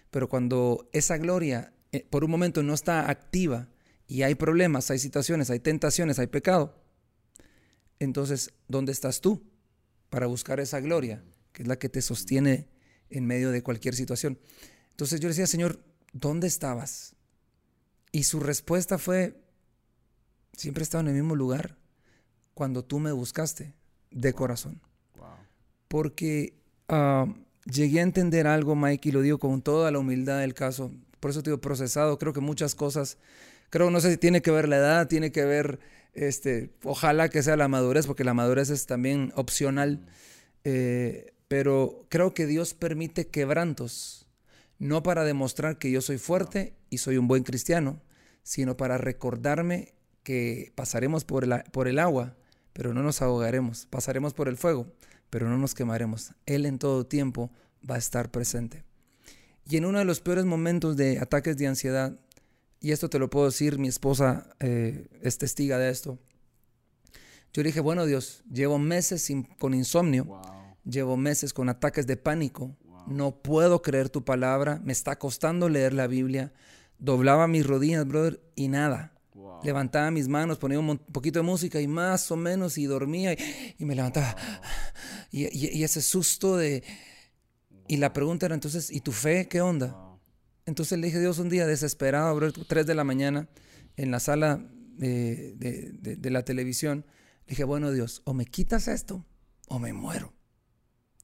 Pero 0.10 0.30
cuando 0.30 0.90
esa 0.94 1.18
gloria 1.18 1.74
eh, 1.92 2.06
por 2.10 2.24
un 2.24 2.32
momento 2.32 2.64
no 2.64 2.74
está 2.74 3.10
activa 3.10 3.68
y 4.08 4.24
hay 4.24 4.36
problemas, 4.36 4.92
hay 4.92 5.00
situaciones, 5.00 5.50
hay 5.50 5.60
tentaciones, 5.60 6.20
hay 6.20 6.28
pecado, 6.28 6.76
entonces, 8.00 8.54
¿dónde 8.68 8.92
estás 8.92 9.22
tú 9.22 9.44
para 10.10 10.26
buscar 10.28 10.60
esa 10.60 10.80
gloria, 10.80 11.24
que 11.52 11.64
es 11.64 11.68
la 11.68 11.78
que 11.78 11.90
te 11.90 12.02
sostiene 12.02 12.68
en 13.10 13.26
medio 13.26 13.52
de 13.52 13.62
cualquier 13.62 13.94
situación? 13.94 14.40
Entonces 14.92 15.20
yo 15.20 15.28
decía, 15.28 15.48
Señor, 15.48 15.84
¿dónde 16.14 16.48
estabas? 16.48 17.16
Y 18.12 18.24
su 18.24 18.40
respuesta 18.40 18.98
fue, 18.98 19.36
Siempre 20.60 20.82
he 20.82 20.84
estado 20.84 21.04
en 21.04 21.08
el 21.08 21.14
mismo 21.14 21.38
lugar 21.38 21.78
cuando 22.54 22.84
tú 22.84 23.00
me 23.00 23.14
buscaste 23.14 23.74
de 24.12 24.34
corazón. 24.34 24.82
Porque 25.88 26.60
ah, 26.90 27.34
llegué 27.64 28.00
a 28.02 28.04
entender 28.04 28.46
algo, 28.46 28.76
Mike, 28.76 29.08
y 29.08 29.12
lo 29.14 29.22
digo 29.22 29.40
con 29.40 29.62
toda 29.62 29.90
la 29.90 30.00
humildad 30.00 30.42
del 30.42 30.54
caso. 30.54 30.92
Por 31.20 31.32
eso 31.32 31.44
te 31.44 31.50
digo 31.50 31.62
procesado. 31.62 32.18
Creo 32.18 32.34
que 32.34 32.42
muchas 32.42 32.76
cosas, 32.76 33.18
creo, 33.70 33.90
no 33.90 34.00
sé 34.00 34.12
si 34.12 34.18
tiene 34.18 34.42
que 34.42 34.52
ver 34.52 34.68
la 34.68 34.78
edad, 34.78 35.08
tiene 35.08 35.32
que 35.32 35.46
ver, 35.46 35.80
este, 36.14 36.72
ojalá 36.84 37.30
que 37.30 37.44
sea 37.44 37.58
la 37.58 37.68
madurez, 37.68 38.08
porque 38.08 38.24
la 38.24 38.34
madurez 38.34 38.70
es 38.70 38.86
también 38.86 39.32
opcional. 39.36 40.06
Eh, 40.64 41.34
pero 41.48 42.06
creo 42.10 42.34
que 42.34 42.46
Dios 42.46 42.74
permite 42.74 43.28
quebrantos, 43.28 44.28
no 44.78 45.04
para 45.04 45.24
demostrar 45.24 45.78
que 45.78 45.92
yo 45.92 46.00
soy 46.00 46.20
fuerte 46.20 46.76
y 46.90 47.00
soy 47.00 47.18
un 47.18 47.28
buen 47.28 47.44
cristiano, 47.44 48.02
sino 48.44 48.78
para 48.78 48.98
recordarme 48.98 49.94
que 50.24 50.72
pasaremos 50.76 51.26
por 51.26 51.44
el, 51.44 51.64
por 51.72 51.88
el 51.88 51.98
agua, 51.98 52.36
pero 52.74 52.94
no 52.94 53.02
nos 53.02 53.22
ahogaremos, 53.22 53.88
pasaremos 53.88 54.34
por 54.34 54.48
el 54.48 54.58
fuego, 54.58 54.94
pero 55.30 55.50
no 55.50 55.58
nos 55.58 55.74
quemaremos. 55.74 56.34
Él 56.46 56.66
en 56.66 56.78
todo 56.78 57.06
tiempo 57.06 57.52
va 57.90 57.96
a 57.96 58.00
estar 58.00 58.30
presente. 58.30 58.84
Y 59.70 59.78
en 59.78 59.86
uno 59.86 60.00
de 60.00 60.06
los 60.06 60.20
peores 60.20 60.46
momentos 60.46 60.98
de 60.98 61.20
ataques 61.20 61.56
de 61.58 61.68
ansiedad, 61.68 62.20
y 62.82 62.92
esto 62.92 63.10
te 63.10 63.20
lo 63.20 63.30
puedo 63.30 63.46
decir, 63.46 63.78
mi 63.78 63.88
esposa 63.88 64.50
eh, 64.60 65.08
es 65.22 65.38
testiga 65.38 65.78
de 65.78 65.90
esto, 65.90 66.18
yo 67.54 67.64
dije, 67.64 67.80
bueno 67.80 68.06
Dios, 68.06 68.44
llevo 68.52 68.80
meses 68.80 69.32
con 69.58 69.74
insomnio, 69.74 70.42
llevo 70.86 71.18
meses 71.18 71.54
con 71.54 71.70
ataques 71.70 72.08
de 72.08 72.18
pánico, 72.18 72.76
no 73.08 73.42
puedo 73.42 73.82
creer 73.82 74.10
tu 74.10 74.24
palabra, 74.24 74.82
me 74.84 74.92
está 74.92 75.18
costando 75.18 75.70
leer 75.70 75.94
la 75.94 76.08
Biblia, 76.08 76.52
doblaba 76.98 77.48
mis 77.48 77.66
rodillas, 77.66 78.08
brother, 78.08 78.42
y 78.56 78.68
nada. 78.68 79.14
Levantaba 79.64 80.10
mis 80.10 80.28
manos, 80.28 80.58
ponía 80.58 80.80
un 80.80 80.98
poquito 80.98 81.40
de 81.40 81.44
música 81.44 81.82
y 81.82 81.88
más 81.88 82.32
o 82.32 82.38
menos 82.38 82.78
y 82.78 82.86
dormía 82.86 83.34
y, 83.78 83.86
me 83.86 83.94
levantaba. 83.96 84.36
Y, 85.32 85.84
ese 85.84 86.02
susto 86.02 86.58
de... 86.58 86.84
Y 87.90 87.98
la 87.98 88.14
pregunta 88.14 88.46
era 88.46 88.54
entonces, 88.54 88.92
¿y 88.92 89.02
tu 89.02 89.12
fe 89.12 89.48
qué 89.48 89.62
onda? 89.62 89.98
Entonces 90.68 91.00
le 91.00 91.08
dije 91.08 91.20
Dios 91.20 91.40
un 91.40 91.50
día 91.50 91.66
desesperado, 91.66 92.36
bro, 92.36 92.54
3 92.54 92.86
de 92.86 92.94
la 92.94 93.04
mañana, 93.04 93.50
en 93.98 94.12
la 94.12 94.20
sala 94.20 94.64
de, 94.94 95.56
de, 95.58 96.30
la 96.30 96.46
televisión. 96.46 97.04
Le 97.48 97.52
dije, 97.54 97.64
bueno 97.64 97.92
Dios, 97.92 98.22
o 98.26 98.36
me 98.36 98.46
quitas 98.46 98.88
esto 98.88 99.26
o 99.68 99.80
me 99.80 99.92
muero. 99.92 100.32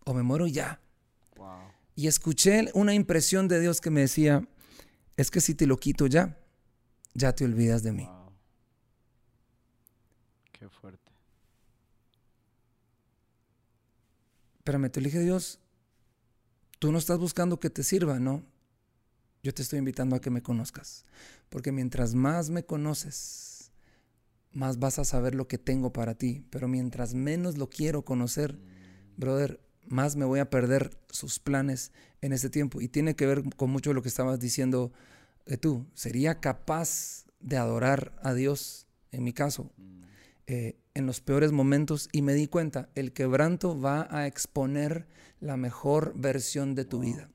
o 0.05 0.15
me 0.15 0.23
muero 0.23 0.47
ya. 0.47 0.81
Y 1.93 2.07
escuché 2.07 2.71
una 2.73 2.95
impresión 2.95 3.47
de 3.47 3.59
Dios 3.59 3.79
que 3.79 3.91
me 3.91 4.01
decía, 4.01 4.47
es 5.17 5.29
que 5.29 5.41
si 5.41 5.53
te 5.53 5.67
lo 5.67 5.77
quito 5.77 6.07
ya, 6.07 6.39
ya 7.13 7.35
te 7.35 7.45
olvidas 7.45 7.83
de 7.83 7.91
mí. 7.91 8.09
Qué 10.51 10.67
fuerte. 10.67 11.11
Pero 14.63 14.89
te 14.89 14.99
dije 14.99 15.19
Dios, 15.19 15.59
tú 16.85 16.91
no 16.91 16.99
estás 16.99 17.17
buscando 17.17 17.59
que 17.59 17.71
te 17.71 17.81
sirva, 17.81 18.19
¿no? 18.19 18.43
Yo 19.41 19.55
te 19.55 19.63
estoy 19.63 19.79
invitando 19.79 20.15
a 20.15 20.21
que 20.21 20.29
me 20.29 20.43
conozcas. 20.43 21.03
Porque 21.49 21.71
mientras 21.71 22.13
más 22.13 22.51
me 22.51 22.63
conoces, 22.63 23.71
más 24.51 24.77
vas 24.77 24.99
a 24.99 25.03
saber 25.03 25.33
lo 25.33 25.47
que 25.47 25.57
tengo 25.57 25.91
para 25.91 26.13
ti. 26.13 26.45
Pero 26.51 26.67
mientras 26.67 27.15
menos 27.15 27.57
lo 27.57 27.71
quiero 27.71 28.05
conocer, 28.05 28.59
brother, 29.17 29.59
más 29.87 30.15
me 30.15 30.25
voy 30.25 30.39
a 30.39 30.51
perder 30.51 30.95
sus 31.09 31.39
planes 31.39 31.91
en 32.21 32.33
este 32.33 32.51
tiempo. 32.51 32.79
Y 32.79 32.87
tiene 32.87 33.15
que 33.15 33.25
ver 33.25 33.41
con 33.55 33.71
mucho 33.71 33.91
lo 33.91 34.03
que 34.03 34.09
estabas 34.09 34.39
diciendo 34.39 34.93
de 35.47 35.57
tú. 35.57 35.87
¿Sería 35.95 36.39
capaz 36.39 37.25
de 37.39 37.57
adorar 37.57 38.15
a 38.21 38.35
Dios, 38.35 38.85
en 39.11 39.23
mi 39.23 39.33
caso, 39.33 39.71
eh, 40.47 40.77
en 40.93 41.05
los 41.05 41.21
peores 41.21 41.51
momentos? 41.51 42.09
Y 42.11 42.21
me 42.21 42.33
di 42.33 42.47
cuenta, 42.47 42.89
el 42.95 43.13
quebranto 43.13 43.79
va 43.79 44.07
a 44.09 44.27
exponer 44.27 45.07
la 45.39 45.57
mejor 45.57 46.13
versión 46.15 46.75
de 46.75 46.85
tu 46.85 46.99
vida. 46.99 47.29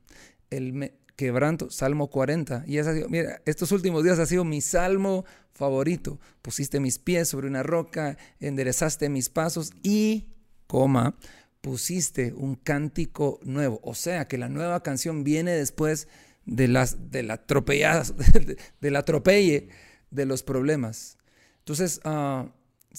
El 0.49 0.93
quebranto, 1.15 1.69
Salmo 1.69 2.09
40. 2.09 2.63
Y 2.67 2.77
esa, 2.77 2.93
mira, 3.07 3.41
estos 3.45 3.71
últimos 3.71 4.03
días 4.03 4.19
ha 4.19 4.25
sido 4.25 4.43
mi 4.43 4.61
salmo 4.61 5.25
favorito. 5.51 6.19
Pusiste 6.41 6.79
mis 6.79 6.97
pies 6.97 7.29
sobre 7.29 7.47
una 7.47 7.63
roca, 7.63 8.17
enderezaste 8.39 9.07
mis 9.09 9.29
pasos 9.29 9.71
y, 9.83 10.29
coma, 10.67 11.15
pusiste 11.61 12.33
un 12.33 12.55
cántico 12.55 13.39
nuevo. 13.43 13.79
O 13.83 13.93
sea 13.93 14.27
que 14.27 14.37
la 14.37 14.49
nueva 14.49 14.81
canción 14.83 15.23
viene 15.23 15.51
después 15.51 16.07
de 16.45 16.67
las 16.67 17.11
de 17.11 17.23
la 17.23 17.37
de, 18.81 18.91
la 18.91 18.99
atropelle 18.99 19.69
de 20.09 20.25
los 20.25 20.43
problemas. 20.43 21.17
Entonces, 21.59 22.01
uh, 22.03 22.49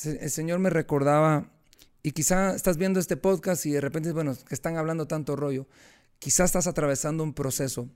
el 0.05 0.30
Señor 0.30 0.59
me 0.59 0.70
recordaba, 0.70 1.51
y 2.03 2.12
quizá 2.12 2.55
estás 2.55 2.78
viendo 2.78 2.99
este 2.99 3.16
podcast 3.16 3.64
y 3.66 3.70
de 3.70 3.80
repente, 3.80 4.12
bueno, 4.12 4.36
que 4.49 4.55
están 4.55 4.76
hablando 4.76 5.07
tanto 5.07 5.36
rollo, 5.36 5.68
quizá 6.18 6.45
estás 6.45 6.66
atravesando 6.66 7.22
un 7.22 7.32
proceso, 7.32 7.88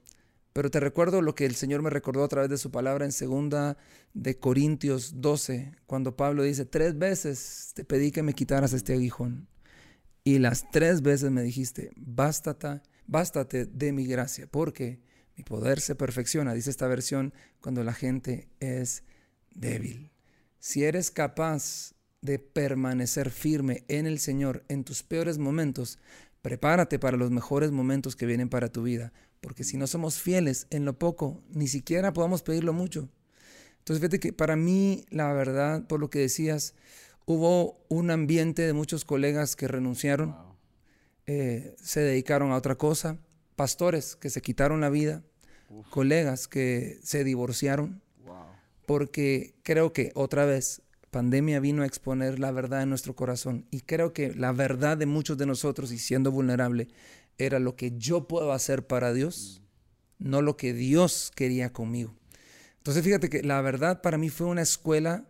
pero 0.53 0.71
te 0.71 0.81
recuerdo 0.81 1.23
lo 1.23 1.35
que 1.35 1.45
el 1.45 1.55
Señor 1.55 1.83
me 1.83 1.91
recordó 1.91 2.25
a 2.25 2.29
través 2.29 2.49
de 2.49 2.59
su 2.59 2.71
palabra 2.71 3.05
en 3.05 3.13
segunda 3.13 3.77
de 4.15 4.39
Corintios 4.39 5.21
12, 5.21 5.73
cuando 5.87 6.17
Pablo 6.17 6.45
dice, 6.45 6.65
tres 6.65 6.97
veces 6.97 7.73
te 7.75 7.85
pedí 7.85 8.13
que 8.13 8.23
me 8.23 8.33
quitaras 8.33 8.73
este 8.73 8.95
aguijón 8.95 9.49
y 10.27 10.39
las 10.39 10.71
tres 10.71 11.03
veces 11.03 11.31
me 11.31 11.43
dijiste, 11.43 11.93
bástate, 11.97 12.81
bástate 13.07 13.67
de 13.67 13.93
mi 13.93 14.07
gracia, 14.07 14.49
porque 14.51 15.01
mi 15.37 15.45
poder 15.45 15.81
se 15.81 15.95
perfecciona, 15.95 16.55
dice 16.55 16.71
esta 16.71 16.87
versión, 16.87 17.35
cuando 17.61 17.85
la 17.85 17.93
gente 17.93 18.49
es 18.59 19.05
débil. 19.51 20.16
Si 20.59 20.85
eres 20.85 21.11
capaz 21.11 21.95
de 22.23 22.39
permanecer 22.39 23.31
firme 23.31 23.85
en 23.89 24.07
el 24.07 24.19
Señor 24.19 24.65
en 24.69 24.85
tus 24.85 25.03
peores 25.03 25.39
momentos, 25.39 25.99
prepárate 26.43 26.99
para 26.99 27.17
los 27.17 27.31
mejores 27.31 27.71
momentos 27.71 28.17
que 28.17 28.27
vienen 28.27 28.49
para 28.49 28.71
tu 28.71 28.83
vida, 28.83 29.13
porque 29.41 29.65
si 29.65 29.77
no 29.77 29.87
somos 29.87 30.21
fieles 30.21 30.67
en 30.71 30.85
lo 30.85 30.99
poco, 30.99 31.43
ni 31.51 31.69
siquiera 31.69 32.13
podamos 32.13 32.43
pedirlo 32.43 32.73
mucho. 32.73 33.09
Entonces, 33.79 34.01
fíjate 34.01 34.19
que 34.19 34.33
para 34.33 34.57
mí, 34.57 35.05
la 35.11 35.33
verdad, 35.33 35.87
por 35.87 36.01
lo 36.01 36.11
que 36.11 36.19
decías, 36.19 36.75
Hubo 37.29 37.85
un 37.89 38.13
ambiente 38.13 38.63
de 38.63 38.73
muchos 38.73 39.05
colegas 39.05 39.57
que 39.57 39.67
renunciaron, 39.67 40.37
eh, 41.27 41.75
se 41.83 41.99
dedicaron 41.99 42.53
a 42.53 42.57
otra 42.57 42.77
cosa, 42.77 43.19
pastores 43.57 44.15
que 44.15 44.31
se 44.31 44.41
quitaron 44.41 44.81
la 44.81 44.91
vida, 44.91 45.25
colegas 45.91 46.47
que 46.47 47.01
se 47.03 47.25
divorciaron, 47.25 48.01
porque 48.87 49.55
creo 49.63 49.93
que 49.93 50.13
otra 50.15 50.45
vez 50.45 50.83
pandemia 51.11 51.61
vino 51.61 51.83
a 51.83 51.87
exponer 51.87 52.39
la 52.39 52.51
verdad 52.53 52.83
en 52.83 52.91
nuestro 52.91 53.15
corazón 53.15 53.67
y 53.71 53.81
creo 53.81 54.13
que 54.13 54.35
la 54.35 54.53
verdad 54.53 54.97
de 54.97 55.07
muchos 55.07 55.39
de 55.39 55.47
nosotros 55.47 55.93
y 55.93 55.99
siendo 55.99 56.31
vulnerable 56.31 56.89
era 57.39 57.59
lo 57.59 57.77
que 57.77 57.93
yo 57.97 58.27
puedo 58.29 58.53
hacer 58.53 58.87
para 58.87 59.13
Dios, 59.13 59.63
no 60.19 60.43
lo 60.43 60.57
que 60.57 60.73
Dios 60.73 61.33
quería 61.35 61.73
conmigo. 61.73 62.15
Entonces 62.79 63.05
fíjate 63.05 63.29
que 63.29 63.43
la 63.43 63.61
verdad 63.61 64.01
para 64.01 64.19
mí 64.19 64.31
fue 64.31 64.47
una 64.47 64.63
escuela 64.63 65.27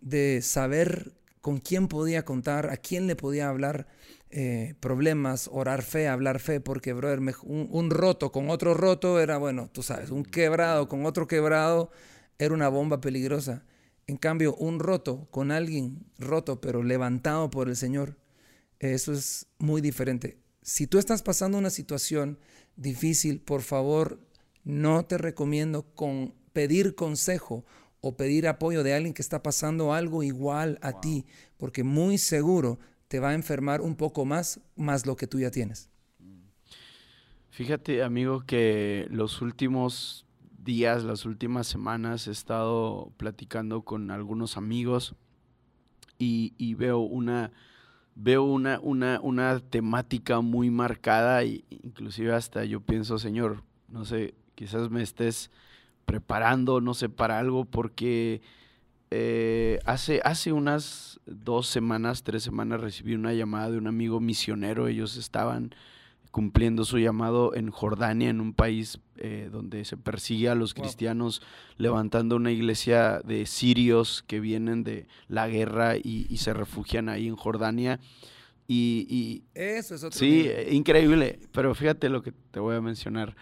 de 0.00 0.40
saber 0.42 1.12
con 1.40 1.58
quién 1.58 1.88
podía 1.88 2.24
contar, 2.24 2.70
a 2.70 2.76
quién 2.76 3.06
le 3.06 3.16
podía 3.16 3.48
hablar 3.48 3.86
eh, 4.30 4.74
problemas, 4.80 5.48
orar 5.50 5.82
fe, 5.82 6.06
hablar 6.06 6.38
fe, 6.38 6.60
porque, 6.60 6.92
brother, 6.92 7.20
un, 7.44 7.90
roto 7.90 8.30
con 8.30 8.50
otro 8.50 8.74
roto 8.74 9.20
era, 9.20 9.38
bueno, 9.38 9.70
tú 9.72 9.82
sabes, 9.82 10.10
un 10.10 10.24
quebrado 10.24 10.88
con 10.88 11.06
otro 11.06 11.26
quebrado 11.26 11.90
era 12.38 12.54
una 12.54 12.68
bomba 12.68 13.00
peligrosa. 13.00 13.64
En 14.06 14.16
cambio, 14.16 14.54
un 14.56 14.80
roto 14.80 15.28
con 15.30 15.50
alguien 15.50 16.06
roto, 16.18 16.60
pero 16.60 16.82
levantado 16.82 17.50
por 17.50 17.68
el 17.68 17.76
Señor, 17.76 18.16
eso 18.78 19.12
es 19.12 19.46
muy 19.58 19.80
diferente. 19.80 20.38
Si 20.62 20.86
tú 20.86 20.98
estás 20.98 21.22
pasando 21.22 21.58
una 21.58 21.70
situación 21.70 22.38
difícil, 22.76 23.40
por 23.40 23.62
favor, 23.62 24.20
no 24.64 25.04
te 25.04 25.18
recomiendo 25.18 25.82
con 25.94 26.34
pedir 26.52 26.94
consejo 26.94 27.64
o 28.00 28.16
pedir 28.16 28.46
apoyo 28.46 28.82
de 28.82 28.94
alguien 28.94 29.14
que 29.14 29.22
está 29.22 29.42
pasando 29.42 29.92
algo 29.92 30.22
igual 30.22 30.78
a 30.82 31.00
ti, 31.00 31.26
porque 31.56 31.82
muy 31.82 32.18
seguro 32.18 32.78
te 33.08 33.20
va 33.20 33.30
a 33.30 33.34
enfermar 33.34 33.80
un 33.80 33.96
poco 33.96 34.24
más, 34.24 34.60
más 34.76 35.06
lo 35.06 35.16
que 35.16 35.26
tú 35.26 35.40
ya 35.40 35.50
tienes. 35.50 35.90
Fíjate, 37.50 38.02
amigo, 38.02 38.44
que 38.46 39.08
los 39.10 39.42
últimos 39.42 40.27
días, 40.68 41.02
las 41.02 41.24
últimas 41.24 41.66
semanas 41.66 42.28
he 42.28 42.30
estado 42.30 43.10
platicando 43.16 43.80
con 43.80 44.10
algunos 44.10 44.58
amigos 44.58 45.14
y, 46.18 46.74
veo 46.74 46.98
una 46.98 47.52
veo 48.14 48.42
una, 48.42 48.78
una, 48.80 49.18
una 49.22 49.60
temática 49.60 50.42
muy 50.42 50.68
marcada 50.68 51.42
e 51.42 51.64
inclusive 51.70 52.34
hasta 52.34 52.66
yo 52.66 52.82
pienso, 52.82 53.18
Señor, 53.18 53.62
no 53.88 54.04
sé, 54.04 54.34
quizás 54.56 54.90
me 54.90 55.02
estés 55.02 55.50
preparando, 56.04 56.82
no 56.82 56.92
sé, 56.92 57.08
para 57.08 57.38
algo, 57.38 57.64
porque 57.64 58.42
eh, 59.10 59.78
hace, 59.86 60.20
hace 60.22 60.52
unas 60.52 61.18
dos 61.24 61.66
semanas, 61.66 62.24
tres 62.24 62.42
semanas, 62.42 62.82
recibí 62.82 63.14
una 63.14 63.32
llamada 63.32 63.70
de 63.70 63.78
un 63.78 63.86
amigo 63.86 64.20
misionero. 64.20 64.86
Ellos 64.86 65.16
estaban 65.16 65.74
cumpliendo 66.30 66.84
su 66.84 66.98
llamado 66.98 67.54
en 67.54 67.70
Jordania, 67.70 68.30
en 68.30 68.40
un 68.40 68.52
país 68.52 69.00
eh, 69.16 69.48
donde 69.50 69.84
se 69.84 69.96
persigue 69.96 70.48
a 70.48 70.54
los 70.54 70.74
cristianos, 70.74 71.42
levantando 71.76 72.36
una 72.36 72.52
iglesia 72.52 73.20
de 73.20 73.46
sirios 73.46 74.22
que 74.26 74.40
vienen 74.40 74.84
de 74.84 75.06
la 75.28 75.48
guerra 75.48 75.96
y, 75.96 76.36
se 76.36 76.52
refugian 76.52 77.08
ahí 77.08 77.26
en 77.26 77.36
Jordania. 77.36 77.98
Y, 78.66 79.44
Eso 79.54 79.94
es 79.94 80.04
otro 80.04 80.18
Sí, 80.18 80.48
increíble. 80.70 81.40
Pero 81.52 81.74
fíjate 81.74 82.08
lo 82.08 82.22
que 82.22 82.32
te 82.32 82.60
voy 82.60 82.76
a 82.76 82.80
mencionar. 82.80 83.34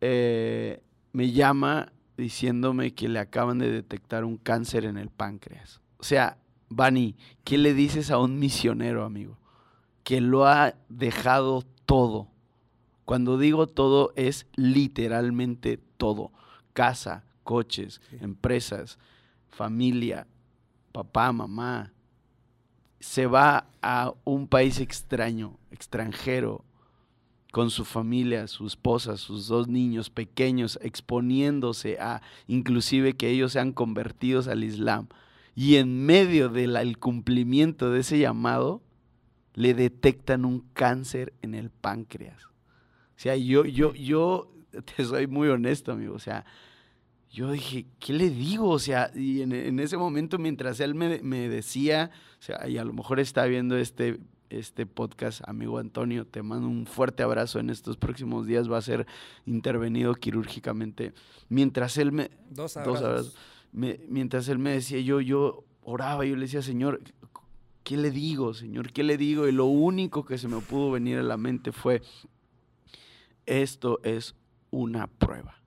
Eh, 0.00 0.82
me 1.12 1.30
llama 1.30 1.92
diciéndome 2.16 2.94
que 2.94 3.08
le 3.08 3.18
acaban 3.18 3.58
de 3.58 3.70
detectar 3.70 4.24
un 4.24 4.38
cáncer 4.38 4.84
en 4.84 4.96
el 4.96 5.10
páncreas. 5.10 5.80
O 5.98 6.04
sea, 6.04 6.38
Bani, 6.68 7.16
¿qué 7.44 7.58
le 7.58 7.74
dices 7.74 8.10
a 8.10 8.18
un 8.18 8.38
misionero, 8.38 9.04
amigo? 9.04 9.38
Que 10.04 10.20
lo 10.20 10.46
ha 10.46 10.74
dejado 10.88 11.64
todo. 11.86 12.28
Cuando 13.04 13.38
digo 13.38 13.66
todo 13.66 14.12
es 14.16 14.46
literalmente 14.56 15.78
todo. 15.96 16.32
Casa, 16.72 17.24
coches, 17.44 18.00
empresas, 18.20 18.98
familia, 19.48 20.26
papá, 20.92 21.32
mamá. 21.32 21.92
Se 23.00 23.26
va 23.26 23.66
a 23.82 24.14
un 24.24 24.46
país 24.46 24.78
extraño, 24.78 25.58
extranjero, 25.70 26.64
con 27.52 27.70
su 27.70 27.84
familia, 27.84 28.46
su 28.46 28.66
esposa, 28.66 29.18
sus 29.18 29.46
dos 29.46 29.68
niños 29.68 30.08
pequeños, 30.08 30.78
exponiéndose 30.82 31.98
a 32.00 32.22
inclusive 32.46 33.14
que 33.14 33.28
ellos 33.28 33.52
sean 33.52 33.72
convertidos 33.72 34.48
al 34.48 34.64
Islam. 34.64 35.08
Y 35.54 35.76
en 35.76 36.06
medio 36.06 36.48
del 36.48 36.98
cumplimiento 36.98 37.90
de 37.90 38.00
ese 38.00 38.18
llamado, 38.18 38.80
le 39.54 39.74
detectan 39.74 40.44
un 40.44 40.60
cáncer 40.72 41.32
en 41.42 41.54
el 41.54 41.70
páncreas. 41.70 42.44
O 42.44 43.18
sea, 43.22 43.36
yo, 43.36 43.64
yo, 43.64 43.94
yo 43.94 44.52
te 44.96 45.04
soy 45.04 45.26
muy 45.26 45.48
honesto, 45.48 45.92
amigo. 45.92 46.14
O 46.14 46.18
sea, 46.18 46.44
yo 47.30 47.50
dije, 47.52 47.86
¿qué 47.98 48.12
le 48.12 48.30
digo? 48.30 48.68
O 48.68 48.78
sea, 48.78 49.10
y 49.14 49.42
en, 49.42 49.78
ese 49.78 49.96
momento, 49.96 50.38
mientras 50.38 50.80
él 50.80 50.94
me, 50.94 51.20
me, 51.22 51.48
decía, 51.48 52.10
o 52.38 52.42
sea, 52.42 52.68
y 52.68 52.78
a 52.78 52.84
lo 52.84 52.92
mejor 52.92 53.20
está 53.20 53.44
viendo 53.46 53.76
este 53.76 54.18
este 54.52 54.86
podcast, 54.86 55.40
amigo 55.46 55.78
Antonio. 55.78 56.26
Te 56.26 56.42
mando 56.42 56.68
un 56.68 56.86
fuerte 56.86 57.22
abrazo. 57.22 57.58
En 57.58 57.70
estos 57.70 57.96
próximos 57.96 58.46
días 58.46 58.70
va 58.70 58.78
a 58.78 58.82
ser 58.82 59.06
intervenido 59.46 60.14
quirúrgicamente. 60.14 61.14
Mientras 61.48 61.96
él 61.96 62.12
me... 62.12 62.30
Dos 62.50 62.76
abrazos. 62.76 63.34
mientras 63.72 64.48
él 64.48 64.58
me 64.58 64.72
decía, 64.72 65.00
yo, 65.00 65.20
yo 65.20 65.64
oraba, 65.82 66.24
yo 66.24 66.36
le 66.36 66.42
decía, 66.42 66.62
Señor, 66.62 67.00
¿qué 67.84 67.96
le 67.96 68.10
digo, 68.10 68.54
Señor? 68.54 68.92
¿Qué 68.92 69.02
le 69.02 69.16
digo? 69.16 69.48
Y 69.48 69.52
lo 69.52 69.66
único 69.66 70.24
que 70.24 70.38
se 70.38 70.48
me 70.48 70.60
pudo 70.60 70.90
venir 70.90 71.18
a 71.18 71.22
la 71.22 71.36
mente 71.36 71.72
fue, 71.72 72.02
esto 73.46 74.00
es 74.02 74.34
una 74.70 75.06
prueba, 75.06 75.60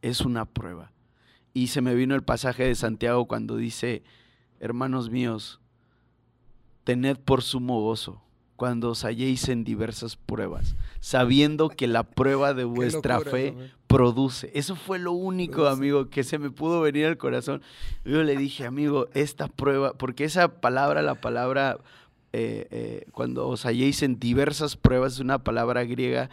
es 0.00 0.20
una 0.20 0.44
prueba. 0.44 0.92
Y 1.54 1.68
se 1.68 1.80
me 1.80 1.94
vino 1.94 2.14
el 2.14 2.22
pasaje 2.22 2.64
de 2.64 2.74
Santiago 2.74 3.26
cuando 3.26 3.56
dice, 3.56 4.02
hermanos 4.60 5.10
míos, 5.10 5.60
tened 6.84 7.18
por 7.18 7.42
sumo 7.42 7.80
gozo 7.80 8.22
cuando 8.62 8.90
os 8.90 9.04
halléis 9.04 9.48
en 9.48 9.64
diversas 9.64 10.14
pruebas, 10.14 10.76
sabiendo 11.00 11.68
que 11.68 11.88
la 11.88 12.04
prueba 12.04 12.54
de 12.54 12.62
vuestra 12.78 13.18
fe 13.18 13.56
produce. 13.88 14.52
Eso 14.54 14.76
fue 14.76 15.00
lo 15.00 15.10
único, 15.10 15.66
amigo, 15.66 16.10
que 16.10 16.22
se 16.22 16.38
me 16.38 16.48
pudo 16.48 16.80
venir 16.80 17.06
al 17.06 17.18
corazón. 17.18 17.60
Yo 18.04 18.22
le 18.22 18.36
dije, 18.36 18.64
amigo, 18.64 19.08
esta 19.14 19.48
prueba, 19.48 19.94
porque 19.94 20.22
esa 20.22 20.60
palabra, 20.60 21.02
la 21.02 21.16
palabra, 21.16 21.78
eh, 22.32 22.68
eh, 22.70 23.06
cuando 23.10 23.48
os 23.48 23.66
halléis 23.66 24.04
en 24.04 24.20
diversas 24.20 24.76
pruebas, 24.76 25.14
es 25.14 25.18
una 25.18 25.42
palabra 25.42 25.82
griega 25.82 26.30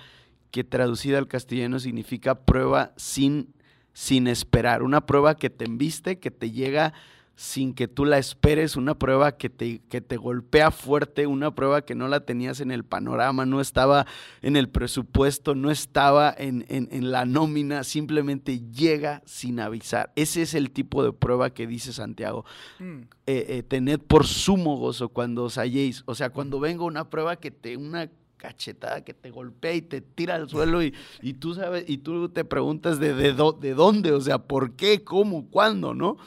que 0.51 0.63
traducida 0.63 1.17
al 1.17 1.27
castellano 1.27 1.80
significa 1.80 2.36
prueba 2.36 2.93
sin, 2.95 3.55
sin 3.93 4.27
esperar, 4.27 4.84
una 4.84 5.07
prueba 5.07 5.34
que 5.34 5.49
te 5.49 5.65
embiste, 5.65 6.19
que 6.19 6.30
te 6.30 6.51
llega 6.51 6.93
sin 7.39 7.73
que 7.73 7.87
tú 7.87 8.03
la 8.03 8.17
esperes, 8.17 8.75
una 8.75 8.99
prueba 8.99 9.37
que 9.37 9.49
te, 9.49 9.79
que 9.87 10.01
te 10.01 10.17
golpea 10.17 10.71
fuerte, 10.71 11.25
una 11.25 11.55
prueba 11.55 11.83
que 11.83 11.95
no 11.95 12.09
la 12.09 12.25
tenías 12.25 12.59
en 12.59 12.69
el 12.69 12.83
panorama, 12.83 13.45
no 13.45 13.61
estaba 13.61 14.05
en 14.41 14.57
el 14.57 14.67
presupuesto, 14.67 15.55
no 15.55 15.71
estaba 15.71 16.35
en, 16.37 16.65
la 17.11 17.23
nómina, 17.23 17.85
simplemente 17.85 18.59
llega 18.73 19.21
sin 19.25 19.61
avisar. 19.61 20.11
Ese 20.17 20.41
es 20.41 20.53
el 20.53 20.71
tipo 20.71 21.01
de 21.01 21.13
prueba 21.13 21.51
que 21.51 21.65
dice 21.65 21.93
Santiago. 21.93 22.43
Mm. 22.77 23.03
Eh, 23.25 23.45
eh, 23.47 23.63
tened 23.63 24.01
por 24.01 24.27
sumo 24.27 24.75
gozo 24.75 25.07
cuando 25.07 25.45
os 25.45 25.57
halléis, 25.57 26.03
o 26.07 26.15
sea, 26.15 26.31
cuando 26.31 26.59
venga 26.59 26.83
una 26.83 27.09
prueba 27.09 27.37
que 27.37 27.51
te, 27.51 27.77
una 27.77 28.11
cachetada 28.35 29.05
que 29.05 29.13
te 29.13 29.31
golpea 29.31 29.75
y 29.75 29.81
te 29.81 30.01
tira 30.01 30.35
al 30.35 30.49
suelo 30.49 30.83
y, 30.83 30.91
tú 31.39 31.53
sabes, 31.53 31.85
y 31.87 31.99
tú 31.99 32.27
te 32.27 32.43
preguntas 32.43 32.99
de, 32.99 33.13
de, 33.13 33.33
de 33.33 33.73
dónde, 33.73 34.11
o 34.11 34.19
sea, 34.19 34.39
por 34.39 34.73
qué, 34.73 35.05
cómo, 35.05 35.49
cuándo, 35.49 35.93
¿no? 35.93 36.17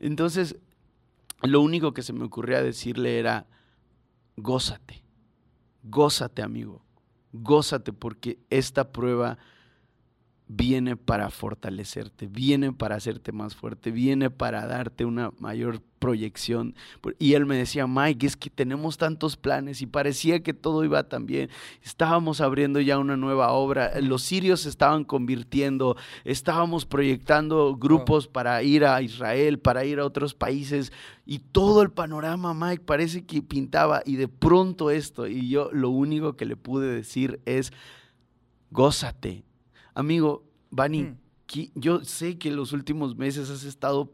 Entonces, 0.00 0.56
lo 1.42 1.60
único 1.60 1.92
que 1.92 2.02
se 2.02 2.12
me 2.12 2.24
ocurría 2.24 2.62
decirle 2.62 3.18
era, 3.18 3.46
gózate, 4.36 5.04
gózate 5.82 6.42
amigo, 6.42 6.82
gózate 7.32 7.92
porque 7.92 8.38
esta 8.48 8.92
prueba 8.92 9.38
viene 10.52 10.96
para 10.96 11.30
fortalecerte, 11.30 12.26
viene 12.26 12.72
para 12.72 12.96
hacerte 12.96 13.30
más 13.30 13.54
fuerte, 13.54 13.92
viene 13.92 14.30
para 14.30 14.66
darte 14.66 15.04
una 15.04 15.30
mayor 15.38 15.80
proyección. 16.00 16.74
Y 17.20 17.34
él 17.34 17.46
me 17.46 17.56
decía, 17.56 17.86
Mike, 17.86 18.26
es 18.26 18.36
que 18.36 18.50
tenemos 18.50 18.98
tantos 18.98 19.36
planes 19.36 19.80
y 19.80 19.86
parecía 19.86 20.42
que 20.42 20.52
todo 20.52 20.84
iba 20.84 21.04
tan 21.04 21.24
bien. 21.24 21.50
Estábamos 21.84 22.40
abriendo 22.40 22.80
ya 22.80 22.98
una 22.98 23.16
nueva 23.16 23.52
obra, 23.52 23.92
los 24.00 24.22
sirios 24.22 24.62
se 24.62 24.70
estaban 24.70 25.04
convirtiendo, 25.04 25.96
estábamos 26.24 26.84
proyectando 26.84 27.76
grupos 27.76 28.26
para 28.26 28.60
ir 28.64 28.84
a 28.84 29.00
Israel, 29.02 29.60
para 29.60 29.84
ir 29.84 30.00
a 30.00 30.04
otros 30.04 30.34
países 30.34 30.92
y 31.26 31.38
todo 31.38 31.82
el 31.82 31.92
panorama, 31.92 32.54
Mike, 32.54 32.82
parece 32.84 33.24
que 33.24 33.40
pintaba 33.40 34.02
y 34.04 34.16
de 34.16 34.26
pronto 34.26 34.90
esto. 34.90 35.28
Y 35.28 35.48
yo 35.48 35.70
lo 35.72 35.90
único 35.90 36.36
que 36.36 36.44
le 36.44 36.56
pude 36.56 36.92
decir 36.92 37.40
es, 37.44 37.72
gózate, 38.72 39.44
Amigo, 40.00 40.42
Bani, 40.70 41.02
mm. 41.02 41.16
yo 41.74 42.02
sé 42.04 42.38
que 42.38 42.48
en 42.48 42.56
los 42.56 42.72
últimos 42.72 43.16
meses 43.16 43.50
has 43.50 43.64
estado 43.64 44.10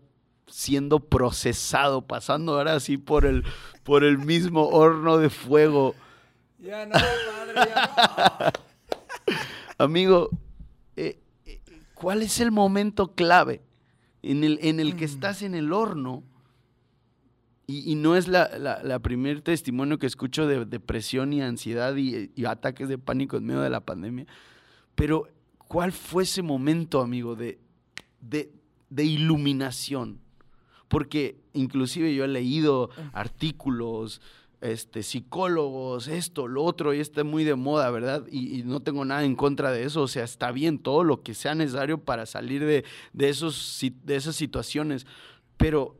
siendo 0.48 0.98
procesado, 0.98 2.02
pasando 2.02 2.56
ahora 2.56 2.74
así 2.74 2.98
por 2.98 3.24
el, 3.24 3.44
por 3.84 4.02
el 4.02 4.18
mismo 4.18 4.66
horno 4.68 5.16
de 5.18 5.30
fuego. 5.30 5.94
Ya 6.58 6.86
no, 6.86 6.94
ya 7.54 8.12
no. 8.44 8.52
Amigo, 9.84 10.30
eh, 10.96 11.20
eh, 11.44 11.60
¿cuál 11.94 12.22
es 12.22 12.40
el 12.40 12.50
momento 12.50 13.14
clave 13.14 13.62
en 14.22 14.42
el, 14.42 14.58
en 14.62 14.80
el 14.80 14.96
que 14.96 15.06
mm. 15.06 15.10
estás 15.10 15.42
en 15.42 15.54
el 15.54 15.72
horno? 15.72 16.24
Y, 17.68 17.94
no 17.94 18.16
es 18.16 18.26
la, 18.26 18.48
la, 18.58 18.98
primer 19.00 19.40
testimonio 19.40 19.98
que 19.98 20.06
escucho 20.06 20.46
de 20.46 20.64
depresión 20.64 21.32
y 21.32 21.42
ansiedad 21.42 21.96
y, 21.96 22.30
y, 22.36 22.44
ataques 22.44 22.88
de 22.88 22.96
pánico 22.96 23.36
en 23.36 23.44
medio 23.44 23.60
de 23.60 23.70
la 23.70 23.80
pandemia, 23.80 24.24
pero 24.94 25.28
¿Cuál 25.68 25.92
fue 25.92 26.22
ese 26.22 26.42
momento, 26.42 27.00
amigo, 27.00 27.34
de, 27.34 27.58
de, 28.20 29.04
iluminación? 29.04 30.20
Porque 30.88 31.36
inclusive 31.54 32.14
yo 32.14 32.24
he 32.24 32.28
leído 32.28 32.90
artículos, 33.12 34.20
este, 34.60 35.02
psicólogos, 35.02 36.08
esto, 36.08 36.46
lo 36.46 36.62
otro, 36.62 36.94
y 36.94 37.00
está 37.00 37.24
muy 37.24 37.44
de 37.44 37.56
moda, 37.56 37.90
¿verdad? 37.90 38.24
Y, 38.30 38.62
no 38.62 38.80
tengo 38.80 39.04
nada 39.04 39.24
en 39.24 39.34
contra 39.34 39.72
de 39.72 39.84
eso, 39.84 40.02
o 40.02 40.08
sea, 40.08 40.24
está 40.24 40.52
bien 40.52 40.78
todo 40.78 41.02
lo 41.02 41.22
que 41.22 41.34
sea 41.34 41.54
necesario 41.54 41.98
para 41.98 42.26
salir 42.26 42.64
de, 42.64 42.84
esos, 43.18 43.84
de 44.04 44.16
esas 44.16 44.36
situaciones, 44.36 45.04
pero 45.56 45.98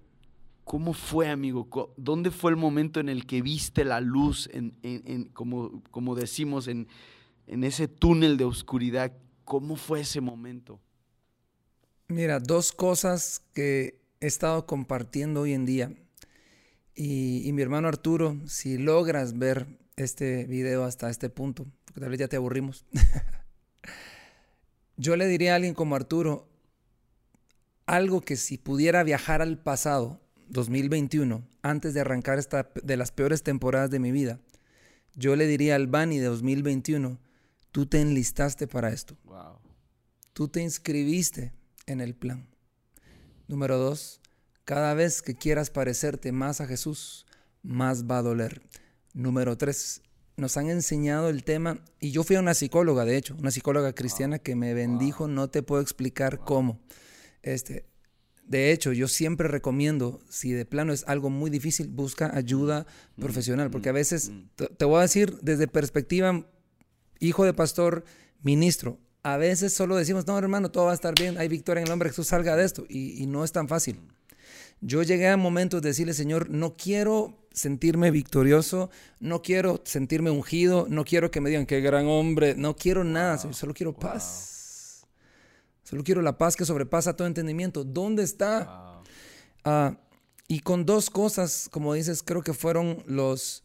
¿cómo 0.64 0.92
fue, 0.92 1.28
amigo? 1.28 1.92
¿Dónde 1.96 2.30
fue 2.30 2.52
el 2.52 2.56
momento 2.56 3.00
en 3.00 3.08
el 3.08 3.26
que 3.26 3.42
viste 3.42 3.84
la 3.84 4.00
luz, 4.00 4.48
en, 4.52 5.30
como, 5.32 5.82
como 5.90 6.14
decimos, 6.14 6.68
en, 6.68 6.86
en 7.48 7.64
ese 7.64 7.88
túnel 7.88 8.36
de 8.36 8.44
oscuridad? 8.44 9.12
¿Cómo 9.46 9.76
fue 9.76 10.00
ese 10.00 10.20
momento? 10.20 10.80
Mira, 12.08 12.40
dos 12.40 12.72
cosas 12.72 13.42
que 13.54 14.00
he 14.20 14.26
estado 14.26 14.66
compartiendo 14.66 15.42
hoy 15.42 15.52
en 15.52 15.64
día. 15.64 15.92
Y, 16.96 17.48
mi 17.52 17.62
hermano 17.62 17.86
Arturo, 17.86 18.40
si 18.46 18.76
logras 18.76 19.38
ver 19.38 19.68
este 19.94 20.46
video 20.46 20.82
hasta 20.82 21.10
este 21.10 21.30
punto, 21.30 21.64
tal 21.94 22.10
vez 22.10 22.18
ya 22.18 22.26
te 22.26 22.34
aburrimos, 22.34 22.86
yo 24.96 25.14
le 25.14 25.28
diría 25.28 25.52
a 25.52 25.56
alguien 25.56 25.74
como 25.74 25.94
Arturo, 25.94 26.48
algo 27.86 28.22
que 28.22 28.34
si 28.34 28.58
pudiera 28.58 29.04
viajar 29.04 29.42
al 29.42 29.58
pasado, 29.58 30.20
2021, 30.48 31.46
antes 31.62 31.94
de 31.94 32.00
arrancar 32.00 32.40
esta 32.40 32.68
de 32.82 32.96
las 32.96 33.12
peores 33.12 33.44
temporadas 33.44 33.92
de 33.92 34.00
mi 34.00 34.10
vida, 34.10 34.40
yo 35.14 35.36
le 35.36 35.46
diría 35.46 35.76
al 35.76 35.86
Bani 35.86 36.18
de 36.18 36.26
2021, 36.26 37.20
Tú 37.76 37.84
te 37.84 38.00
enlistaste 38.00 38.66
para 38.66 38.88
esto. 38.88 39.18
Tú 40.32 40.48
te 40.48 40.62
inscribiste 40.62 41.52
en 41.84 42.00
el 42.00 42.14
plan. 42.14 42.48
Número 43.48 43.76
dos, 43.76 44.22
cada 44.64 44.94
vez 44.94 45.20
que 45.20 45.34
quieras 45.34 45.68
parecerte 45.68 46.32
más 46.32 46.62
a 46.62 46.66
Jesús, 46.66 47.26
más 47.62 48.06
va 48.06 48.16
a 48.16 48.22
doler. 48.22 48.62
Número 49.12 49.58
tres, 49.58 50.00
nos 50.38 50.56
han 50.56 50.70
enseñado 50.70 51.28
el 51.28 51.44
tema, 51.44 51.84
y 52.00 52.12
yo 52.12 52.24
fui 52.24 52.36
a 52.36 52.40
una 52.40 52.54
psicóloga, 52.54 53.04
de 53.04 53.18
hecho, 53.18 53.36
una 53.38 53.50
psicóloga 53.50 53.92
cristiana 53.92 54.38
que 54.38 54.56
me 54.56 54.72
bendijo, 54.72 55.28
no 55.28 55.50
te 55.50 55.62
puedo 55.62 55.82
explicar 55.82 56.38
cómo. 56.38 56.80
Este, 57.42 57.84
de 58.42 58.72
hecho, 58.72 58.94
yo 58.94 59.06
siempre 59.06 59.48
recomiendo, 59.48 60.20
si 60.30 60.50
de 60.52 60.64
plano 60.64 60.94
es 60.94 61.04
algo 61.06 61.28
muy 61.28 61.50
difícil, 61.50 61.88
busca 61.88 62.34
ayuda 62.34 62.86
mm, 63.16 63.20
profesional, 63.20 63.70
porque 63.70 63.90
a 63.90 63.92
mm, 63.92 63.96
veces, 63.96 64.30
mm. 64.30 64.64
te 64.78 64.84
voy 64.86 65.00
a 65.00 65.02
decir 65.02 65.38
desde 65.42 65.68
perspectiva 65.68 66.46
hijo 67.20 67.44
de 67.44 67.52
pastor, 67.52 68.04
ministro. 68.42 68.98
A 69.22 69.36
veces 69.36 69.72
solo 69.72 69.96
decimos, 69.96 70.26
no, 70.26 70.38
hermano, 70.38 70.70
todo 70.70 70.86
va 70.86 70.92
a 70.92 70.94
estar 70.94 71.14
bien, 71.18 71.36
hay 71.38 71.48
victoria 71.48 71.80
en 71.80 71.86
el 71.86 71.90
nombre, 71.90 72.10
Jesús 72.10 72.28
salga 72.28 72.54
de 72.56 72.64
esto. 72.64 72.84
Y, 72.88 73.26
no 73.26 73.44
es 73.44 73.52
tan 73.52 73.68
fácil. 73.68 74.00
Yo 74.80 75.02
llegué 75.02 75.28
a 75.28 75.36
momentos 75.36 75.82
de 75.82 75.88
decirle, 75.88 76.14
Señor, 76.14 76.48
no 76.50 76.76
quiero 76.76 77.36
sentirme 77.50 78.10
victorioso, 78.10 78.90
no 79.18 79.42
quiero 79.42 79.82
sentirme 79.84 80.30
ungido, 80.30 80.86
no 80.88 81.04
quiero 81.04 81.30
que 81.30 81.40
me 81.40 81.48
digan 81.48 81.66
qué 81.66 81.80
gran 81.80 82.06
hombre, 82.06 82.54
no 82.54 82.76
quiero 82.76 83.02
nada, 83.02 83.38
solo 83.38 83.74
quiero 83.74 83.94
paz. 83.94 85.06
Solo 85.82 86.04
quiero 86.04 86.20
la 86.20 86.36
paz 86.36 86.56
que 86.56 86.64
sobrepasa 86.64 87.16
todo 87.16 87.26
entendimiento. 87.26 87.84
¿Dónde 87.84 88.22
está? 88.22 89.02
Ah, 89.64 89.98
y 90.48 90.60
con 90.60 90.84
dos 90.84 91.10
cosas, 91.10 91.68
como 91.70 91.94
dices, 91.94 92.22
creo 92.22 92.42
que 92.42 92.52
fueron 92.52 93.02
los 93.06 93.64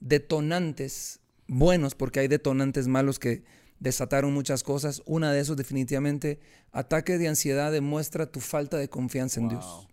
detonantes 0.00 1.19
buenos, 1.50 1.94
porque 1.94 2.20
hay 2.20 2.28
detonantes 2.28 2.86
malos 2.86 3.18
que 3.18 3.42
desataron 3.80 4.32
muchas 4.32 4.62
cosas. 4.62 5.02
Una 5.04 5.32
de 5.32 5.40
esos 5.40 5.56
definitivamente, 5.56 6.38
ataque 6.70 7.18
de 7.18 7.28
ansiedad 7.28 7.72
demuestra 7.72 8.30
tu 8.30 8.40
falta 8.40 8.78
de 8.78 8.88
confianza 8.88 9.40
en 9.40 9.48
Dios. 9.48 9.88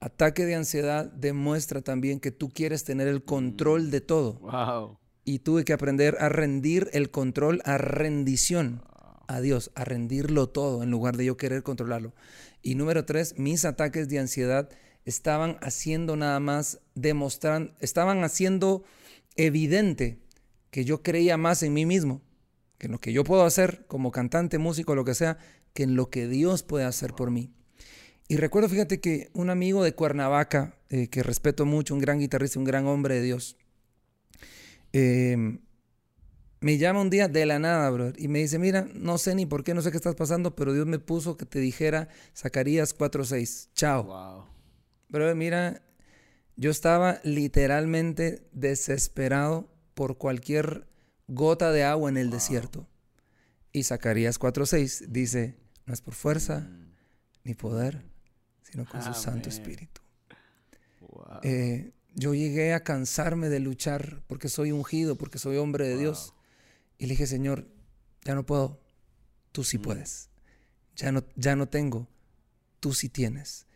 Ataque 0.00 0.46
de 0.46 0.56
ansiedad 0.56 1.04
demuestra 1.04 1.82
también 1.82 2.18
que 2.18 2.32
tú 2.32 2.48
quieres 2.48 2.82
tener 2.82 3.08
el 3.08 3.22
control 3.22 3.90
de 3.90 4.00
todo. 4.00 4.98
Y 5.24 5.40
tuve 5.40 5.64
que 5.64 5.74
aprender 5.74 6.16
a 6.18 6.28
rendir 6.28 6.88
el 6.92 7.10
control 7.10 7.60
a 7.64 7.78
rendición 7.78 8.82
a 9.28 9.40
Dios, 9.40 9.70
a 9.74 9.84
rendirlo 9.84 10.48
todo 10.48 10.82
en 10.82 10.90
lugar 10.90 11.16
de 11.16 11.26
yo 11.26 11.36
querer 11.36 11.62
controlarlo. 11.62 12.14
Y 12.62 12.74
número 12.74 13.04
tres, 13.04 13.38
mis 13.38 13.64
ataques 13.64 14.08
de 14.08 14.18
ansiedad 14.18 14.68
estaban 15.04 15.58
haciendo 15.60 16.16
nada 16.16 16.40
más, 16.40 16.80
demostrar, 16.94 17.74
estaban 17.80 18.24
haciendo 18.24 18.82
evidente 19.36 20.20
que 20.70 20.84
yo 20.84 21.02
creía 21.02 21.36
más 21.36 21.62
en 21.62 21.74
mí 21.74 21.86
mismo, 21.86 22.22
que 22.78 22.86
en 22.86 22.92
lo 22.92 22.98
que 22.98 23.12
yo 23.12 23.24
puedo 23.24 23.44
hacer 23.44 23.84
como 23.86 24.10
cantante, 24.10 24.58
músico, 24.58 24.94
lo 24.94 25.04
que 25.04 25.14
sea, 25.14 25.38
que 25.74 25.84
en 25.84 25.96
lo 25.96 26.10
que 26.10 26.26
Dios 26.26 26.62
puede 26.62 26.84
hacer 26.84 27.14
por 27.14 27.30
mí. 27.30 27.52
Y 28.28 28.36
recuerdo, 28.36 28.68
fíjate 28.68 29.00
que 29.00 29.30
un 29.34 29.50
amigo 29.50 29.84
de 29.84 29.94
Cuernavaca, 29.94 30.78
eh, 30.88 31.08
que 31.08 31.22
respeto 31.22 31.66
mucho, 31.66 31.94
un 31.94 32.00
gran 32.00 32.18
guitarrista, 32.18 32.58
un 32.58 32.64
gran 32.64 32.86
hombre 32.86 33.16
de 33.16 33.22
Dios. 33.22 33.56
Em, 34.92 35.60
me 36.60 36.78
llama 36.78 37.00
un 37.00 37.10
día 37.10 37.28
de 37.28 37.44
la 37.44 37.58
nada, 37.58 37.90
bro, 37.90 38.12
y 38.16 38.28
me 38.28 38.38
dice, 38.38 38.58
mira, 38.58 38.88
no 38.94 39.18
sé 39.18 39.34
ni 39.34 39.46
por 39.46 39.64
qué, 39.64 39.74
no 39.74 39.82
sé 39.82 39.90
qué 39.90 39.96
estás 39.96 40.14
pasando, 40.14 40.54
pero 40.54 40.72
Dios 40.72 40.86
me 40.86 40.98
puso 40.98 41.36
que 41.36 41.44
te 41.44 41.58
dijera 41.58 42.08
Zacarías 42.36 42.96
4.6. 42.96 43.70
Chao. 43.74 44.04
Wow. 44.04 44.46
Bro, 45.08 45.34
mira, 45.34 45.82
yo 46.56 46.70
estaba 46.70 47.20
literalmente 47.24 48.48
desesperado 48.52 49.70
por 49.94 50.18
cualquier 50.18 50.86
gota 51.28 51.70
de 51.72 51.84
agua 51.84 52.10
en 52.10 52.16
el 52.16 52.30
desierto. 52.30 52.88
Y 53.72 53.84
Zacarías 53.84 54.38
4.6 54.38 55.06
dice, 55.08 55.56
no 55.86 55.94
es 55.94 56.00
por 56.02 56.14
fuerza 56.14 56.60
Mm. 56.60 56.92
ni 57.44 57.54
poder, 57.54 58.02
sino 58.62 58.84
con 58.86 59.02
su 59.02 59.14
Santo 59.14 59.48
Amén. 59.48 59.60
Espíritu. 59.60 60.00
Wow. 61.00 61.40
Eh, 61.42 61.92
yo 62.14 62.34
llegué 62.34 62.74
a 62.74 62.84
cansarme 62.84 63.48
de 63.48 63.60
luchar 63.60 64.22
porque 64.26 64.48
soy 64.48 64.72
ungido, 64.72 65.16
porque 65.16 65.38
soy 65.38 65.56
hombre 65.56 65.88
de 65.88 65.96
Dios. 65.96 66.34
Y 66.98 67.06
le 67.06 67.10
dije, 67.14 67.26
Señor, 67.26 67.66
ya 68.24 68.34
no 68.34 68.44
puedo, 68.46 68.80
tú 69.50 69.64
sí 69.64 69.78
Mm. 69.78 69.82
puedes. 69.82 70.28
Ya 70.96 71.10
no, 71.10 71.24
ya 71.36 71.56
no 71.56 71.68
tengo, 71.68 72.08
tú 72.80 72.92
sí 72.92 73.08
tienes. 73.08 73.66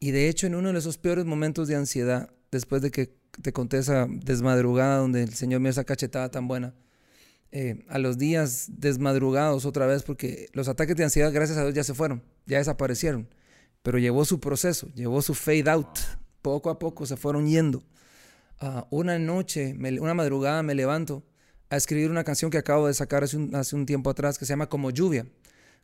Y 0.00 0.12
de 0.12 0.28
hecho, 0.30 0.46
en 0.46 0.54
uno 0.54 0.72
de 0.72 0.78
esos 0.78 0.96
peores 0.96 1.26
momentos 1.26 1.68
de 1.68 1.76
ansiedad, 1.76 2.30
después 2.50 2.80
de 2.80 2.90
que 2.90 3.14
te 3.42 3.52
conté 3.52 3.78
esa 3.78 4.06
desmadrugada 4.08 4.96
donde 4.96 5.22
el 5.22 5.34
Señor 5.34 5.60
me 5.60 5.68
esa 5.68 5.84
cachetada 5.84 6.30
tan 6.30 6.48
buena, 6.48 6.74
eh, 7.52 7.84
a 7.88 7.98
los 7.98 8.16
días 8.16 8.68
desmadrugados 8.68 9.66
otra 9.66 9.86
vez, 9.86 10.02
porque 10.02 10.48
los 10.54 10.68
ataques 10.68 10.96
de 10.96 11.04
ansiedad, 11.04 11.30
gracias 11.32 11.58
a 11.58 11.64
Dios, 11.64 11.74
ya 11.74 11.84
se 11.84 11.92
fueron, 11.92 12.22
ya 12.46 12.56
desaparecieron. 12.56 13.28
Pero 13.82 13.98
llevó 13.98 14.24
su 14.24 14.40
proceso, 14.40 14.88
llevó 14.94 15.20
su 15.20 15.34
fade 15.34 15.68
out. 15.70 15.98
Poco 16.40 16.70
a 16.70 16.78
poco 16.78 17.04
se 17.04 17.18
fueron 17.18 17.46
yendo. 17.46 17.82
Ah, 18.58 18.86
una 18.90 19.18
noche, 19.18 19.74
una 20.00 20.14
madrugada 20.14 20.62
me 20.62 20.74
levanto 20.74 21.24
a 21.68 21.76
escribir 21.76 22.10
una 22.10 22.24
canción 22.24 22.50
que 22.50 22.58
acabo 22.58 22.86
de 22.86 22.94
sacar 22.94 23.22
hace 23.24 23.76
un 23.76 23.86
tiempo 23.86 24.08
atrás 24.08 24.38
que 24.38 24.46
se 24.46 24.52
llama 24.54 24.68
Como 24.70 24.90
lluvia. 24.90 25.26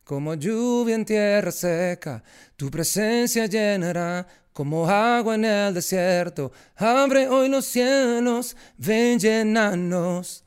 Como 0.06 0.34
lluvia 0.34 0.94
en 0.94 1.04
tierra 1.04 1.50
seca, 1.50 2.22
tu 2.54 2.70
presencia 2.70 3.46
llenará 3.46 4.24
como 4.52 4.88
agua 4.88 5.34
en 5.34 5.44
el 5.44 5.74
desierto. 5.74 6.52
Abre 6.76 7.26
hoy 7.26 7.48
los 7.48 7.64
cielos, 7.64 8.56
ven 8.78 9.18
llenarnos. 9.18 10.44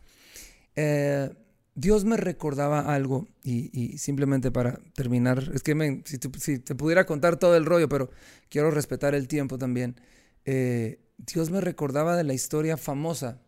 Eh, 0.78 1.30
Dios 1.76 2.05
me 2.05 2.16
recordaba 2.16 2.93
algo 2.95 3.28
y, 3.43 3.70
y 3.78 3.97
simplemente 3.97 4.49
para 4.49 4.80
terminar, 4.95 5.51
es 5.53 5.62
que 5.62 6.03
si, 6.05 6.60
te, 6.60 6.76
pudiera 6.76 7.05
contar 7.05 7.36
todo 7.36 7.57
el 7.57 7.66
rollo, 7.66 7.89
pero 7.89 8.12
quiero 8.47 8.72
respetar 8.72 9.14
el 9.14 9.28
tiempo 9.28 9.57
también. 9.57 9.99
Eh, 10.45 11.01
Dios 11.18 11.49
me 11.49 11.60
recordaba 11.60 12.16
de 12.16 12.24
la 12.24 12.34
historia 12.34 12.78
famosa 12.78 13.41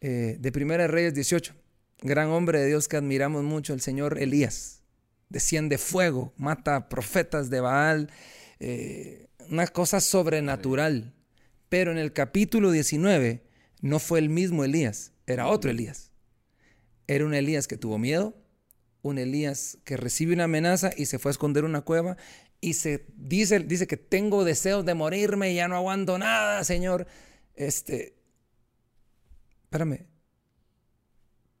eh, 0.00 0.36
de 0.40 0.50
Primera 0.50 0.88
Reyes 0.88 1.14
18. 1.14 1.54
Gran 2.02 2.30
hombre 2.30 2.58
de 2.58 2.66
Dios 2.66 2.88
que 2.88 2.96
admiramos 2.96 3.44
mucho, 3.44 3.72
el 3.72 3.80
señor 3.80 4.18
Elías. 4.18 4.83
Desciende 5.34 5.78
fuego, 5.78 6.32
mata 6.36 6.88
profetas 6.88 7.50
de 7.50 7.58
Baal, 7.58 8.08
eh, 8.60 9.26
una 9.50 9.66
cosa 9.66 9.98
sobrenatural. 9.98 11.12
Pero 11.68 11.90
en 11.90 11.98
el 11.98 12.12
capítulo 12.12 12.70
19 12.70 13.42
no 13.80 13.98
fue 13.98 14.20
el 14.20 14.28
mismo 14.28 14.62
Elías, 14.62 15.10
era 15.26 15.48
otro 15.48 15.72
Elías. 15.72 16.12
Era 17.08 17.26
un 17.26 17.34
Elías 17.34 17.66
que 17.66 17.76
tuvo 17.76 17.98
miedo, 17.98 18.36
un 19.02 19.18
Elías 19.18 19.78
que 19.82 19.96
recibe 19.96 20.34
una 20.34 20.44
amenaza 20.44 20.92
y 20.96 21.06
se 21.06 21.18
fue 21.18 21.30
a 21.30 21.32
esconder 21.32 21.64
una 21.64 21.80
cueva 21.80 22.16
y 22.60 22.74
se 22.74 23.04
dice, 23.16 23.58
dice 23.58 23.88
que 23.88 23.96
tengo 23.96 24.44
deseos 24.44 24.84
de 24.84 24.94
morirme 24.94 25.50
y 25.50 25.56
ya 25.56 25.66
no 25.66 25.74
aguanto 25.74 26.16
nada, 26.16 26.62
Señor. 26.62 27.08
Este, 27.56 28.14
espérame. 29.64 30.06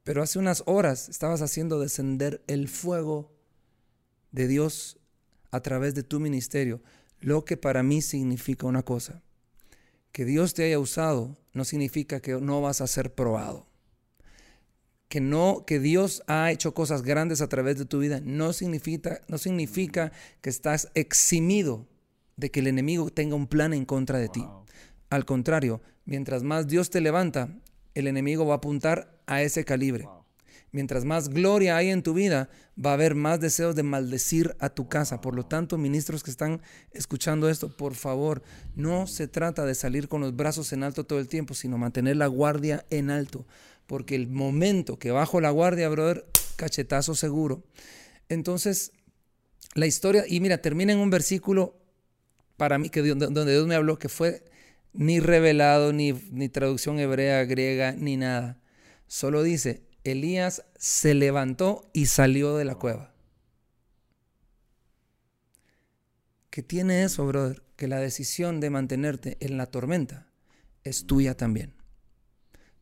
Pero 0.04 0.22
hace 0.22 0.38
unas 0.38 0.62
horas 0.66 1.08
estabas 1.08 1.42
haciendo 1.42 1.80
descender 1.80 2.44
el 2.46 2.68
fuego 2.68 3.33
de 4.34 4.48
Dios 4.48 4.98
a 5.50 5.60
través 5.60 5.94
de 5.94 6.02
tu 6.02 6.18
ministerio, 6.18 6.82
lo 7.20 7.44
que 7.44 7.56
para 7.56 7.82
mí 7.82 8.02
significa 8.02 8.66
una 8.66 8.82
cosa. 8.82 9.22
Que 10.12 10.24
Dios 10.24 10.54
te 10.54 10.64
haya 10.64 10.78
usado 10.78 11.36
no 11.52 11.64
significa 11.64 12.20
que 12.20 12.32
no 12.40 12.60
vas 12.60 12.80
a 12.80 12.86
ser 12.86 13.14
probado 13.14 13.66
que 15.08 15.20
no 15.20 15.64
que 15.64 15.78
Dios 15.78 16.24
ha 16.26 16.50
hecho 16.50 16.74
cosas 16.74 17.02
grandes 17.02 17.40
a 17.40 17.48
través 17.48 17.78
de 17.78 17.84
tu 17.84 18.00
vida 18.00 18.20
no 18.24 18.52
significa 18.52 19.20
no 19.28 19.38
significa 19.38 20.10
que 20.40 20.50
estás 20.50 20.90
eximido 20.94 21.86
de 22.36 22.50
que 22.50 22.58
el 22.58 22.66
enemigo 22.66 23.10
tenga 23.10 23.36
un 23.36 23.46
plan 23.46 23.72
en 23.72 23.84
contra 23.84 24.18
de 24.18 24.28
ti. 24.28 24.44
Al 25.10 25.24
contrario, 25.24 25.80
mientras 26.04 26.42
más 26.42 26.66
Dios 26.66 26.90
te 26.90 27.00
levanta, 27.00 27.48
el 27.94 28.08
enemigo 28.08 28.44
va 28.44 28.54
a 28.54 28.56
apuntar 28.56 29.20
a 29.26 29.42
ese 29.42 29.64
calibre. 29.64 30.04
Wow. 30.04 30.23
Mientras 30.74 31.04
más 31.04 31.28
gloria 31.28 31.76
hay 31.76 31.90
en 31.90 32.02
tu 32.02 32.14
vida, 32.14 32.48
va 32.84 32.90
a 32.90 32.94
haber 32.94 33.14
más 33.14 33.38
deseos 33.38 33.76
de 33.76 33.84
maldecir 33.84 34.56
a 34.58 34.70
tu 34.70 34.88
casa. 34.88 35.20
Por 35.20 35.36
lo 35.36 35.46
tanto, 35.46 35.78
ministros 35.78 36.24
que 36.24 36.32
están 36.32 36.62
escuchando 36.90 37.48
esto, 37.48 37.76
por 37.76 37.94
favor, 37.94 38.42
no 38.74 39.06
se 39.06 39.28
trata 39.28 39.64
de 39.66 39.76
salir 39.76 40.08
con 40.08 40.20
los 40.20 40.34
brazos 40.34 40.72
en 40.72 40.82
alto 40.82 41.06
todo 41.06 41.20
el 41.20 41.28
tiempo, 41.28 41.54
sino 41.54 41.78
mantener 41.78 42.16
la 42.16 42.26
guardia 42.26 42.84
en 42.90 43.10
alto. 43.10 43.46
Porque 43.86 44.16
el 44.16 44.26
momento 44.26 44.98
que 44.98 45.12
bajo 45.12 45.40
la 45.40 45.50
guardia, 45.50 45.88
brother, 45.88 46.26
cachetazo 46.56 47.14
seguro. 47.14 47.62
Entonces, 48.28 48.90
la 49.74 49.86
historia, 49.86 50.24
y 50.26 50.40
mira, 50.40 50.58
termina 50.58 50.92
en 50.92 50.98
un 50.98 51.10
versículo 51.10 51.78
para 52.56 52.78
mí, 52.78 52.88
que 52.88 53.00
donde 53.00 53.52
Dios 53.52 53.68
me 53.68 53.76
habló, 53.76 53.96
que 54.00 54.08
fue 54.08 54.42
ni 54.92 55.20
revelado, 55.20 55.92
ni, 55.92 56.14
ni 56.32 56.48
traducción 56.48 56.98
hebrea, 56.98 57.44
griega, 57.44 57.92
ni 57.92 58.16
nada. 58.16 58.58
Solo 59.06 59.44
dice, 59.44 59.93
Elías 60.04 60.64
se 60.76 61.14
levantó 61.14 61.90
y 61.92 62.06
salió 62.06 62.56
de 62.56 62.64
la 62.64 62.76
cueva. 62.76 63.14
¿Qué 66.50 66.62
tiene 66.62 67.02
eso, 67.02 67.26
brother? 67.26 67.62
Que 67.74 67.88
la 67.88 67.98
decisión 67.98 68.60
de 68.60 68.70
mantenerte 68.70 69.36
en 69.40 69.56
la 69.56 69.66
tormenta 69.66 70.28
es 70.84 71.06
tuya 71.06 71.36
también. 71.36 71.74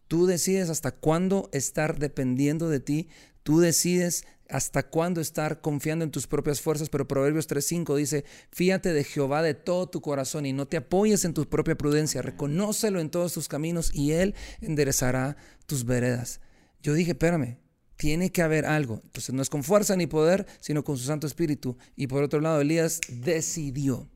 Tú 0.08 0.26
decides 0.26 0.68
hasta 0.68 0.90
cuándo 0.90 1.48
estar 1.54 1.98
dependiendo 1.98 2.68
de 2.68 2.80
ti. 2.80 3.08
Tú 3.42 3.60
decides 3.60 4.26
hasta 4.50 4.82
cuándo 4.82 5.22
estar 5.22 5.62
confiando 5.62 6.04
en 6.04 6.10
tus 6.10 6.26
propias 6.26 6.60
fuerzas. 6.60 6.90
Pero 6.90 7.08
Proverbios 7.08 7.48
3.5 7.48 7.96
dice, 7.96 8.24
fíate 8.50 8.92
de 8.92 9.04
Jehová 9.04 9.40
de 9.40 9.54
todo 9.54 9.88
tu 9.88 10.02
corazón 10.02 10.44
y 10.44 10.52
no 10.52 10.66
te 10.66 10.76
apoyes 10.76 11.24
en 11.24 11.32
tu 11.32 11.48
propia 11.48 11.78
prudencia. 11.78 12.20
Reconócelo 12.20 13.00
en 13.00 13.08
todos 13.08 13.32
tus 13.32 13.48
caminos 13.48 13.90
y 13.94 14.12
Él 14.12 14.34
enderezará 14.60 15.38
tus 15.64 15.86
veredas. 15.86 16.40
Yo 16.82 16.94
dije, 16.94 17.12
espérame, 17.12 17.58
tiene 17.96 18.32
que 18.32 18.42
haber 18.42 18.66
algo. 18.66 19.00
Entonces 19.04 19.34
no 19.34 19.42
es 19.42 19.48
con 19.48 19.62
fuerza 19.62 19.96
ni 19.96 20.06
poder, 20.06 20.46
sino 20.60 20.82
con 20.82 20.98
su 20.98 21.04
Santo 21.04 21.26
Espíritu. 21.26 21.76
Y 21.96 22.08
por 22.08 22.22
otro 22.22 22.40
lado, 22.40 22.60
Elías 22.60 23.00
decidió, 23.08 24.08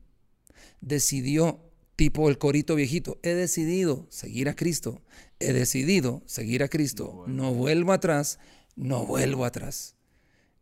decidió, 0.81 1.61
tipo 1.95 2.29
el 2.29 2.37
corito 2.37 2.75
viejito, 2.75 3.19
he 3.23 3.33
decidido 3.33 4.05
seguir 4.09 4.49
a 4.49 4.55
Cristo, 4.55 5.01
he 5.39 5.53
decidido 5.53 6.21
seguir 6.25 6.63
a 6.63 6.67
Cristo, 6.67 7.23
no 7.27 7.53
vuelvo 7.53 7.93
atrás, 7.93 8.39
no 8.75 9.05
vuelvo 9.05 9.45
atrás. 9.45 9.95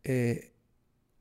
Eh, 0.04 0.52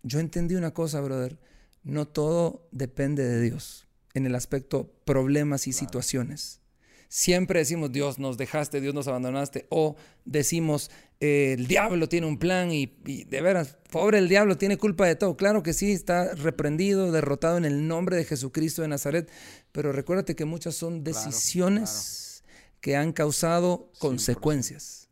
yo 0.04 0.20
entendí 0.20 0.56
una 0.56 0.74
cosa, 0.74 1.02
brother, 1.02 1.40
no 1.84 2.08
todo 2.08 2.68
depende 2.72 3.24
de 3.26 3.42
Dios 3.42 3.88
en 4.14 4.26
el 4.26 4.36
aspecto 4.36 4.94
problemas 5.06 5.68
y 5.68 5.74
situaciones. 5.74 6.62
Siempre 7.08 7.60
decimos, 7.60 7.92
Dios 7.92 8.20
nos 8.20 8.38
dejaste, 8.38 8.82
Dios 8.82 8.94
nos 8.94 9.08
abandonaste, 9.08 9.68
o 9.70 9.96
decimos, 10.26 10.92
eh, 11.20 11.56
el 11.58 11.68
diablo 11.68 12.10
tiene 12.10 12.28
un 12.28 12.38
plan 12.38 12.72
y, 12.72 12.98
y 13.06 13.24
de 13.24 13.42
veras, 13.42 13.78
pobre 13.92 14.18
el 14.18 14.28
diablo, 14.28 14.58
tiene 14.58 14.78
culpa 14.78 15.08
de 15.08 15.16
todo. 15.16 15.38
Claro 15.38 15.64
que 15.64 15.74
sí, 15.74 15.92
está 15.92 16.34
reprendido, 16.36 17.12
derrotado 17.12 17.58
en 17.58 17.66
el 17.66 17.88
nombre 17.88 18.18
de 18.18 18.26
Jesucristo 18.26 18.82
de 18.82 18.90
Nazaret, 18.90 19.30
pero 19.72 19.92
recuérdate 19.92 20.36
que 20.36 20.46
muchas 20.46 20.76
son 20.76 21.04
decisiones 21.04 22.44
que 22.82 22.96
han 22.96 23.14
causado 23.14 23.92
consecuencias. 24.00 25.10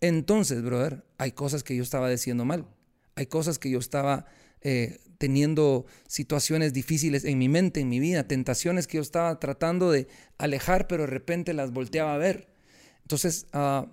Entonces, 0.00 0.62
brother, 0.62 1.04
hay 1.18 1.32
cosas 1.32 1.62
que 1.62 1.76
yo 1.76 1.82
estaba 1.82 2.08
diciendo 2.08 2.44
mal, 2.44 2.66
hay 3.16 3.26
cosas 3.26 3.58
que 3.58 3.70
yo 3.70 3.78
estaba 3.78 4.26
eh, 4.62 4.98
teniendo 5.20 5.84
situaciones 6.08 6.72
difíciles 6.72 7.26
en 7.26 7.36
mi 7.36 7.50
mente, 7.50 7.80
en 7.80 7.90
mi 7.90 8.00
vida, 8.00 8.26
tentaciones 8.26 8.86
que 8.86 8.96
yo 8.96 9.02
estaba 9.02 9.38
tratando 9.38 9.90
de 9.90 10.08
alejar, 10.38 10.86
pero 10.86 11.02
de 11.02 11.08
repente 11.08 11.52
las 11.52 11.72
volteaba 11.72 12.14
a 12.14 12.16
ver. 12.16 12.48
Entonces, 13.02 13.46
ah, 13.52 13.86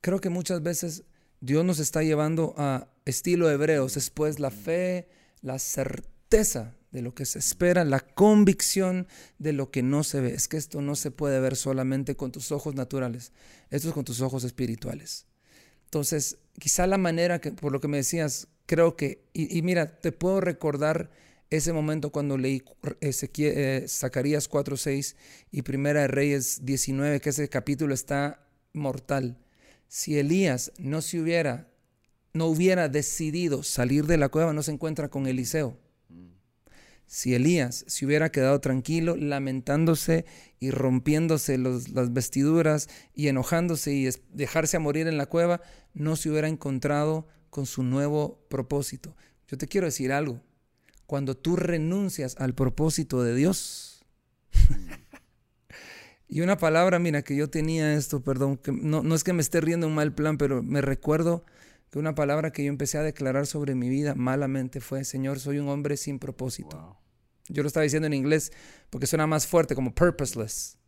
creo 0.00 0.22
que 0.22 0.30
muchas 0.30 0.62
veces 0.62 1.04
Dios 1.42 1.62
nos 1.62 1.78
está 1.78 2.02
llevando 2.02 2.54
a 2.56 2.88
estilo 3.04 3.50
hebreos, 3.50 3.96
después 3.96 4.40
la 4.40 4.50
fe, 4.50 5.10
la 5.42 5.58
certeza 5.58 6.74
de 6.90 7.02
lo 7.02 7.14
que 7.14 7.26
se 7.26 7.38
espera, 7.38 7.84
la 7.84 8.00
convicción 8.00 9.06
de 9.38 9.52
lo 9.52 9.70
que 9.70 9.82
no 9.82 10.04
se 10.04 10.22
ve. 10.22 10.32
Es 10.32 10.48
que 10.48 10.56
esto 10.56 10.80
no 10.80 10.96
se 10.96 11.10
puede 11.10 11.38
ver 11.38 11.54
solamente 11.54 12.16
con 12.16 12.32
tus 12.32 12.50
ojos 12.50 12.74
naturales, 12.74 13.32
esto 13.68 13.88
es 13.88 13.94
con 13.94 14.06
tus 14.06 14.22
ojos 14.22 14.42
espirituales. 14.44 15.26
Entonces, 15.84 16.38
quizá 16.58 16.86
la 16.86 16.96
manera 16.96 17.42
que, 17.42 17.52
por 17.52 17.72
lo 17.72 17.80
que 17.82 17.88
me 17.88 17.98
decías, 17.98 18.48
creo 18.72 18.96
que, 18.96 19.22
y, 19.34 19.60
mira, 19.60 19.98
te 20.00 20.12
puedo 20.12 20.40
recordar 20.40 21.10
ese 21.50 21.74
momento 21.74 22.10
cuando 22.10 22.38
leí 22.38 22.62
Ezequiel, 23.02 23.52
eh, 23.54 23.84
Zacarías 23.86 24.48
4.6 24.48 25.14
y 25.50 25.60
Primera 25.60 26.06
Reyes 26.06 26.64
19, 26.64 27.20
que 27.20 27.28
ese 27.28 27.50
capítulo 27.50 27.92
está 27.92 28.46
mortal. 28.72 29.36
Si 29.88 30.18
Elías 30.18 30.72
no 30.78 31.02
se 31.02 31.20
hubiera, 31.20 31.68
no 32.32 32.46
hubiera 32.46 32.88
decidido 32.88 33.62
salir 33.62 34.06
de 34.06 34.16
la 34.16 34.30
cueva, 34.30 34.54
no 34.54 34.62
se 34.62 34.72
encuentra 34.72 35.10
con 35.10 35.26
Eliseo. 35.26 35.76
Si 37.04 37.34
Elías 37.34 37.84
se 37.86 38.06
hubiera 38.06 38.32
quedado 38.32 38.58
tranquilo, 38.62 39.16
lamentándose 39.16 40.24
y 40.60 40.70
rompiéndose 40.70 41.58
las 41.58 42.14
vestiduras 42.14 42.88
y 43.14 43.28
enojándose 43.28 43.92
y 43.92 44.08
dejarse 44.32 44.78
a 44.78 44.80
morir 44.80 45.08
en 45.08 45.18
la 45.18 45.26
cueva, 45.26 45.60
no 45.92 46.16
se 46.16 46.30
hubiera 46.30 46.48
encontrado 46.48 47.28
con 47.52 47.66
su 47.66 47.82
nuevo 47.82 48.46
propósito. 48.48 49.14
Yo 49.46 49.58
te 49.58 49.68
quiero 49.68 49.86
decir 49.86 50.10
algo. 50.10 50.40
Cuando 51.04 51.36
tú 51.36 51.54
renuncias 51.54 52.34
al 52.38 52.54
propósito 52.54 53.22
de 53.22 53.34
Dios, 53.34 54.06
y 56.28 56.40
una 56.40 56.56
palabra, 56.56 56.98
mira, 56.98 57.20
que 57.20 57.36
yo 57.36 57.50
tenía 57.50 57.92
esto, 57.92 58.22
perdón, 58.22 58.56
que 58.56 58.72
no, 58.72 59.02
no 59.02 59.14
es 59.14 59.22
que 59.22 59.34
me 59.34 59.42
esté 59.42 59.60
riendo 59.60 59.86
un 59.86 59.94
mal 59.94 60.14
plan, 60.14 60.38
pero 60.38 60.62
me 60.62 60.80
recuerdo 60.80 61.44
que 61.90 61.98
una 61.98 62.14
palabra 62.14 62.52
que 62.52 62.64
yo 62.64 62.70
empecé 62.70 62.96
a 62.96 63.02
declarar 63.02 63.46
sobre 63.46 63.74
mi 63.74 63.90
vida 63.90 64.14
malamente 64.14 64.80
fue, 64.80 65.04
Señor, 65.04 65.38
soy 65.38 65.58
un 65.58 65.68
hombre 65.68 65.98
sin 65.98 66.18
propósito. 66.18 66.96
Yo 67.50 67.62
lo 67.62 67.66
estaba 67.66 67.84
diciendo 67.84 68.06
en 68.06 68.14
inglés 68.14 68.50
porque 68.88 69.06
suena 69.06 69.26
más 69.26 69.46
fuerte, 69.46 69.74
como 69.74 69.94
purposeless. 69.94 70.78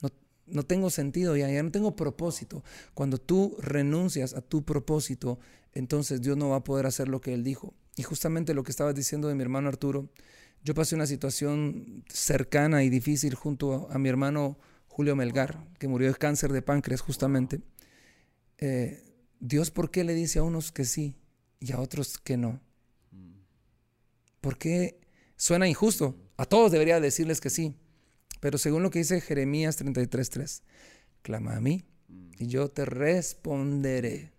No, 0.00 0.10
no 0.46 0.62
tengo 0.62 0.90
sentido 0.90 1.36
ya, 1.36 1.50
ya 1.50 1.60
no 1.60 1.72
tengo 1.72 1.96
propósito. 1.96 2.62
Cuando 2.94 3.18
tú 3.18 3.56
renuncias 3.58 4.32
a 4.34 4.42
tu 4.42 4.64
propósito, 4.64 5.40
entonces 5.74 6.22
Dios 6.22 6.36
no 6.36 6.50
va 6.50 6.56
a 6.56 6.64
poder 6.64 6.86
hacer 6.86 7.08
lo 7.08 7.20
que 7.20 7.34
Él 7.34 7.44
dijo. 7.44 7.74
Y 7.96 8.02
justamente 8.02 8.54
lo 8.54 8.62
que 8.62 8.70
estabas 8.70 8.94
diciendo 8.94 9.28
de 9.28 9.34
mi 9.34 9.42
hermano 9.42 9.68
Arturo, 9.68 10.08
yo 10.62 10.74
pasé 10.74 10.94
una 10.94 11.06
situación 11.06 12.04
cercana 12.08 12.82
y 12.84 12.90
difícil 12.90 13.34
junto 13.34 13.88
a, 13.90 13.98
mi 13.98 14.08
hermano 14.08 14.58
Julio 14.86 15.14
Melgar, 15.14 15.68
que 15.78 15.88
murió 15.88 16.08
de 16.08 16.14
cáncer 16.14 16.52
de 16.52 16.62
páncreas 16.62 17.00
justamente. 17.00 17.60
Eh, 18.58 19.02
Dios, 19.40 19.70
¿por 19.70 19.90
qué 19.90 20.04
le 20.04 20.14
dice 20.14 20.38
a 20.38 20.42
unos 20.42 20.72
que 20.72 20.84
sí 20.84 21.16
y 21.60 21.72
a 21.72 21.80
otros 21.80 22.18
que 22.18 22.36
no? 22.36 22.60
¿Por 24.40 24.58
qué 24.58 25.00
suena 25.36 25.68
injusto? 25.68 26.16
A 26.36 26.44
todos 26.46 26.72
debería 26.72 27.00
decirles 27.00 27.40
que 27.40 27.50
sí. 27.50 27.76
Pero 28.40 28.58
según 28.58 28.82
lo 28.82 28.90
que 28.90 28.98
dice 28.98 29.20
Jeremías 29.20 29.78
33:3, 29.78 30.62
clama 31.22 31.56
a 31.56 31.60
mí 31.60 31.86
y 32.38 32.46
yo 32.46 32.68
te 32.68 32.84
responderé. 32.84 34.33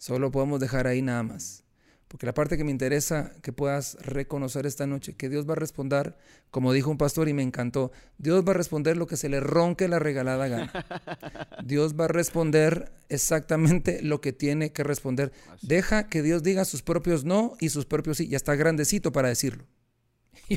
Solo 0.00 0.30
podemos 0.30 0.60
dejar 0.60 0.86
ahí 0.86 1.02
nada 1.02 1.22
más. 1.22 1.62
Porque 2.08 2.24
la 2.24 2.32
parte 2.32 2.56
que 2.56 2.64
me 2.64 2.70
interesa 2.70 3.34
que 3.42 3.52
puedas 3.52 3.98
reconocer 4.00 4.64
esta 4.64 4.86
noche, 4.86 5.12
que 5.12 5.28
Dios 5.28 5.46
va 5.46 5.52
a 5.52 5.56
responder, 5.56 6.16
como 6.50 6.72
dijo 6.72 6.90
un 6.90 6.96
pastor 6.96 7.28
y 7.28 7.34
me 7.34 7.42
encantó, 7.42 7.92
Dios 8.16 8.42
va 8.42 8.52
a 8.52 8.54
responder 8.54 8.96
lo 8.96 9.06
que 9.06 9.18
se 9.18 9.28
le 9.28 9.40
ronque 9.40 9.88
la 9.88 9.98
regalada 9.98 10.48
gana. 10.48 10.72
Dios 11.66 12.00
va 12.00 12.06
a 12.06 12.08
responder 12.08 12.90
exactamente 13.10 14.00
lo 14.00 14.22
que 14.22 14.32
tiene 14.32 14.72
que 14.72 14.84
responder. 14.84 15.32
Deja 15.60 16.08
que 16.08 16.22
Dios 16.22 16.42
diga 16.42 16.64
sus 16.64 16.80
propios 16.80 17.24
no 17.24 17.52
y 17.60 17.68
sus 17.68 17.84
propios 17.84 18.16
sí. 18.16 18.26
Ya 18.26 18.38
está 18.38 18.54
grandecito 18.54 19.12
para 19.12 19.28
decirlo. 19.28 19.66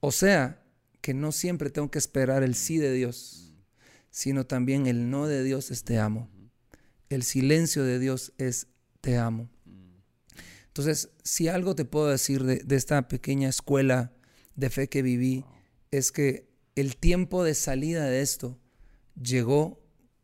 O 0.00 0.12
sea, 0.12 0.62
que 1.00 1.14
no 1.14 1.32
siempre 1.32 1.70
tengo 1.70 1.90
que 1.90 1.98
esperar 1.98 2.42
el 2.42 2.54
sí 2.54 2.76
de 2.76 2.92
Dios, 2.92 3.53
sino 4.14 4.46
también 4.46 4.86
el 4.86 5.10
no 5.10 5.26
de 5.26 5.42
Dios 5.42 5.72
es 5.72 5.82
te 5.82 5.98
amo 5.98 6.28
el 7.14 7.22
silencio 7.22 7.84
de 7.84 7.98
Dios 7.98 8.32
es 8.38 8.68
te 9.00 9.16
amo. 9.16 9.48
Entonces, 10.66 11.10
si 11.22 11.48
algo 11.48 11.74
te 11.74 11.84
puedo 11.84 12.08
decir 12.08 12.42
de, 12.44 12.76
esta 12.76 13.06
pequeña 13.06 13.48
escuela 13.48 14.12
de 14.56 14.70
fe 14.70 14.88
que 14.88 15.02
viví, 15.02 15.44
es 15.90 16.10
que 16.10 16.48
el 16.74 16.96
tiempo 16.96 17.44
de 17.44 17.54
salida 17.54 18.04
de 18.06 18.22
esto 18.22 18.58
llegó 19.20 19.80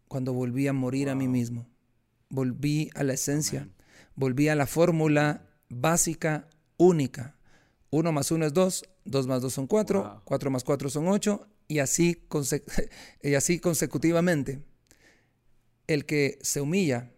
cuando 0.09 0.33
volví 0.33 0.67
a 0.67 0.73
morir 0.73 1.09
a 1.09 1.15
mí 1.15 1.29
mismo. 1.29 1.69
Volví 2.29 2.91
a 2.95 3.05
la 3.05 3.13
esencia, 3.13 3.69
volví 4.17 4.49
a 4.49 4.57
la 4.57 4.67
fórmula 4.67 5.47
básica, 5.69 6.49
única. 6.77 7.37
Uno 7.91 8.11
más 8.11 8.31
uno 8.33 8.47
es 8.47 8.53
dos, 8.53 8.85
dos 9.05 9.29
más 9.29 9.43
dos 9.43 9.53
son 9.53 9.69
cuatro, 9.69 10.23
cuatro 10.25 10.51
más 10.51 10.65
cuatro 10.65 10.91
son 10.91 11.07
ocho, 11.07 11.47
y 11.71 11.79
así, 11.79 12.27
y 13.23 13.35
así 13.35 13.61
consecutivamente. 13.61 14.61
El 15.87 16.05
que 16.05 16.39
se 16.43 16.61
humilla 16.61 17.13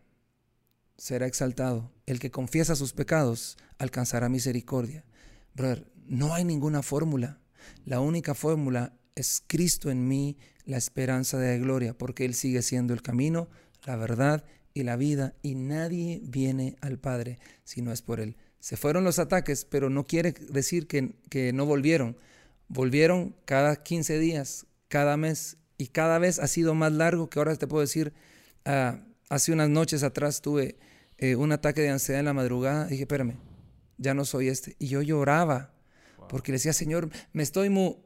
será 0.98 1.26
exaltado. 1.26 1.90
El 2.04 2.20
que 2.20 2.30
confiesa 2.30 2.76
sus 2.76 2.92
pecados 2.92 3.56
alcanzará 3.78 4.28
misericordia. 4.28 5.06
Brother, 5.54 5.90
no 6.06 6.34
hay 6.34 6.44
ninguna 6.44 6.82
fórmula. 6.82 7.40
La 7.86 8.00
única 8.00 8.34
fórmula 8.34 8.94
es 9.14 9.42
Cristo 9.46 9.90
en 9.90 10.06
mí, 10.06 10.36
la 10.66 10.76
esperanza 10.76 11.38
de 11.38 11.56
la 11.56 11.64
gloria, 11.64 11.96
porque 11.96 12.26
Él 12.26 12.34
sigue 12.34 12.60
siendo 12.60 12.92
el 12.92 13.00
camino, 13.00 13.48
la 13.84 13.96
verdad 13.96 14.44
y 14.74 14.82
la 14.82 14.96
vida, 14.96 15.34
y 15.40 15.54
nadie 15.54 16.20
viene 16.24 16.76
al 16.82 16.98
Padre 16.98 17.38
si 17.64 17.80
no 17.80 17.90
es 17.90 18.02
por 18.02 18.20
Él. 18.20 18.36
Se 18.58 18.76
fueron 18.76 19.02
los 19.02 19.18
ataques, 19.18 19.64
pero 19.64 19.88
no 19.88 20.04
quiere 20.04 20.32
decir 20.50 20.86
que, 20.86 21.14
que 21.30 21.54
no 21.54 21.64
volvieron. 21.64 22.18
Volvieron 22.72 23.34
cada 23.44 23.76
15 23.76 24.18
días, 24.18 24.66
cada 24.88 25.16
mes, 25.16 25.58
y 25.78 25.88
cada 25.88 26.18
vez 26.18 26.38
ha 26.38 26.46
sido 26.46 26.74
más 26.74 26.92
largo 26.92 27.28
que 27.28 27.38
ahora 27.38 27.56
te 27.56 27.66
puedo 27.66 27.80
decir, 27.80 28.12
Ah, 28.64 29.00
hace 29.28 29.52
unas 29.52 29.68
noches 29.68 30.02
atrás 30.02 30.40
tuve 30.40 30.76
eh, 31.18 31.36
un 31.36 31.52
ataque 31.52 31.80
de 31.80 31.90
ansiedad 31.90 32.20
en 32.20 32.26
la 32.26 32.32
madrugada. 32.32 32.86
dije, 32.86 33.02
espérame, 33.02 33.36
ya 33.98 34.14
no 34.14 34.24
soy 34.24 34.48
este. 34.48 34.76
Y 34.78 34.88
yo 34.88 35.02
lloraba 35.02 35.74
porque 36.28 36.52
le 36.52 36.56
decía, 36.56 36.72
Señor, 36.72 37.10
me 37.32 37.42
estoy 37.42 37.68
mu... 37.68 37.96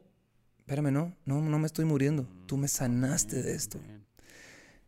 Espérame, 0.59 0.91
no, 0.91 1.15
no, 1.25 1.41
no 1.41 1.59
me 1.59 1.67
estoy 1.67 1.85
muriendo. 1.85 2.27
Tú 2.45 2.57
me 2.57 2.67
sanaste 2.67 3.41
de 3.41 3.55
esto. 3.55 3.79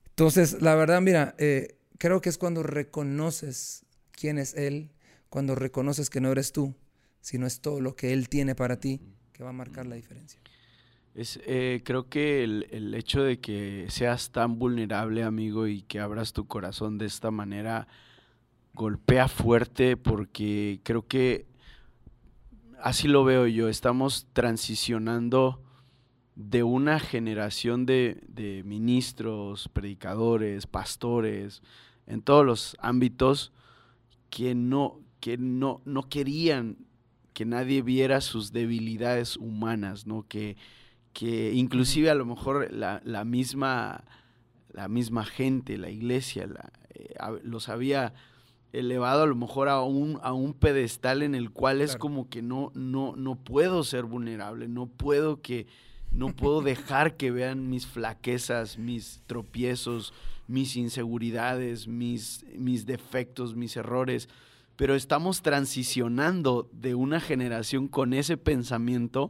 Entonces, 0.09 0.61
la 0.61 0.75
verdad, 0.75 1.01
mira, 1.01 1.35
eh, 1.37 1.77
creo 1.97 2.19
que 2.19 2.29
es 2.29 2.37
cuando 2.37 2.63
reconoces 2.63 3.85
quién 4.11 4.37
es 4.37 4.55
Él, 4.55 4.91
cuando 5.29 5.55
reconoces 5.55 6.09
que 6.09 6.19
no 6.19 6.31
eres 6.31 6.51
tú, 6.51 6.75
sino 7.21 7.47
es 7.47 7.61
todo 7.61 7.79
lo 7.79 7.95
que 7.95 8.11
Él 8.11 8.27
tiene 8.27 8.55
para 8.55 8.79
ti, 8.79 9.01
que 9.39 9.45
va 9.45 9.51
a 9.51 9.53
marcar 9.53 9.87
la 9.87 9.95
diferencia. 9.95 10.37
Es, 11.15 11.39
eh, 11.45 11.81
creo 11.85 12.09
que 12.09 12.43
el, 12.43 12.93
hecho 12.93 13.23
de 13.23 13.39
que 13.39 13.85
seas 13.87 14.31
tan 14.31 14.59
vulnerable, 14.59 15.23
amigo, 15.23 15.65
y 15.65 15.81
que 15.83 16.01
abras 16.01 16.33
tu 16.33 16.45
corazón 16.45 16.97
de 16.97 17.05
esta 17.05 17.31
manera, 17.31 17.87
golpea 18.73 19.29
fuerte 19.29 19.95
porque 19.95 20.81
creo 20.83 21.07
que 21.07 21.47
así 22.83 23.07
lo 23.07 23.23
veo 23.23 23.47
yo. 23.47 23.69
Estamos 23.69 24.27
transicionando 24.33 25.63
de 26.35 26.63
una 26.63 26.99
generación 26.99 27.85
de, 27.85 28.21
de 28.27 28.63
ministros, 28.65 29.69
predicadores, 29.69 30.67
pastores, 30.67 31.61
en 32.07 32.21
todos 32.21 32.45
los 32.45 32.75
ámbitos, 32.81 33.53
que 34.29 34.53
no, 34.53 34.99
que 35.21 35.37
no, 35.37 35.81
no 35.85 36.09
querían 36.09 36.88
que 37.39 37.45
nadie 37.45 37.81
viera 37.81 38.19
sus 38.19 38.51
debilidades 38.51 39.37
humanas, 39.37 40.05
¿no? 40.05 40.25
Que, 40.27 40.57
que 41.13 41.53
inclusive 41.53 42.09
a 42.09 42.13
lo 42.13 42.25
mejor 42.25 42.69
la, 42.69 43.23
misma, 43.23 44.03
la 44.73 44.89
misma 44.89 45.23
gente, 45.23 45.77
la 45.77 45.89
iglesia, 45.89 46.49
eh, 46.93 47.15
los 47.43 47.69
había 47.69 48.13
elevado 48.73 49.23
a 49.23 49.25
lo 49.25 49.37
mejor 49.37 49.69
a 49.69 49.81
un, 49.83 50.19
a 50.21 50.33
un 50.33 50.53
pedestal 50.53 51.21
en 51.21 51.33
el 51.33 51.49
cual 51.49 51.79
es 51.79 51.95
como 51.95 52.29
que 52.29 52.41
no, 52.41 52.73
no, 52.75 53.15
no 53.15 53.35
puedo 53.35 53.85
ser 53.85 54.03
vulnerable, 54.03 54.67
no 54.67 54.87
puedo 54.87 55.41
que, 55.41 55.65
no 56.11 56.35
puedo 56.35 56.61
dejar 56.61 57.15
que 57.15 57.31
vean 57.31 57.69
mis 57.69 57.87
flaquezas, 57.87 58.77
mis 58.77 59.23
tropiezos, 59.27 60.11
mis 60.45 60.75
inseguridades, 60.75 61.87
mis, 61.87 62.45
mis 62.57 62.85
defectos, 62.85 63.55
mis 63.55 63.77
errores. 63.77 64.27
Pero 64.79 64.95
estamos 64.95 65.41
transicionando 65.41 66.69
de 66.71 66.95
una 66.95 67.19
generación 67.19 67.89
con 67.89 68.13
ese 68.13 68.37
pensamiento 68.37 69.29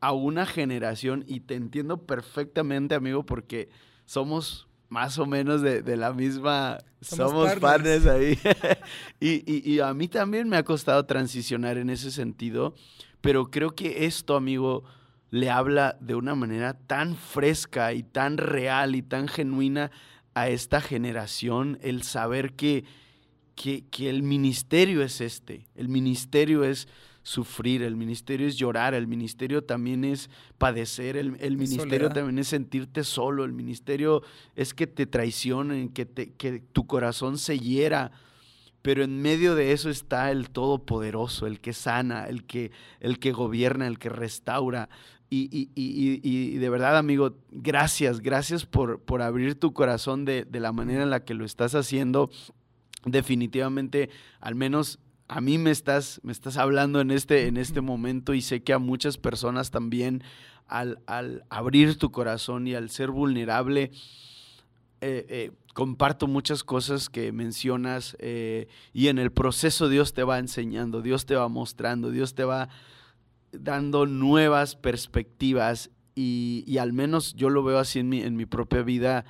a 0.00 0.12
una 0.12 0.46
generación 0.46 1.26
y 1.28 1.40
te 1.40 1.56
entiendo 1.56 2.06
perfectamente, 2.06 2.94
amigo, 2.94 3.26
porque 3.26 3.68
somos 4.06 4.66
más 4.88 5.18
o 5.18 5.26
menos 5.26 5.60
de, 5.60 5.82
la 5.98 6.14
misma, 6.14 6.78
somos, 7.02 7.52
somos 7.52 8.06
ahí. 8.06 8.38
y, 9.20 9.70
y, 9.70 9.80
a 9.80 9.92
mí 9.92 10.08
también 10.08 10.48
me 10.48 10.56
ha 10.56 10.64
costado 10.64 11.04
transicionar 11.04 11.76
en 11.76 11.90
ese 11.90 12.10
sentido, 12.10 12.74
pero 13.20 13.50
creo 13.50 13.74
que 13.74 14.06
esto, 14.06 14.36
amigo, 14.36 14.84
le 15.28 15.50
habla 15.50 15.98
de 16.00 16.14
una 16.14 16.34
manera 16.34 16.72
tan 16.72 17.14
fresca 17.14 17.92
y 17.92 18.04
tan 18.04 18.38
real 18.38 18.96
y 18.96 19.02
tan 19.02 19.28
genuina 19.28 19.90
a 20.32 20.48
esta 20.48 20.80
generación, 20.80 21.78
el 21.82 22.04
saber 22.04 22.54
que, 22.54 22.86
que, 23.58 23.84
que 23.90 24.08
el 24.08 24.22
ministerio 24.22 25.02
es 25.02 25.20
este, 25.20 25.66
el 25.74 25.88
ministerio 25.88 26.62
es 26.62 26.86
sufrir, 27.24 27.82
el 27.82 27.96
ministerio 27.96 28.46
es 28.46 28.56
llorar, 28.56 28.94
el 28.94 29.08
ministerio 29.08 29.64
también 29.64 30.04
es 30.04 30.30
padecer, 30.58 31.16
el, 31.16 31.32
ministerio 31.56 32.08
también 32.08 32.38
es 32.38 32.46
sentirte 32.46 33.02
solo, 33.02 33.44
el 33.44 33.52
ministerio 33.52 34.22
es 34.54 34.74
que 34.74 34.86
te 34.86 35.06
traicionen, 35.06 35.88
que, 35.88 36.06
te, 36.06 36.32
que 36.34 36.60
tu 36.60 36.86
corazón 36.86 37.36
se 37.36 37.58
hiera. 37.58 38.12
pero 38.80 39.02
en 39.02 39.20
medio 39.20 39.56
de 39.56 39.72
eso 39.72 39.90
está 39.90 40.30
el 40.30 40.50
Todopoderoso, 40.50 41.48
el 41.48 41.58
que 41.58 41.72
sana, 41.72 42.28
el 42.28 42.44
que, 42.44 42.70
el 43.00 43.18
que 43.18 43.32
gobierna, 43.32 43.88
el 43.88 43.98
que 43.98 44.08
restaura. 44.08 44.88
Y, 45.30 46.56
de 46.56 46.70
verdad, 46.70 46.96
amigo, 46.96 47.34
gracias, 47.50 48.20
gracias 48.20 48.64
por, 48.64 49.00
por 49.02 49.20
abrir 49.20 49.56
tu 49.56 49.74
corazón 49.74 50.24
de, 50.24 50.44
de, 50.44 50.60
la 50.60 50.72
manera 50.72 51.02
en 51.02 51.10
la 51.10 51.24
que 51.24 51.34
lo 51.34 51.44
estás 51.44 51.74
haciendo. 51.74 52.30
Definitivamente, 53.04 54.10
al 54.40 54.54
menos 54.54 54.98
a 55.28 55.40
mí 55.40 55.58
me 55.58 55.70
estás, 55.70 56.20
me 56.22 56.32
estás 56.32 56.56
hablando 56.56 57.00
en 57.00 57.10
este, 57.10 57.46
en 57.46 57.56
este 57.58 57.80
momento 57.80 58.34
y 58.34 58.40
sé 58.40 58.62
que 58.62 58.72
a 58.72 58.78
muchas 58.78 59.18
personas 59.18 59.70
también 59.70 60.24
al, 60.66 60.98
abrir 61.48 61.98
tu 61.98 62.10
corazón 62.10 62.66
y 62.66 62.74
al 62.74 62.90
ser 62.90 63.10
vulnerable, 63.10 63.90
eh, 65.00 65.26
eh, 65.28 65.52
comparto 65.74 66.26
muchas 66.26 66.64
cosas 66.64 67.08
que 67.08 67.30
mencionas 67.30 68.16
eh, 68.18 68.66
y 68.92 69.08
en 69.08 69.18
el 69.18 69.30
proceso 69.30 69.88
Dios 69.88 70.12
te 70.12 70.24
va 70.24 70.38
enseñando, 70.38 71.02
Dios 71.02 71.24
te 71.24 71.36
va 71.36 71.48
mostrando, 71.48 72.10
Dios 72.10 72.34
te 72.34 72.44
va 72.44 72.68
dando 73.52 74.06
nuevas 74.06 74.76
perspectivas 74.76 75.90
y, 76.14 76.78
al 76.78 76.92
menos 76.92 77.34
yo 77.34 77.48
lo 77.48 77.62
veo 77.62 77.78
así 77.78 78.00
en 78.00 78.08
mi, 78.08 78.22
en 78.22 78.34
mi 78.34 78.44
propia 78.44 78.82
vida. 78.82 79.24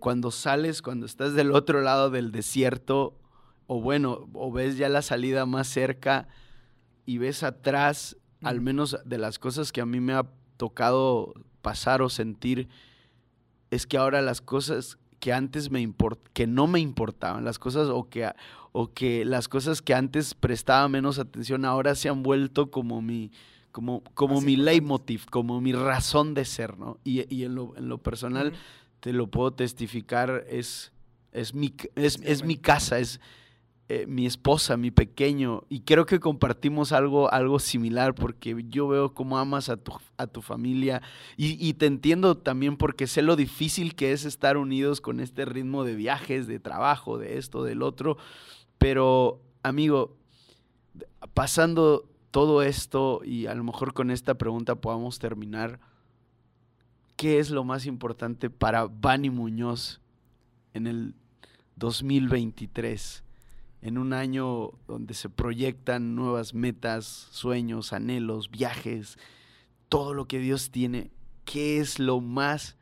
Cuando 0.00 0.30
sales, 0.30 0.82
cuando 0.82 1.06
estás 1.06 1.34
del 1.34 1.52
otro 1.52 1.82
lado 1.82 2.10
del 2.10 2.32
desierto, 2.32 3.18
o 3.66 3.80
bueno, 3.80 4.28
o 4.32 4.52
ves 4.52 4.76
ya 4.76 4.88
la 4.88 5.02
salida 5.02 5.46
más 5.46 5.68
cerca 5.68 6.28
y 7.06 7.18
ves 7.18 7.42
atrás, 7.42 8.16
al 8.42 8.60
menos 8.60 8.96
de 9.04 9.18
las 9.18 9.38
cosas 9.38 9.72
que 9.72 9.80
a 9.80 9.86
mí 9.86 10.00
me 10.00 10.12
ha 10.12 10.26
tocado 10.56 11.34
pasar 11.62 12.02
o 12.02 12.08
sentir, 12.08 12.68
es 13.70 13.86
que 13.86 13.96
ahora 13.96 14.22
las 14.22 14.40
cosas 14.40 14.98
que 15.18 15.32
antes 15.32 15.70
me 15.70 15.80
import 15.80 16.20
que 16.34 16.46
no 16.46 16.66
me 16.66 16.80
importaban, 16.80 17.44
las 17.44 17.58
cosas 17.58 17.88
o 17.88 18.08
que, 18.08 18.30
o 18.72 18.92
que 18.92 19.24
las 19.24 19.48
cosas 19.48 19.80
que 19.80 19.94
antes 19.94 20.34
prestaba 20.34 20.88
menos 20.88 21.18
atención 21.18 21.64
ahora 21.64 21.94
se 21.94 22.10
han 22.10 22.22
vuelto 22.22 22.70
como 22.70 23.00
mi, 23.00 23.32
como, 23.72 24.04
como 24.14 24.40
mi 24.40 24.56
leitmotiv, 24.56 25.24
como 25.30 25.60
mi 25.60 25.72
razón 25.72 26.34
de 26.34 26.44
ser, 26.44 26.78
¿no? 26.78 26.98
Y, 27.04 27.42
en, 27.42 27.54
lo, 27.54 27.74
en, 27.76 27.88
lo, 27.88 27.98
personal, 27.98 28.52
te 29.04 29.12
lo 29.12 29.26
puedo 29.26 29.52
testificar, 29.52 30.46
es, 30.48 30.90
es, 31.30 31.52
mi, 31.52 31.74
es, 31.94 32.18
es 32.22 32.42
mi 32.42 32.56
casa, 32.56 32.98
es, 32.98 33.20
eh, 33.90 34.06
mi 34.06 34.24
esposa, 34.24 34.78
mi 34.78 34.90
pequeño, 34.90 35.64
y 35.68 35.80
creo 35.80 36.06
que 36.06 36.20
compartimos 36.20 36.90
algo, 36.90 37.30
algo 37.30 37.58
similar, 37.58 38.14
porque 38.14 38.56
yo 38.70 38.88
veo 38.88 39.12
cómo 39.12 39.36
amas 39.36 39.68
a 39.68 39.76
tu, 39.76 39.92
a 40.16 40.26
tu 40.26 40.40
familia, 40.40 41.02
y, 41.36 41.74
te 41.74 41.84
entiendo 41.84 42.38
también 42.38 42.78
porque 42.78 43.06
sé 43.06 43.20
lo 43.20 43.36
difícil 43.36 43.94
que 43.94 44.12
es 44.12 44.24
estar 44.24 44.56
unidos 44.56 45.02
con 45.02 45.20
este 45.20 45.44
ritmo 45.44 45.84
de 45.84 45.96
viajes, 45.96 46.46
de 46.46 46.58
trabajo, 46.58 47.18
de 47.18 47.36
esto, 47.36 47.62
del 47.62 47.82
otro, 47.82 48.16
pero 48.78 49.42
amigo, 49.62 50.16
pasando 51.34 52.08
todo 52.30 52.62
esto, 52.62 53.20
y 53.22 53.48
a 53.48 53.54
lo 53.54 53.64
mejor 53.64 53.92
con 53.92 54.10
esta 54.10 54.32
pregunta 54.32 54.76
podamos 54.76 55.18
terminar, 55.18 55.78
¿qué 57.16 57.38
es 57.38 57.50
lo 57.50 57.64
más 57.64 57.86
importante 57.86 58.50
para 58.50 58.86
Bani 58.86 59.30
Muñoz 59.30 60.00
en 60.72 60.86
el 60.86 61.14
2023? 61.76 63.24
en 63.84 63.98
un 63.98 64.14
año 64.14 64.70
donde 64.88 65.12
se 65.12 65.28
proyectan 65.28 66.14
nuevas 66.14 66.54
metas, 66.54 67.28
sueños, 67.30 67.92
anhelos, 67.92 68.50
viajes, 68.50 69.18
todo 69.90 70.14
lo 70.14 70.26
que 70.26 70.38
Dios 70.38 70.70
tiene, 70.70 71.10
¿qué 71.44 71.80
es 71.80 71.98
lo 71.98 72.22
más 72.22 72.78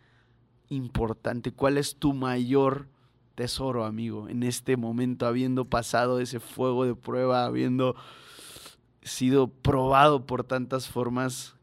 importante? 0.69 1.51
¿Cuál 1.51 1.77
es 1.77 1.97
tu 1.97 2.15
mayor 2.15 2.87
tesoro, 3.35 3.85
amigo, 3.85 4.29
en 4.29 4.45
este 4.45 4.77
momento, 4.77 5.27
habiendo 5.27 5.65
pasado 5.65 6.21
ese 6.21 6.39
fuego 6.39 6.85
de 6.85 6.95
prueba, 6.95 7.47
habiendo 7.47 7.97
sido 9.03 9.49
probado 9.49 10.25
por 10.25 10.45
tantas 10.45 10.87
formas? 10.87 11.57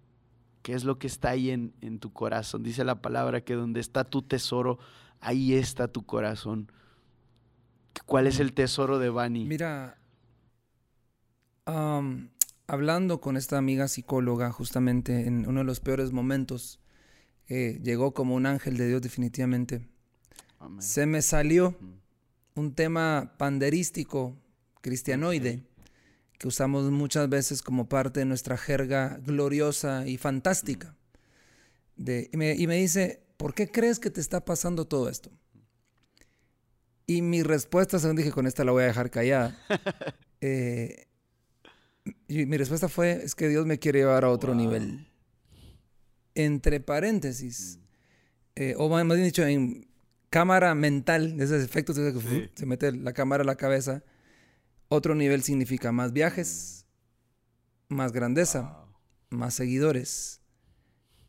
¿Qué 0.61 0.73
es 0.73 0.83
lo 0.83 0.99
que 0.99 1.07
está 1.07 1.29
ahí 1.29 1.49
en, 1.49 1.73
en 1.81 1.99
tu 1.99 2.11
corazón? 2.11 2.63
Dice 2.63 2.83
la 2.83 3.01
palabra 3.01 3.41
que 3.41 3.55
donde 3.55 3.79
está 3.79 4.03
tu 4.03 4.21
tesoro, 4.21 4.79
ahí 5.19 5.53
está 5.53 5.87
tu 5.87 6.05
corazón. 6.05 6.71
¿Cuál 8.05 8.27
es 8.27 8.39
el 8.39 8.53
tesoro 8.53 8.99
de 8.99 9.09
Bani? 9.09 9.45
Mira, 9.45 9.97
hablando 12.67 13.21
con 13.21 13.37
esta 13.37 13.57
amiga 13.57 13.87
psicóloga 13.87 14.51
justamente 14.51 15.27
en 15.27 15.47
uno 15.47 15.59
de 15.59 15.65
los 15.65 15.79
peores 15.79 16.11
momentos, 16.11 16.79
llegó 17.47 18.13
como 18.13 18.35
un 18.35 18.45
ángel 18.45 18.77
de 18.77 18.87
Dios 18.87 19.01
definitivamente. 19.01 19.87
Se 20.79 21.05
me 21.05 21.21
salió 21.21 21.75
un 22.55 22.73
tema 22.73 23.35
panderístico, 23.37 24.35
cristianoide, 24.81 25.63
que 26.39 26.47
usamos 26.47 26.89
muchas 26.89 27.29
veces 27.29 27.61
como 27.61 27.87
parte 27.89 28.21
de 28.21 28.25
nuestra 28.25 28.57
jerga 28.57 29.19
gloriosa 29.23 30.07
y 30.07 30.17
fantástica. 30.17 30.95
y, 31.97 32.35
me, 32.37 32.55
y 32.55 32.65
me 32.65 32.77
dice, 32.77 33.21
¿por 33.37 33.53
qué 33.53 33.69
crees 33.69 33.99
que 33.99 34.09
te 34.09 34.21
está 34.21 34.43
pasando 34.43 34.85
todo 34.85 35.09
esto? 35.09 35.29
Y 37.05 37.21
mi 37.21 37.43
respuesta, 37.43 37.99
según 37.99 38.15
dije, 38.15 38.31
con 38.31 38.47
esta 38.47 38.63
la 38.63 38.71
voy 38.71 38.83
a 38.83 38.87
dejar 38.87 39.11
callada. 39.11 39.55
Eh, 40.41 41.09
y 42.29 42.45
mi 42.45 42.55
respuesta 42.55 42.87
fue, 42.87 43.11
es 43.25 43.35
que 43.35 43.49
Dios 43.49 43.65
me 43.65 43.77
quiere 43.77 43.99
llevar 43.99 44.23
a 44.23 44.29
otro 44.29 44.55
nivel. 44.55 45.05
Entre 46.33 46.79
paréntesis, 46.79 47.77
mm. 47.77 47.81
eh, 48.55 48.75
o 48.77 48.87
más 48.87 49.05
bien 49.05 49.25
dicho, 49.25 49.45
en 49.45 49.89
cámara 50.29 50.73
mental, 50.75 51.35
de 51.35 51.43
esos 51.43 51.61
efectos, 51.61 51.97
se 51.97 52.65
mete 52.65 52.93
la 52.93 53.11
cámara 53.11 53.43
a 53.43 53.45
la 53.45 53.55
cabeza, 53.55 54.01
otro 54.89 55.15
nivel 55.15 55.43
significa 55.43 55.91
más 55.91 56.11
viajes, 56.11 56.85
más 57.87 58.11
grandeza, 58.11 58.85
más 59.29 59.53
seguidores, 59.53 60.41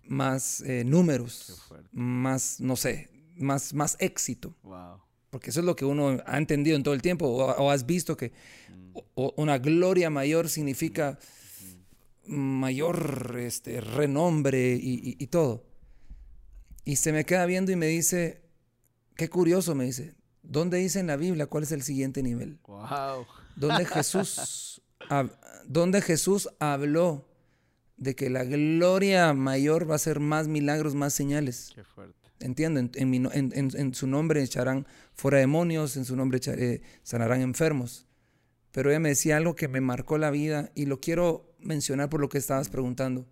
más 0.02 0.60
eh, 0.62 0.84
números, 0.84 1.62
más, 1.92 2.60
no 2.60 2.74
sé, 2.76 3.10
más, 3.36 3.72
más 3.72 3.96
éxito. 4.00 4.56
Wow 4.62 5.00
porque 5.30 5.50
eso 5.50 5.60
es 5.60 5.66
lo 5.66 5.76
que 5.76 5.84
uno 5.84 6.18
ha 6.26 6.38
entendido 6.38 6.76
en 6.76 6.82
todo 6.82 6.94
el 6.94 7.02
tiempo, 7.02 7.26
o, 7.28 7.70
has 7.70 7.86
visto 7.86 8.16
que 8.16 8.32
una 9.14 9.58
gloria 9.58 10.10
mayor 10.10 10.48
significa 10.48 11.18
mayor 12.26 13.36
este, 13.40 13.80
renombre 13.80 14.78
y, 14.80 15.26
todo. 15.28 15.64
Y 16.84 16.96
se 16.96 17.12
me 17.12 17.24
queda 17.24 17.46
viendo 17.46 17.70
y 17.70 17.76
me 17.76 17.86
dice, 17.86 18.42
qué 19.14 19.28
curioso, 19.28 19.74
me 19.76 19.84
dice, 19.84 20.14
¿dónde 20.42 20.78
dice 20.78 20.98
en 20.98 21.06
la 21.06 21.16
Biblia 21.16 21.46
cuál 21.46 21.62
es 21.62 21.72
el 21.72 21.82
siguiente 21.82 22.22
nivel? 22.22 22.58
Wow. 22.66 23.26
¿Dónde 23.56 23.84
Jesús, 23.84 24.82
donde 25.66 26.00
Jesús 26.00 26.48
habló 26.58 27.28
de 27.96 28.14
que 28.14 28.30
la 28.30 28.44
gloria 28.44 29.32
mayor 29.34 29.90
va 29.90 29.96
a 29.96 29.98
ser 29.98 30.20
más 30.20 30.48
milagros, 30.48 30.94
más 30.94 31.12
señales? 31.12 31.72
Qué 31.74 31.84
fuerte. 31.84 32.20
Entiendo, 32.40 32.80
en, 32.94 33.94
su 33.94 34.06
nombre 34.06 34.42
echarán 34.42 34.86
fuera 35.14 35.38
demonios, 35.38 35.96
en 35.98 36.06
su 36.06 36.16
nombre 36.16 36.40
eh, 36.46 36.80
sanarán 37.02 37.42
enfermos. 37.42 38.06
Pero 38.72 38.90
ella 38.90 39.00
me 39.00 39.10
decía 39.10 39.36
algo 39.36 39.54
que 39.54 39.68
me 39.68 39.82
marcó 39.82 40.16
la 40.16 40.30
vida 40.30 40.70
y 40.74 40.86
lo 40.86 41.00
quiero 41.00 41.54
mencionar 41.58 42.08
por 42.08 42.20
lo 42.20 42.30
que 42.30 42.38
estabas 42.38 42.70
preguntando. 42.70 43.28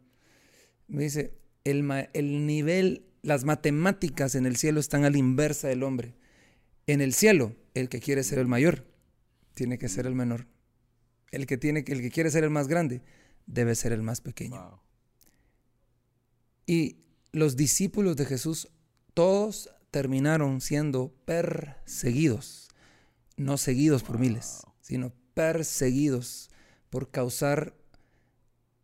Me 0.89 1.05
dice, 1.05 1.33
el, 1.65 1.89
el 2.13 2.47
nivel, 2.47 3.07
las 3.23 3.45
matemáticas 3.45 4.35
en 4.35 4.45
el 4.45 4.57
cielo 4.57 4.79
están 4.79 5.05
a 5.05 5.11
la 5.11 5.19
inversa 5.19 5.69
del 5.69 5.85
hombre. 5.85 6.15
En 6.87 7.01
el 7.01 7.15
cielo, 7.15 7.55
el 7.75 7.89
que 7.89 8.01
quiere 8.01 8.23
ser 8.25 8.39
el 8.39 8.47
mayor, 8.47 8.85
tiene 9.59 9.77
que 9.77 9.89
ser 9.89 10.07
el 10.07 10.15
menor. 10.15 10.47
El 11.33 11.47
que, 11.47 11.59
tiene, 11.59 11.81
el 11.89 12.01
que 12.01 12.11
quiere 12.11 12.31
ser 12.31 12.45
el 12.45 12.51
más 12.51 12.69
grande, 12.69 13.03
debe 13.47 13.75
ser 13.75 13.93
el 13.93 14.03
más 14.03 14.21
pequeño. 14.21 14.81
Y 16.65 17.01
los 17.33 17.57
discípulos 17.57 18.17
de 18.17 18.25
Jesús 18.25 18.69
todos 19.15 19.69
terminaron 19.91 20.61
siendo 20.61 21.13
perseguidos, 21.25 22.69
no 23.37 23.59
seguidos 23.59 24.05
por 24.05 24.21
miles, 24.21 24.63
sino 24.81 25.13
perseguidos 25.35 26.51
por 26.89 27.11
causar 27.11 27.75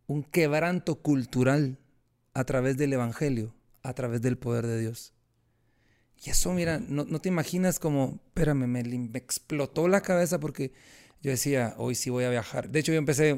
un 0.08 0.24
quebranto 0.24 0.96
cultural 0.96 1.78
a 2.34 2.44
través 2.44 2.76
del 2.76 2.94
Evangelio, 2.94 3.54
a 3.84 3.94
través 3.94 4.22
del 4.22 4.36
poder 4.36 4.66
de 4.66 4.80
Dios. 4.80 5.13
Y 6.24 6.30
eso, 6.30 6.54
mira, 6.54 6.80
no, 6.80 7.04
te 7.20 7.28
imaginas 7.28 7.78
como, 7.78 8.18
espérame, 8.28 8.66
me, 8.66 8.82
me, 8.82 9.18
explotó 9.18 9.88
la 9.88 10.00
cabeza 10.00 10.40
porque 10.40 10.72
yo 11.20 11.30
decía, 11.30 11.74
hoy 11.76 11.94
sí 11.94 12.08
voy 12.08 12.24
a 12.24 12.30
viajar. 12.30 12.70
De 12.70 12.80
hecho, 12.80 12.92
yo 12.92 12.98
empecé, 12.98 13.34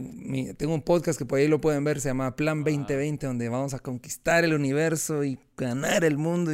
tengo 0.57 0.73
un 0.73 0.83
podcast 0.83 1.19
que 1.19 1.27
por 1.27 1.41
ahí 1.41 1.49
lo 1.49 1.61
pueden 1.61 1.83
ver, 1.83 2.01
se 2.01 2.11
llama 2.11 2.37
Plan 2.37 2.63
2020, 2.63 3.27
donde 3.27 3.49
vamos 3.49 3.75
a 3.75 3.81
conquistar 3.81 4.45
el 4.45 4.55
universo 4.55 5.25
y 5.25 5.37
ganar 5.57 6.05
el 6.05 6.17
mundo. 6.17 6.53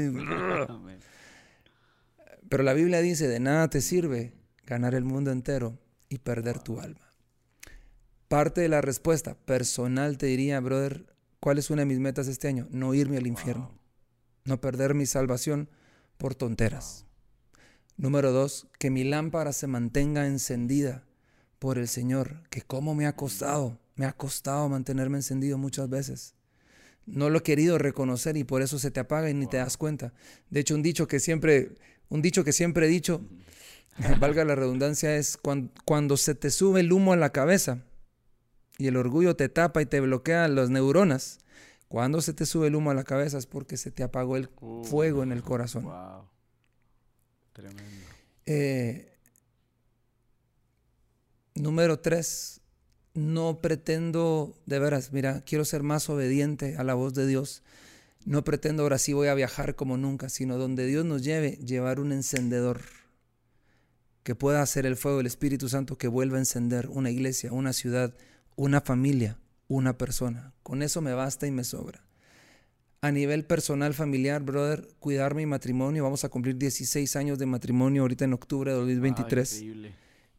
Pero 2.48 2.62
la 2.62 2.72
Biblia 2.72 3.02
dice, 3.02 3.28
de 3.28 3.38
nada 3.38 3.68
te 3.68 3.82
sirve 3.82 4.32
ganar 4.64 4.94
el 4.94 5.04
mundo 5.04 5.32
entero 5.32 5.78
y 6.08 6.16
perder 6.16 6.60
tu 6.60 6.80
alma. 6.80 7.12
Parte 8.28 8.62
de 8.62 8.70
la 8.70 8.80
respuesta 8.80 9.34
personal 9.34 10.16
te 10.16 10.26
diría, 10.26 10.60
brother, 10.60 11.04
¿cuál 11.40 11.58
es 11.58 11.68
una 11.68 11.82
de 11.82 11.86
mis 11.86 11.98
metas 11.98 12.26
este 12.26 12.48
año? 12.48 12.68
No 12.70 12.94
irme 12.94 13.18
al 13.18 13.26
infierno. 13.26 13.78
No 14.44 14.62
perder 14.62 14.94
mi 14.94 15.04
salvación 15.04 15.68
por 16.18 16.34
tonteras. 16.34 17.04
Número 17.96 18.32
dos, 18.32 18.66
que 18.78 18.90
mi 18.90 19.04
lámpara 19.04 19.52
se 19.52 19.66
mantenga 19.66 20.26
encendida 20.26 21.04
por 21.58 21.78
el 21.78 21.88
Señor, 21.88 22.42
que 22.50 22.62
cómo 22.62 22.94
me 22.94 23.06
ha 23.06 23.14
costado, 23.14 23.78
me 23.94 24.06
ha 24.06 24.12
costado 24.12 24.68
mantenerme 24.68 25.18
encendido 25.18 25.58
muchas 25.58 25.88
veces. 25.88 26.34
No 27.06 27.30
lo 27.30 27.38
he 27.38 27.42
querido 27.42 27.78
reconocer 27.78 28.36
y 28.36 28.44
por 28.44 28.62
eso 28.62 28.78
se 28.78 28.90
te 28.90 29.00
apaga 29.00 29.30
y 29.30 29.34
ni 29.34 29.46
te 29.46 29.58
das 29.58 29.76
cuenta. 29.76 30.12
De 30.50 30.60
hecho, 30.60 30.74
un 30.74 30.82
dicho 30.82 31.06
que 31.06 31.20
siempre, 31.20 31.76
un 32.08 32.22
dicho 32.22 32.44
que 32.44 32.52
siempre 32.52 32.86
he 32.86 32.88
dicho, 32.88 33.20
valga 34.20 34.44
la 34.44 34.54
redundancia, 34.54 35.16
es 35.16 35.36
cuando, 35.36 35.72
cuando 35.84 36.16
se 36.16 36.34
te 36.34 36.50
sube 36.50 36.80
el 36.80 36.92
humo 36.92 37.12
a 37.12 37.16
la 37.16 37.30
cabeza 37.30 37.84
y 38.78 38.86
el 38.86 38.96
orgullo 38.96 39.36
te 39.36 39.48
tapa 39.48 39.82
y 39.82 39.86
te 39.86 40.00
bloquea 40.00 40.48
las 40.48 40.70
neuronas, 40.70 41.38
cuando 41.92 42.22
se 42.22 42.32
te 42.32 42.46
sube 42.46 42.68
el 42.68 42.74
humo 42.74 42.90
a 42.90 42.94
la 42.94 43.04
cabeza 43.04 43.36
es 43.36 43.44
porque 43.44 43.76
se 43.76 43.90
te 43.90 44.02
apagó 44.02 44.38
el 44.38 44.48
fuego 44.82 45.22
en 45.22 45.30
el 45.30 45.42
corazón. 45.42 45.84
Wow. 45.84 46.24
Tremendo. 47.52 47.82
Eh, 48.46 49.12
número 51.54 51.98
tres, 51.98 52.62
no 53.12 53.60
pretendo, 53.60 54.58
de 54.64 54.78
veras, 54.78 55.12
mira, 55.12 55.42
quiero 55.42 55.66
ser 55.66 55.82
más 55.82 56.08
obediente 56.08 56.76
a 56.78 56.82
la 56.82 56.94
voz 56.94 57.12
de 57.12 57.26
Dios. 57.26 57.62
No 58.24 58.42
pretendo 58.42 58.84
ahora 58.84 58.96
sí 58.96 59.12
voy 59.12 59.28
a 59.28 59.34
viajar 59.34 59.74
como 59.74 59.98
nunca, 59.98 60.30
sino 60.30 60.56
donde 60.56 60.86
Dios 60.86 61.04
nos 61.04 61.22
lleve, 61.22 61.58
llevar 61.58 62.00
un 62.00 62.12
encendedor 62.12 62.80
que 64.22 64.34
pueda 64.34 64.62
hacer 64.62 64.86
el 64.86 64.96
fuego 64.96 65.18
del 65.18 65.26
Espíritu 65.26 65.68
Santo 65.68 65.98
que 65.98 66.08
vuelva 66.08 66.38
a 66.38 66.40
encender 66.40 66.88
una 66.88 67.10
iglesia, 67.10 67.52
una 67.52 67.74
ciudad, 67.74 68.14
una 68.56 68.80
familia, 68.80 69.36
una 69.76 69.96
persona. 69.96 70.52
Con 70.62 70.82
eso 70.82 71.00
me 71.00 71.14
basta 71.14 71.46
y 71.46 71.50
me 71.50 71.64
sobra. 71.64 72.04
A 73.00 73.10
nivel 73.10 73.44
personal, 73.44 73.94
familiar, 73.94 74.42
brother, 74.42 74.88
cuidar 75.00 75.34
mi 75.34 75.44
matrimonio. 75.46 76.04
Vamos 76.04 76.24
a 76.24 76.28
cumplir 76.28 76.56
16 76.56 77.16
años 77.16 77.38
de 77.38 77.46
matrimonio 77.46 78.02
ahorita 78.02 78.24
en 78.24 78.32
octubre 78.32 78.70
de 78.70 78.76
2023. 78.76 79.64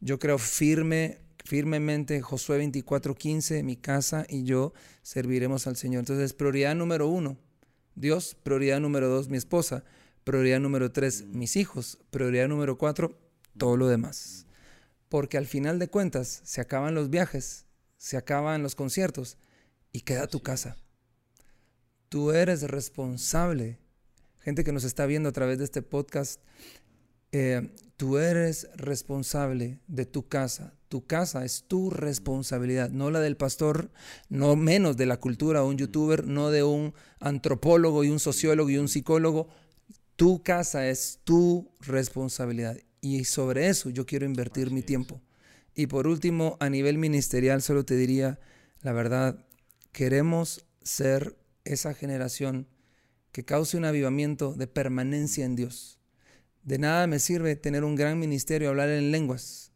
Yo 0.00 0.18
creo 0.18 0.38
firme, 0.38 1.18
firmemente, 1.44 2.22
Josué 2.22 2.58
24:15, 2.58 3.62
mi 3.62 3.76
casa 3.76 4.24
y 4.28 4.44
yo 4.44 4.72
serviremos 5.02 5.66
al 5.66 5.76
Señor. 5.76 6.00
Entonces, 6.00 6.32
prioridad 6.32 6.74
número 6.74 7.08
uno, 7.08 7.36
Dios. 7.96 8.34
Prioridad 8.42 8.80
número 8.80 9.08
dos, 9.08 9.28
mi 9.28 9.36
esposa. 9.36 9.84
Prioridad 10.22 10.60
número 10.60 10.90
tres, 10.90 11.24
mis 11.26 11.56
hijos. 11.56 11.98
Prioridad 12.10 12.48
número 12.48 12.78
cuatro, 12.78 13.18
todo 13.58 13.76
lo 13.76 13.88
demás. 13.88 14.46
Porque 15.10 15.36
al 15.36 15.46
final 15.46 15.78
de 15.78 15.88
cuentas, 15.88 16.40
se 16.44 16.62
acaban 16.62 16.94
los 16.94 17.10
viajes, 17.10 17.63
se 18.04 18.18
acaban 18.18 18.62
los 18.62 18.74
conciertos 18.74 19.38
y 19.90 20.02
queda 20.02 20.26
tu 20.26 20.42
casa. 20.42 20.76
Tú 22.10 22.32
eres 22.32 22.60
responsable. 22.64 23.78
Gente 24.40 24.62
que 24.62 24.72
nos 24.72 24.84
está 24.84 25.06
viendo 25.06 25.30
a 25.30 25.32
través 25.32 25.56
de 25.56 25.64
este 25.64 25.80
podcast, 25.80 26.38
eh, 27.32 27.74
tú 27.96 28.18
eres 28.18 28.68
responsable 28.76 29.80
de 29.86 30.04
tu 30.04 30.28
casa. 30.28 30.74
Tu 30.90 31.06
casa 31.06 31.46
es 31.46 31.64
tu 31.66 31.88
responsabilidad, 31.88 32.90
no 32.90 33.10
la 33.10 33.20
del 33.20 33.38
pastor, 33.38 33.90
no 34.28 34.54
menos 34.54 34.98
de 34.98 35.06
la 35.06 35.16
cultura 35.16 35.64
o 35.64 35.68
un 35.68 35.78
youtuber, 35.78 36.26
no 36.26 36.50
de 36.50 36.62
un 36.62 36.92
antropólogo 37.20 38.04
y 38.04 38.10
un 38.10 38.20
sociólogo 38.20 38.68
y 38.68 38.76
un 38.76 38.88
psicólogo. 38.88 39.48
Tu 40.16 40.42
casa 40.42 40.90
es 40.90 41.20
tu 41.24 41.72
responsabilidad 41.80 42.76
y 43.00 43.24
sobre 43.24 43.68
eso 43.68 43.88
yo 43.88 44.04
quiero 44.04 44.26
invertir 44.26 44.70
mi 44.70 44.82
tiempo. 44.82 45.22
Y 45.74 45.86
por 45.86 46.06
último, 46.06 46.56
a 46.60 46.68
nivel 46.68 46.98
ministerial, 46.98 47.62
solo 47.62 47.84
te 47.84 47.96
diría, 47.96 48.38
la 48.82 48.92
verdad, 48.92 49.44
queremos 49.92 50.66
ser 50.82 51.36
esa 51.64 51.94
generación 51.94 52.68
que 53.32 53.44
cause 53.44 53.76
un 53.76 53.84
avivamiento 53.84 54.54
de 54.54 54.66
permanencia 54.66 55.44
en 55.44 55.56
Dios. 55.56 55.98
De 56.62 56.78
nada 56.78 57.06
me 57.06 57.18
sirve 57.18 57.56
tener 57.56 57.84
un 57.84 57.96
gran 57.96 58.18
ministerio, 58.18 58.68
hablar 58.68 58.88
en 58.88 59.10
lenguas, 59.10 59.72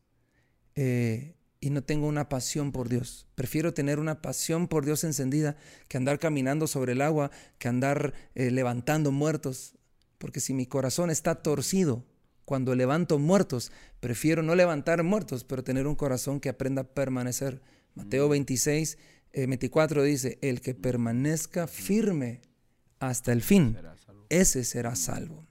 eh, 0.75 1.35
y 1.61 1.71
no 1.71 1.83
tengo 1.83 2.07
una 2.07 2.29
pasión 2.29 2.71
por 2.71 2.89
Dios. 2.89 3.27
Prefiero 3.35 3.75
tener 3.75 3.99
una 3.99 4.23
pasión 4.23 4.69
por 4.69 4.85
Dios 4.85 5.03
encendida 5.03 5.57
que 5.89 5.97
andar 5.97 6.19
caminando 6.19 6.67
sobre 6.67 6.93
el 6.93 7.03
agua, 7.03 7.31
que 7.59 7.69
andar 7.69 8.15
eh, 8.35 8.51
levantando 8.51 9.11
muertos. 9.11 9.75
Porque 10.19 10.41
si 10.41 10.55
mi 10.55 10.67
corazón 10.67 11.11
está 11.11 11.43
torcido, 11.43 12.05
cuando 12.49 12.75
levanto 12.75 13.19
muertos, 13.19 13.73
prefiero 14.01 14.43
no 14.43 14.55
levantar 14.55 15.03
muertos, 15.03 15.45
pero 15.45 15.63
tener 15.63 15.87
un 15.87 15.95
corazón 15.95 16.41
que 16.41 16.49
aprenda 16.49 16.81
a 16.81 16.85
permanecer. 16.87 17.61
Mateo 17.95 18.27
26, 18.31 18.97
mm. 19.35 19.49
24 19.51 20.03
eh, 20.03 20.07
dice, 20.07 20.39
el 20.41 20.63
que 20.63 20.75
permanezca 20.75 21.67
firme 21.67 22.41
hasta 23.01 23.33
el 23.33 23.43
fin, 23.43 23.77
ese 24.31 24.65
será 24.65 24.97
salvo. 24.97 25.45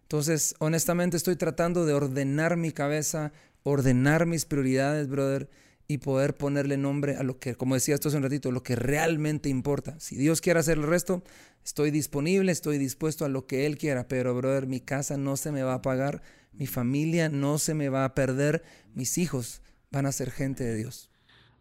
Entonces, 0.00 0.56
honestamente 0.58 1.16
estoy 1.16 1.36
tratando 1.36 1.86
de 1.86 1.92
ordenar 1.94 2.56
mi 2.56 2.72
cabeza, 2.72 3.32
ordenar 3.62 4.26
mis 4.26 4.44
prioridades, 4.44 5.06
brother, 5.06 5.48
y 5.92 5.98
poder 5.98 6.36
ponerle 6.36 6.76
nombre 6.76 7.16
a 7.16 7.22
lo 7.22 7.38
que, 7.38 7.54
como 7.54 7.74
decía 7.74 7.94
esto 7.94 8.08
hace 8.08 8.16
un 8.16 8.22
ratito, 8.22 8.50
lo 8.50 8.62
que 8.62 8.76
realmente 8.76 9.48
importa. 9.48 9.98
Si 10.00 10.16
Dios 10.16 10.40
quiere 10.40 10.60
hacer 10.60 10.78
el 10.78 10.84
resto, 10.84 11.22
estoy 11.64 11.90
disponible, 11.90 12.50
estoy 12.50 12.78
dispuesto 12.78 13.24
a 13.24 13.28
lo 13.28 13.46
que 13.46 13.66
Él 13.66 13.76
quiera, 13.76 14.08
pero 14.08 14.34
brother, 14.34 14.66
mi 14.66 14.80
casa 14.80 15.16
no 15.16 15.36
se 15.36 15.52
me 15.52 15.62
va 15.62 15.74
a 15.74 15.82
pagar, 15.82 16.22
mi 16.52 16.66
familia 16.66 17.28
no 17.28 17.58
se 17.58 17.74
me 17.74 17.90
va 17.90 18.04
a 18.04 18.14
perder, 18.14 18.62
mis 18.94 19.18
hijos 19.18 19.60
van 19.90 20.06
a 20.06 20.12
ser 20.12 20.30
gente 20.30 20.64
de 20.64 20.76
Dios. 20.76 21.10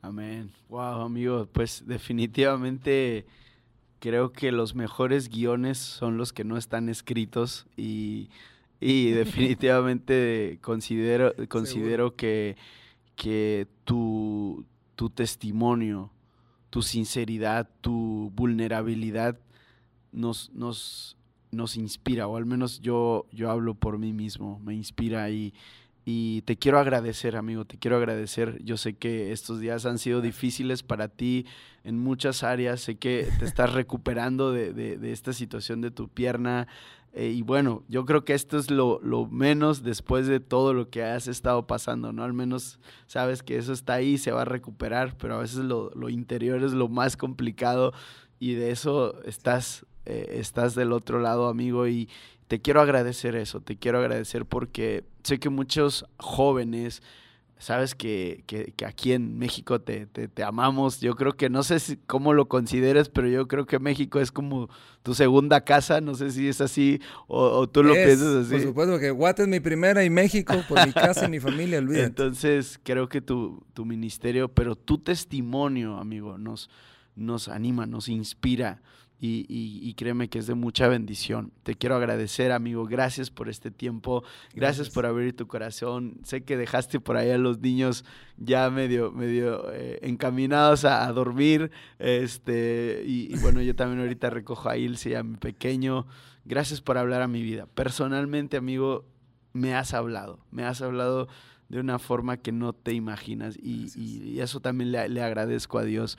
Amén. 0.01 0.51
Wow, 0.69 1.01
amigo, 1.01 1.49
pues 1.51 1.83
definitivamente 1.85 3.25
creo 3.99 4.31
que 4.31 4.51
los 4.51 4.75
mejores 4.75 5.29
guiones 5.29 5.77
son 5.77 6.17
los 6.17 6.31
que 6.31 6.43
no 6.43 6.57
están 6.57 6.87
escritos 6.87 7.67
y, 7.75 8.29
y 8.79 9.11
definitivamente 9.11 10.57
considero, 10.61 11.33
considero 11.49 12.15
que 12.15 12.55
que 13.15 13.67
tu, 13.83 14.65
tu 14.95 15.09
testimonio, 15.09 16.11
tu 16.69 16.81
sinceridad, 16.81 17.69
tu 17.81 18.31
vulnerabilidad 18.35 19.37
nos, 20.11 20.51
nos, 20.53 21.17
nos 21.51 21.77
inspira, 21.77 22.27
o 22.27 22.37
al 22.37 22.45
menos 22.45 22.81
yo, 22.81 23.25
yo 23.31 23.51
hablo 23.51 23.73
por 23.75 23.97
mí 23.97 24.13
mismo, 24.13 24.59
me 24.59 24.73
inspira 24.73 25.29
y, 25.29 25.53
y 26.03 26.41
te 26.41 26.57
quiero 26.57 26.79
agradecer, 26.79 27.35
amigo, 27.35 27.65
te 27.65 27.77
quiero 27.77 27.97
agradecer. 27.97 28.63
Yo 28.63 28.77
sé 28.77 28.95
que 28.95 29.31
estos 29.31 29.59
días 29.59 29.85
han 29.85 29.99
sido 29.99 30.21
difíciles 30.21 30.81
para 30.81 31.07
ti 31.07 31.45
en 31.83 31.99
muchas 31.99 32.43
áreas, 32.43 32.81
sé 32.81 32.95
que 32.95 33.27
te 33.39 33.45
estás 33.45 33.71
recuperando 33.73 34.51
de, 34.51 34.73
de, 34.73 34.97
de 34.97 35.11
esta 35.11 35.33
situación 35.33 35.81
de 35.81 35.91
tu 35.91 36.07
pierna, 36.07 36.67
eh, 37.13 37.27
y 37.27 37.41
bueno, 37.41 37.83
yo 37.89 38.05
creo 38.05 38.23
que 38.23 38.33
esto 38.33 38.57
es 38.57 38.71
lo, 38.71 38.99
menos 39.29 39.83
después 39.83 40.27
de 40.27 40.39
todo 40.39 40.73
lo 40.73 40.89
que 40.89 41.03
has 41.03 41.27
estado 41.27 41.67
pasando, 41.67 42.13
¿no? 42.13 42.23
Al 42.23 42.33
menos 42.33 42.79
sabes 43.05 43.43
que 43.43 43.57
eso 43.57 43.73
está 43.73 43.95
ahí, 43.95 44.17
se 44.17 44.31
va 44.31 44.43
a 44.43 44.45
recuperar, 44.45 45.17
pero 45.17 45.35
a 45.35 45.39
veces 45.39 45.59
lo, 45.59 46.09
interior 46.09 46.63
es 46.63 46.71
lo 46.71 46.87
más 46.87 47.17
complicado 47.17 47.91
y 48.39 48.53
de 48.53 48.71
eso 48.71 49.21
estás, 49.23 49.85
eh, 50.05 50.35
estás 50.37 50.73
del 50.73 50.93
otro 50.93 51.19
lado, 51.19 51.49
amigo, 51.49 51.85
y 51.87 52.07
te 52.47 52.61
quiero 52.61 52.79
agradecer 52.79 53.35
eso, 53.35 53.59
te 53.59 53.77
quiero 53.77 53.99
agradecer 53.99 54.45
porque 54.45 55.03
sé 55.23 55.39
que 55.39 55.49
muchos 55.49 56.05
jóvenes 56.17 57.03
sabes 57.61 57.93
que, 57.93 58.43
que, 58.47 58.73
aquí 58.85 59.13
en 59.13 59.37
México 59.37 59.79
te, 59.79 60.07
te, 60.07 60.43
amamos. 60.43 60.99
Yo 60.99 61.15
creo 61.15 61.33
que 61.33 61.47
no 61.47 61.61
sé 61.61 61.79
si, 61.79 61.95
cómo 61.95 62.33
lo 62.33 62.47
consideres, 62.47 63.07
pero 63.07 63.27
yo 63.27 63.47
creo 63.47 63.67
que 63.67 63.77
México 63.77 64.19
es 64.19 64.31
como 64.31 64.67
tu 65.03 65.13
segunda 65.13 65.61
casa. 65.61 66.01
No 66.01 66.15
sé 66.15 66.31
si 66.31 66.47
es 66.47 66.59
así 66.59 66.99
o, 67.27 67.69
tú 67.69 67.83
lo 67.83 67.93
piensas 67.93 68.45
así. 68.45 68.53
Por 68.53 68.61
supuesto 68.61 68.99
que 68.99 69.11
Guate 69.11 69.43
es 69.43 69.47
mi 69.47 69.59
primera 69.59 70.03
y 70.03 70.09
México 70.09 70.55
por 70.67 70.83
mi 70.85 70.91
casa 70.91 71.27
y 71.27 71.29
mi 71.29 71.39
familia, 71.39 71.77
olvídate. 71.79 72.07
Entonces 72.07 72.79
creo 72.83 73.07
que 73.07 73.21
tu, 73.21 73.63
tu 73.73 73.85
ministerio, 73.85 74.49
pero 74.49 74.75
tu 74.75 74.97
testimonio, 74.97 75.97
amigo, 75.97 76.39
nos, 76.39 76.67
nos 77.15 77.47
anima, 77.47 77.85
nos 77.85 78.09
inspira 78.09 78.81
y, 79.23 79.93
créeme 79.93 80.29
que 80.29 80.39
es 80.39 80.47
de 80.47 80.55
mucha 80.55 80.87
bendición. 80.87 81.51
Te 81.61 81.75
quiero 81.75 81.95
agradecer, 81.95 82.51
amigo. 82.51 82.85
Gracias 82.85 83.29
por 83.29 83.49
este 83.49 83.69
tiempo. 83.69 84.23
Gracias, 84.55 84.89
por 84.89 85.05
abrir 85.05 85.35
tu 85.35 85.45
corazón. 85.45 86.17
Sé 86.23 86.43
que 86.43 86.57
dejaste 86.57 86.99
por 86.99 87.17
ahí 87.17 87.29
a 87.29 87.37
los 87.37 87.59
niños 87.59 88.03
ya 88.37 88.71
medio, 88.71 89.11
medio 89.11 89.71
eh, 89.73 89.99
encaminados 90.01 90.85
a, 90.85 91.11
dormir. 91.11 91.69
Este, 91.99 93.03
y, 93.05 93.37
bueno, 93.37 93.61
yo 93.61 93.75
también 93.75 93.99
ahorita 93.99 94.31
recojo 94.31 94.69
a 94.69 94.77
Ilse, 94.77 95.15
a 95.15 95.21
mi 95.21 95.37
pequeño. 95.37 96.07
Gracias 96.43 96.81
por 96.81 96.97
hablar 96.97 97.21
a 97.21 97.27
mi 97.27 97.43
vida. 97.43 97.67
Personalmente, 97.67 98.57
amigo, 98.57 99.05
me 99.53 99.75
has 99.75 99.93
hablado. 99.93 100.39
Me 100.49 100.63
has 100.63 100.81
hablado 100.81 101.27
de 101.69 101.79
una 101.79 101.99
forma 101.99 102.37
que 102.37 102.51
no 102.51 102.73
te 102.73 102.93
imaginas. 102.93 103.55
Y, 103.55 104.39
eso 104.39 104.61
también 104.61 104.91
le, 104.91 105.07
le 105.09 105.21
agradezco 105.21 105.77
a 105.77 105.83
Dios. 105.83 106.17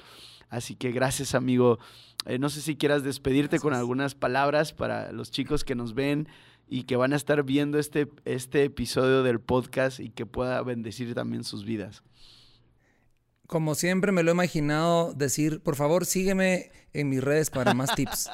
Así 0.52 0.76
que 0.76 0.92
gracias, 0.92 1.34
amigo. 1.34 1.78
Eh, 2.26 2.38
no 2.38 2.48
sé 2.48 2.60
si 2.60 2.76
quieras 2.76 3.02
despedirte 3.02 3.58
con 3.58 3.74
algunas 3.74 4.14
palabras 4.14 4.72
para 4.72 5.12
los 5.12 5.30
chicos 5.30 5.64
que 5.64 5.74
nos 5.74 5.94
ven 5.94 6.28
y 6.68 6.84
que 6.84 6.96
van 6.96 7.12
a 7.12 7.16
estar 7.16 7.42
viendo 7.42 7.78
este, 7.78 8.08
este 8.24 8.64
episodio 8.64 9.22
del 9.22 9.40
podcast 9.40 10.00
y 10.00 10.10
que 10.10 10.26
pueda 10.26 10.62
bendecir 10.62 11.14
también 11.14 11.44
sus 11.44 11.64
vidas. 11.64 12.02
Como 13.46 13.74
siempre 13.74 14.12
me 14.12 14.22
lo 14.22 14.30
he 14.30 14.34
imaginado 14.34 15.12
decir, 15.12 15.60
por 15.60 15.76
favor 15.76 16.06
sígueme 16.06 16.70
en 16.92 17.08
mis 17.08 17.22
redes 17.22 17.50
para 17.50 17.74
más 17.74 17.94
tips. 17.94 18.30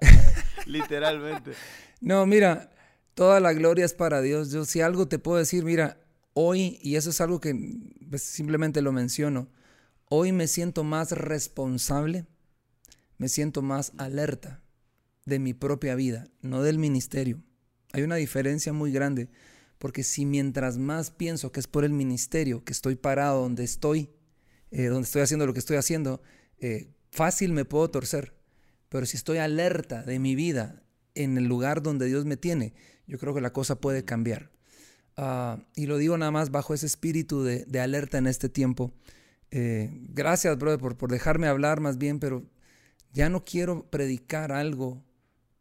Literalmente. 0.66 1.52
no, 2.00 2.26
mira, 2.26 2.70
Toda 3.16 3.40
la 3.40 3.54
gloria 3.54 3.86
es 3.86 3.94
para 3.94 4.20
Dios. 4.20 4.50
Yo 4.50 4.66
si 4.66 4.82
algo 4.82 5.08
te 5.08 5.18
puedo 5.18 5.38
decir, 5.38 5.64
mira, 5.64 5.98
hoy, 6.34 6.78
y 6.82 6.96
eso 6.96 7.08
es 7.08 7.22
algo 7.22 7.40
que 7.40 7.58
pues, 8.10 8.20
simplemente 8.20 8.82
lo 8.82 8.92
menciono, 8.92 9.48
hoy 10.10 10.32
me 10.32 10.46
siento 10.46 10.84
más 10.84 11.12
responsable, 11.12 12.26
me 13.18 13.28
siento 13.28 13.62
más 13.62 13.92
alerta 13.96 14.62
de 15.24 15.38
mi 15.38 15.54
propia 15.54 15.94
vida, 15.94 16.28
no 16.40 16.62
del 16.62 16.78
ministerio. 16.78 17.42
Hay 17.92 18.02
una 18.02 18.16
diferencia 18.16 18.72
muy 18.72 18.92
grande, 18.92 19.28
porque 19.78 20.02
si 20.02 20.24
mientras 20.24 20.78
más 20.78 21.10
pienso 21.10 21.52
que 21.52 21.60
es 21.60 21.66
por 21.66 21.84
el 21.84 21.92
ministerio, 21.92 22.64
que 22.64 22.72
estoy 22.72 22.96
parado 22.96 23.42
donde 23.42 23.64
estoy, 23.64 24.10
eh, 24.70 24.86
donde 24.86 25.04
estoy 25.04 25.22
haciendo 25.22 25.46
lo 25.46 25.52
que 25.52 25.58
estoy 25.58 25.76
haciendo, 25.76 26.22
eh, 26.58 26.92
fácil 27.10 27.52
me 27.52 27.64
puedo 27.64 27.90
torcer. 27.90 28.34
Pero 28.88 29.06
si 29.06 29.16
estoy 29.16 29.38
alerta 29.38 30.02
de 30.02 30.18
mi 30.18 30.34
vida 30.34 30.82
en 31.14 31.36
el 31.36 31.44
lugar 31.44 31.82
donde 31.82 32.06
Dios 32.06 32.24
me 32.24 32.36
tiene, 32.36 32.74
yo 33.06 33.18
creo 33.18 33.34
que 33.34 33.40
la 33.40 33.52
cosa 33.52 33.80
puede 33.80 34.04
cambiar. 34.04 34.50
Ah, 35.16 35.64
y 35.74 35.86
lo 35.86 35.96
digo 35.96 36.16
nada 36.18 36.30
más 36.30 36.50
bajo 36.50 36.74
ese 36.74 36.86
espíritu 36.86 37.42
de, 37.42 37.80
alerta 37.80 38.18
en 38.18 38.26
este 38.26 38.48
tiempo. 38.48 38.94
Eh, 39.50 39.90
gracias, 40.10 40.56
brother, 40.58 40.78
por, 40.78 40.96
por, 40.96 41.10
dejarme 41.10 41.46
hablar 41.46 41.80
más 41.80 41.98
bien, 41.98 42.20
pero 42.20 42.44
ya 43.16 43.30
no 43.30 43.46
quiero 43.46 43.88
predicar 43.88 44.52
algo 44.52 45.02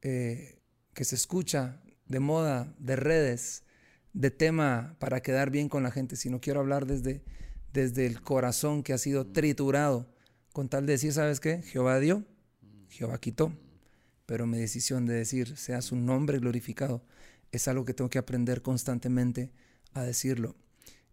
que 0.01 0.60
se 0.99 1.16
escucha 1.16 1.82
de 2.06 2.20
moda, 2.20 2.76
de 2.80 2.97
redes, 2.97 3.64
de 4.12 4.30
tema 4.30 4.97
para 4.99 5.22
quedar 5.22 5.51
bien 5.51 5.70
con 5.70 5.82
la 5.82 5.89
gente, 5.89 6.18
sino 6.18 6.41
quiero 6.41 6.60
hablar 6.60 6.86
desde, 6.86 7.24
desde 7.72 8.08
el 8.08 8.22
corazón 8.22 8.84
que 8.84 8.91
ha 8.91 8.97
sido 8.97 9.28
triturado, 9.28 10.06
con 10.51 10.68
tal 10.68 10.86
de 10.86 10.93
decir, 10.93 11.14
¿sabes 11.14 11.39
qué? 11.39 11.62
Jehová 11.62 11.97
dio, 12.01 12.26
Jehová 12.89 13.20
quitó, 13.20 13.53
pero 14.26 14.45
mi 14.45 14.58
decisión 14.58 15.06
de 15.06 15.14
decir, 15.14 15.56
sea 15.56 15.82
su 15.82 15.95
nombre 15.95 16.39
glorificado, 16.39 17.06
es 17.53 17.70
algo 17.70 17.86
que 17.86 17.93
tengo 17.93 18.10
que 18.10 18.20
aprender 18.20 18.64
constantemente 18.64 19.53
a 19.93 20.03
decirlo. 20.03 20.58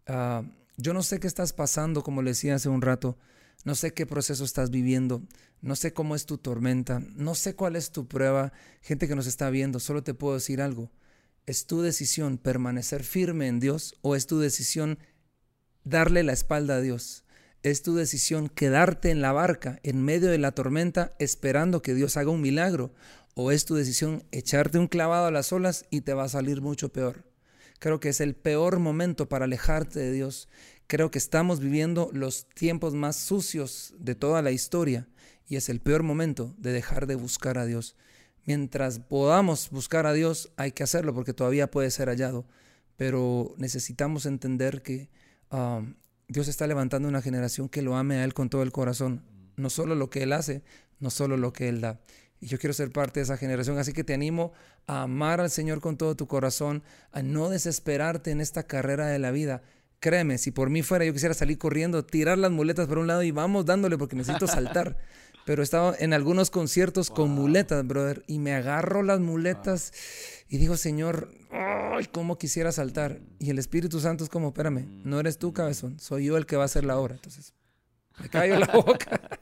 Ah, 0.07 0.43
yo 0.75 0.93
no 0.93 1.03
sé 1.03 1.21
qué 1.21 1.27
estás 1.27 1.53
pasando, 1.53 2.03
como 2.03 2.21
le 2.21 2.31
decía 2.31 2.55
hace 2.55 2.67
un 2.67 2.81
rato, 2.81 3.17
no 3.63 3.75
sé 3.75 3.93
qué 3.93 4.05
proceso 4.05 4.43
estás 4.43 4.69
viviendo, 4.69 5.23
no 5.61 5.75
sé 5.75 5.93
cómo 5.93 6.15
es 6.15 6.25
tu 6.25 6.37
tormenta, 6.37 7.01
no 7.15 7.35
sé 7.35 7.55
cuál 7.55 7.75
es 7.75 7.91
tu 7.91 8.07
prueba, 8.07 8.51
gente 8.81 9.07
que 9.07 9.15
nos 9.15 9.27
está 9.27 9.49
viendo, 9.49 9.79
solo 9.79 10.03
te 10.03 10.13
puedo 10.13 10.35
decir 10.35 10.61
algo. 10.61 10.91
¿Es 11.45 11.65
tu 11.65 11.81
decisión 11.81 12.37
permanecer 12.37 13.03
firme 13.03 13.47
en 13.47 13.59
Dios 13.59 13.95
o 14.01 14.15
es 14.15 14.27
tu 14.27 14.39
decisión 14.39 14.99
darle 15.83 16.23
la 16.23 16.33
espalda 16.33 16.75
a 16.75 16.81
Dios? 16.81 17.23
Es 17.63 17.81
tu 17.81 17.95
decisión 17.95 18.49
quedarte 18.49 19.09
en 19.09 19.21
la 19.21 19.31
barca 19.31 19.79
en 19.83 20.03
medio 20.03 20.29
de 20.29 20.37
la 20.37 20.51
tormenta 20.51 21.15
esperando 21.19 21.81
que 21.81 21.93
Dios 21.93 22.17
haga 22.17 22.31
un 22.31 22.41
milagro 22.41 22.93
o 23.35 23.51
es 23.51 23.65
tu 23.65 23.75
decisión 23.75 24.23
echarte 24.31 24.79
un 24.79 24.87
clavado 24.87 25.25
a 25.25 25.31
las 25.31 25.51
olas 25.53 25.85
y 25.89 26.01
te 26.01 26.13
va 26.13 26.25
a 26.25 26.29
salir 26.29 26.61
mucho 26.61 26.89
peor. 26.89 27.25
Creo 27.79 27.99
que 27.99 28.09
es 28.09 28.21
el 28.21 28.35
peor 28.35 28.79
momento 28.79 29.27
para 29.27 29.45
alejarte 29.45 29.99
de 29.99 30.11
Dios. 30.11 30.47
Creo 30.87 31.11
que 31.11 31.17
estamos 31.17 31.59
viviendo 31.59 32.09
los 32.13 32.47
tiempos 32.49 32.93
más 32.93 33.15
sucios 33.15 33.93
de 33.97 34.15
toda 34.15 34.41
la 34.41 34.51
historia 34.51 35.07
y 35.47 35.55
es 35.55 35.69
el 35.69 35.79
peor 35.79 36.03
momento 36.03 36.53
de 36.57 36.71
dejar 36.71 37.07
de 37.07 37.15
buscar 37.15 37.57
a 37.57 37.65
Dios. 37.65 37.95
Mientras 38.45 38.99
podamos 38.99 39.69
buscar 39.69 40.05
a 40.05 40.13
Dios, 40.13 40.51
hay 40.57 40.71
que 40.71 40.83
hacerlo 40.83 41.13
porque 41.13 41.33
todavía 41.33 41.71
puede 41.71 41.91
ser 41.91 42.09
hallado. 42.09 42.45
Pero 42.97 43.55
necesitamos 43.57 44.25
entender 44.25 44.81
que 44.81 45.09
um, 45.51 45.95
Dios 46.27 46.47
está 46.47 46.67
levantando 46.67 47.07
una 47.07 47.21
generación 47.21 47.69
que 47.69 47.81
lo 47.81 47.95
ame 47.95 48.15
a 48.15 48.23
Él 48.23 48.33
con 48.33 48.49
todo 48.49 48.63
el 48.63 48.71
corazón. 48.71 49.23
No 49.55 49.69
solo 49.69 49.95
lo 49.95 50.09
que 50.09 50.23
Él 50.23 50.33
hace, 50.33 50.63
no 50.99 51.09
solo 51.09 51.37
lo 51.37 51.53
que 51.53 51.69
Él 51.69 51.81
da. 51.81 52.01
Y 52.39 52.47
yo 52.47 52.59
quiero 52.59 52.73
ser 52.73 52.91
parte 52.91 53.19
de 53.19 53.23
esa 53.23 53.37
generación. 53.37 53.77
Así 53.77 53.93
que 53.93 54.03
te 54.03 54.13
animo 54.13 54.51
a 54.85 55.03
amar 55.03 55.39
al 55.39 55.49
Señor 55.49 55.79
con 55.79 55.97
todo 55.97 56.15
tu 56.15 56.27
corazón, 56.27 56.83
a 57.11 57.21
no 57.21 57.49
desesperarte 57.49 58.31
en 58.31 58.41
esta 58.41 58.63
carrera 58.63 59.07
de 59.07 59.19
la 59.19 59.31
vida. 59.31 59.63
Créeme, 60.03 60.37
si 60.37 60.51
por 60.51 60.69
mí 60.69 60.83
fuera 60.83 61.05
yo 61.05 61.13
quisiera 61.13 61.33
salir 61.33 61.57
corriendo, 61.57 62.03
tirar 62.03 62.37
las 62.37 62.51
muletas 62.51 62.89
por 62.89 62.97
un 62.97 63.07
lado 63.07 63.23
y 63.23 63.31
vamos 63.31 63.65
dándole 63.65 63.97
porque 63.97 64.17
necesito 64.17 64.47
saltar. 64.47 64.97
pero 65.45 65.63
estaba 65.63 65.95
en 65.97 66.11
algunos 66.11 66.49
conciertos 66.49 67.09
con 67.09 67.29
muletas, 67.29 67.87
brother, 67.87 68.21
y 68.27 68.39
me 68.39 68.53
agarro 68.53 69.01
las 69.01 69.21
muletas 69.21 69.93
y 70.49 70.57
digo, 70.57 70.75
Señor, 70.75 71.33
ay, 71.51 72.07
cómo 72.11 72.37
quisiera 72.37 72.73
saltar. 72.73 73.21
Y 73.39 73.49
el 73.49 73.59
Espíritu 73.59 74.01
Santo 74.01 74.25
es 74.25 74.29
como, 74.29 74.49
espérame, 74.49 74.85
no 75.05 75.21
eres 75.21 75.37
tú, 75.37 75.53
cabezón, 75.53 75.97
soy 76.01 76.25
yo 76.25 76.35
el 76.35 76.45
que 76.45 76.57
va 76.57 76.63
a 76.63 76.65
hacer 76.65 76.83
la 76.83 76.97
obra. 76.97 77.15
Entonces, 77.15 77.53
me 78.19 78.27
callo 78.27 78.59
la 78.59 78.67
boca. 78.67 79.39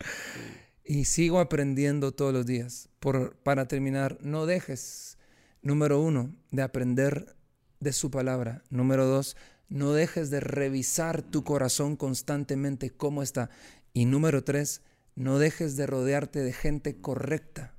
y 0.84 1.06
sigo 1.06 1.40
aprendiendo 1.40 2.12
todos 2.12 2.34
los 2.34 2.44
días. 2.44 2.90
Por, 3.00 3.36
para 3.36 3.68
terminar, 3.68 4.18
no 4.20 4.44
dejes, 4.44 5.16
número 5.62 5.98
uno, 5.98 6.30
de 6.50 6.60
aprender 6.60 7.36
de 7.80 7.92
su 7.94 8.10
palabra. 8.10 8.62
Número 8.70 9.06
dos, 9.06 9.36
no 9.72 9.92
dejes 9.92 10.30
de 10.30 10.40
revisar 10.40 11.22
tu 11.22 11.44
corazón 11.44 11.96
constantemente 11.96 12.90
cómo 12.90 13.22
está. 13.22 13.48
Y 13.94 14.04
número 14.04 14.44
tres, 14.44 14.82
no 15.14 15.38
dejes 15.38 15.76
de 15.76 15.86
rodearte 15.86 16.40
de 16.40 16.52
gente 16.52 17.00
correcta 17.00 17.74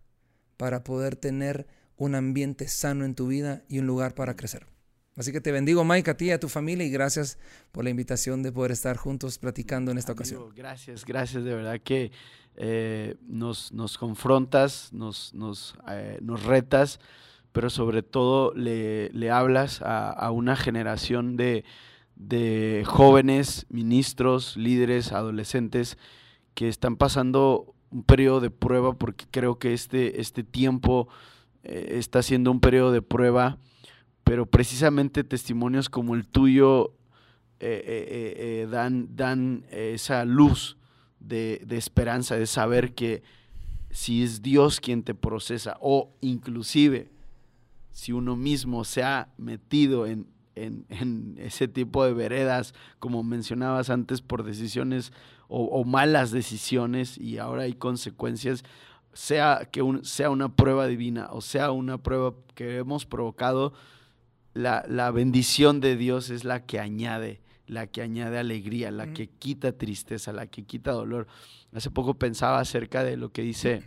para 0.58 0.84
poder 0.84 1.16
tener 1.16 1.68
un 1.96 2.16
ambiente 2.16 2.68
sano 2.68 3.06
en 3.06 3.14
tu 3.14 3.28
vida 3.28 3.64
y 3.70 3.80
un 3.80 3.86
lugar 3.86 4.16
para 4.16 4.36
crecer. 4.36 4.66
Así 5.16 5.32
que 5.32 5.42
te 5.42 5.52
bendigo, 5.52 5.84
Mike, 5.84 6.10
a 6.10 6.18
ti 6.18 6.26
y 6.26 6.32
a 6.32 6.40
tu 6.40 6.50
familia 6.50 6.86
y 6.86 6.90
gracias 6.90 7.38
por 7.72 7.84
la 7.84 7.92
invitación 7.92 8.42
de 8.42 8.52
poder 8.52 8.72
estar 8.72 8.98
juntos 8.98 9.38
platicando 9.38 9.92
en 9.92 10.00
esta 10.00 10.14
ocasión. 10.14 10.50
Gracias, 10.56 11.06
gracias, 11.06 11.44
de 11.44 11.54
verdad 11.54 11.80
que 11.80 12.12
eh, 12.56 13.16
nos, 13.28 13.72
nos, 13.72 14.00
confrontas, 14.00 14.92
nos, 14.92 15.32
nos, 15.36 15.76
eh, 15.88 16.18
nos, 16.24 16.44
retas, 16.44 17.00
pero 17.54 17.70
sobre 17.70 18.02
todo 18.02 18.52
le, 18.56 19.10
le 19.12 19.32
hablas 19.32 19.82
a, 19.82 20.10
a, 20.10 20.32
una 20.32 20.56
generación 20.56 21.38
de, 21.38 21.64
de 22.16 22.84
jóvenes, 22.86 23.68
ministros, 23.70 24.58
líderes, 24.58 25.14
adolescentes 25.14 25.98
que 26.56 26.68
están 26.68 26.98
pasando 26.98 27.76
un 27.92 28.04
periodo 28.04 28.42
de 28.42 28.50
prueba 28.50 28.94
porque 28.94 29.26
creo 29.30 29.60
que 29.60 29.74
este, 29.74 30.20
este 30.20 30.44
tiempo 30.44 31.08
eh, 31.64 32.00
está 32.00 32.24
siendo 32.24 32.50
un 32.50 32.60
periodo 32.60 32.92
de 32.92 33.04
prueba, 33.04 33.60
pero 34.24 34.48
precisamente 34.48 35.24
testimonios 35.24 35.90
como 35.90 36.16
el 36.16 36.28
tuyo 36.28 36.96
eh, 37.60 38.64
eh, 38.66 38.68
dan, 38.70 39.16
dan 39.16 39.64
esa 39.70 40.26
luz 40.26 40.78
de, 41.20 41.62
de, 41.66 41.78
esperanza, 41.78 42.36
de 42.36 42.48
saber 42.48 42.96
que 42.96 43.22
si 43.92 44.24
es 44.24 44.42
Dios 44.42 44.80
quien 44.80 45.04
te 45.04 45.14
procesa 45.14 45.78
o 45.80 46.16
inclusive 46.20 47.13
si 47.94 48.12
uno 48.12 48.36
mismo 48.36 48.84
se 48.84 49.04
ha 49.04 49.30
metido 49.38 50.06
en, 50.06 50.28
en, 50.56 50.86
en 50.90 51.36
ese 51.38 51.70
tipo 51.70 52.04
de 52.04 52.14
veredas, 52.14 52.74
como 53.00 53.24
mencionabas 53.24 53.90
antes, 53.90 54.22
por 54.22 54.44
decisiones 54.44 55.14
o, 55.48 55.84
malas 55.84 56.32
decisiones 56.32 57.18
y 57.18 57.38
ahora 57.38 57.64
hay 57.64 57.74
consecuencias, 57.74 58.64
sea 59.14 59.70
que 59.72 59.84
sea 60.02 60.32
una 60.32 60.56
prueba 60.56 60.88
divina 60.88 61.28
o 61.32 61.42
sea 61.42 61.70
una 61.70 62.00
prueba 62.00 62.34
que 62.56 62.78
hemos 62.78 63.06
provocado, 63.06 63.74
la, 64.56 64.84
la, 64.88 65.12
bendición 65.12 65.80
de 65.80 65.96
Dios 65.96 66.32
es 66.32 66.44
la 66.44 66.66
que 66.66 66.80
añade, 66.80 67.42
la 67.68 67.86
que 67.86 68.02
añade 68.02 68.40
alegría, 68.40 68.90
la 68.90 69.14
que 69.14 69.28
quita 69.28 69.78
tristeza, 69.78 70.34
la 70.34 70.48
que 70.48 70.64
quita 70.64 70.92
dolor. 70.92 71.28
Hace 71.72 71.92
poco 71.92 72.16
pensaba 72.16 72.60
acerca 72.60 73.04
de 73.04 73.18
lo 73.18 73.32
que 73.32 73.44
dice 73.44 73.84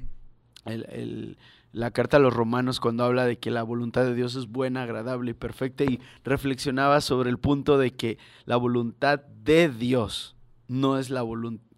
el, 0.64 1.36
la 1.77 1.90
carta 1.90 2.16
a 2.16 2.20
los 2.20 2.32
romanos 2.32 2.81
cuando 2.81 3.05
habla 3.05 3.27
de 3.27 3.39
que 3.39 3.51
la 3.51 3.62
voluntad 3.62 4.03
de 4.07 4.15
Dios 4.15 4.35
es 4.35 4.47
buena, 4.47 4.85
agradable 4.85 5.32
y 5.32 5.35
perfecta 5.35 5.85
y 5.85 6.01
reflexionaba 6.24 7.03
sobre 7.03 7.28
el 7.28 7.36
punto 7.36 7.77
de 7.77 7.90
que 7.90 8.16
la 8.47 8.57
voluntad 8.57 9.20
de 9.20 9.69
Dios, 9.69 10.36
no 10.69 10.98
es, 10.98 11.11
la 11.11 11.23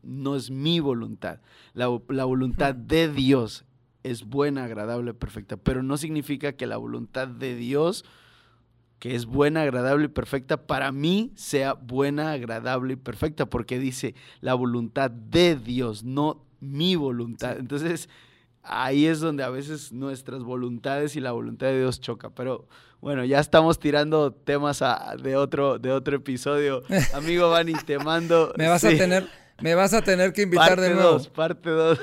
no 0.05 0.37
es 0.37 0.51
mi 0.53 0.79
voluntad. 0.79 1.41
La, 1.75 1.89
la 2.11 2.25
voluntad 2.25 2.77
de 2.77 3.13
Dios 3.13 3.65
es 4.05 4.23
buena, 4.23 4.63
agradable, 4.63 5.15
perfecta, 5.15 5.57
pero 5.57 5.83
no 5.83 5.97
significa 5.97 6.53
que 6.53 6.69
la 6.69 6.77
voluntad 6.77 7.27
de 7.27 7.57
Dios, 7.57 8.05
que 9.01 9.17
es 9.17 9.27
buena, 9.27 9.63
agradable 9.63 10.05
y 10.05 10.09
perfecta, 10.09 10.69
para 10.69 10.93
mí 10.93 11.33
sea 11.35 11.73
buena, 11.73 12.31
agradable 12.31 12.93
y 12.93 12.97
perfecta, 12.97 13.47
porque 13.47 13.81
dice 13.81 14.15
la 14.43 14.55
voluntad 14.55 15.11
de 15.11 15.57
Dios, 15.57 16.05
no 16.05 16.45
mi 16.61 16.95
voluntad. 16.95 17.59
Entonces, 17.59 18.09
ahí 18.69 19.07
es 19.07 19.21
donde 19.21 19.43
a 19.43 19.51
veces 19.51 19.93
nuestras 19.93 20.43
voluntades 20.43 21.17
y 21.17 21.21
la 21.21 21.33
voluntad 21.33 21.69
de 21.69 21.81
Dios 21.81 22.01
choca, 22.01 22.31
pero 22.31 22.69
bueno, 23.01 23.25
ya 23.25 23.39
estamos 23.39 23.79
tirando 23.79 24.33
temas 24.33 24.83
de, 25.23 25.37
otro, 25.37 25.79
de 25.79 25.93
otro 25.93 26.17
episodio. 26.17 26.83
Amigo 27.15 27.51
Vani, 27.51 27.75
te 27.87 27.99
mando. 27.99 28.53
me 28.57 28.69
vas 28.69 28.85
a 28.85 28.91
tener, 28.91 29.29
me 29.61 29.75
vas 29.75 29.95
a 29.95 30.03
tener 30.03 30.33
que 30.33 30.43
invitar 30.43 30.81
de 30.81 30.95
nuevo. 30.95 31.13
Dos, 31.13 31.29
parte 31.29 31.71
2. 31.71 31.99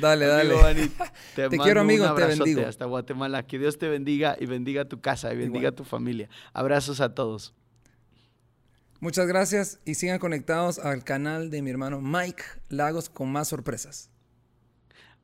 dale, 0.00 0.26
dale. 0.26 0.54
Vani, 0.54 0.90
te, 1.34 1.48
quiero, 1.58 1.80
amigo, 1.80 2.12
te 2.14 2.24
bendigo. 2.24 2.62
Hasta 2.66 2.84
Guatemala. 2.84 3.44
Que 3.46 3.58
Dios 3.58 3.78
te 3.78 3.88
bendiga 3.88 4.36
y 4.38 4.46
bendiga 4.46 4.84
tu 4.84 5.00
casa 5.00 5.32
y 5.32 5.36
bendiga 5.36 5.72
tu 5.72 5.84
familia. 5.84 6.28
Abrazos 6.52 7.00
a 7.00 7.14
todos. 7.14 7.54
Muchas 9.00 9.26
gracias 9.26 9.80
y 9.84 9.96
sigan 9.96 10.18
conectados 10.18 10.78
al 10.78 11.04
canal 11.04 11.50
de 11.50 11.60
mi 11.60 11.70
hermano 11.70 12.00
Mike 12.00 12.42
Lagos 12.70 13.10
con 13.10 13.30
más 13.30 13.48
sorpresas. 13.48 14.13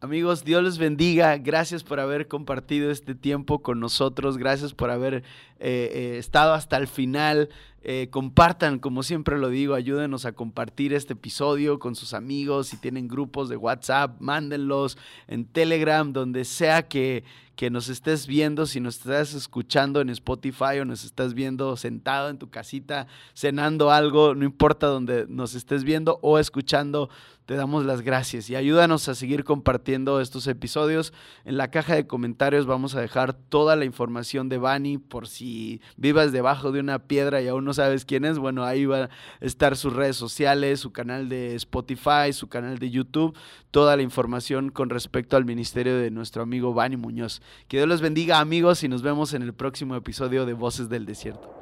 Amigos, 0.02 0.44
Dios 0.44 0.64
les 0.64 0.78
bendiga. 0.78 1.36
Gracias 1.36 1.84
por 1.84 2.00
haber 2.00 2.26
compartido 2.26 2.90
este 2.90 3.14
tiempo 3.14 3.60
con 3.60 3.80
nosotros. 3.80 4.38
Gracias 4.38 4.72
por 4.72 4.90
haber 4.90 5.16
eh, 5.16 5.22
eh, 5.58 6.16
estado 6.16 6.54
hasta 6.54 6.78
el 6.78 6.88
final. 6.88 7.50
Eh, 7.82 8.08
compartan, 8.10 8.78
como 8.78 9.02
siempre 9.02 9.38
lo 9.38 9.50
digo, 9.50 9.74
ayúdenos 9.74 10.24
a 10.24 10.32
compartir 10.32 10.94
este 10.94 11.12
episodio 11.12 11.78
con 11.78 11.96
sus 11.96 12.14
amigos. 12.14 12.68
Si 12.68 12.78
tienen 12.78 13.08
grupos 13.08 13.50
de 13.50 13.58
WhatsApp, 13.58 14.18
mándenlos 14.22 14.96
en 15.28 15.44
Telegram, 15.44 16.14
donde 16.14 16.46
sea 16.46 16.88
que, 16.88 17.22
que 17.60 17.68
nos 17.68 17.90
estés 17.90 18.26
viendo, 18.26 18.64
si 18.64 18.80
nos 18.80 18.96
estás 18.96 19.34
escuchando 19.34 20.00
en 20.00 20.08
Spotify 20.08 20.78
o 20.80 20.86
nos 20.86 21.04
estás 21.04 21.34
viendo 21.34 21.76
sentado 21.76 22.30
en 22.30 22.38
tu 22.38 22.48
casita 22.48 23.06
cenando 23.34 23.90
algo, 23.90 24.34
no 24.34 24.46
importa 24.46 24.86
donde 24.86 25.26
nos 25.28 25.54
estés 25.54 25.84
viendo 25.84 26.18
o 26.22 26.38
escuchando, 26.38 27.10
te 27.50 27.56
damos 27.56 27.84
las 27.84 28.02
gracias 28.02 28.48
y 28.48 28.54
ayúdanos 28.54 29.08
a 29.08 29.16
seguir 29.16 29.42
compartiendo 29.42 30.20
estos 30.20 30.46
episodios. 30.46 31.12
En 31.44 31.56
la 31.56 31.72
caja 31.72 31.96
de 31.96 32.06
comentarios 32.06 32.64
vamos 32.64 32.94
a 32.94 33.00
dejar 33.00 33.32
toda 33.32 33.74
la 33.74 33.84
información 33.84 34.48
de 34.48 34.58
Bani 34.58 34.98
por 34.98 35.26
si 35.26 35.80
vivas 35.96 36.30
debajo 36.30 36.70
de 36.70 36.78
una 36.78 37.00
piedra 37.00 37.42
y 37.42 37.48
aún 37.48 37.64
no 37.64 37.74
sabes 37.74 38.04
quién 38.04 38.24
es. 38.24 38.38
Bueno, 38.38 38.64
ahí 38.64 38.86
va 38.86 39.04
a 39.04 39.10
estar 39.40 39.76
sus 39.76 39.92
redes 39.94 40.14
sociales, 40.14 40.78
su 40.78 40.92
canal 40.92 41.28
de 41.28 41.56
Spotify, 41.56 42.32
su 42.32 42.48
canal 42.48 42.78
de 42.78 42.90
YouTube, 42.90 43.36
toda 43.72 43.96
la 43.96 44.02
información 44.02 44.70
con 44.70 44.88
respecto 44.88 45.36
al 45.36 45.44
ministerio 45.44 45.98
de 45.98 46.12
nuestro 46.12 46.44
amigo 46.44 46.72
Bani 46.72 46.96
Muñoz. 46.96 47.42
Que 47.68 47.76
Dios 47.78 47.88
los 47.88 48.00
bendiga 48.00 48.40
amigos 48.40 48.82
y 48.84 48.88
nos 48.88 49.02
vemos 49.02 49.34
en 49.34 49.42
el 49.42 49.52
próximo 49.52 49.94
episodio 49.96 50.46
de 50.46 50.54
Voces 50.54 50.88
del 50.88 51.06
Desierto. 51.06 51.59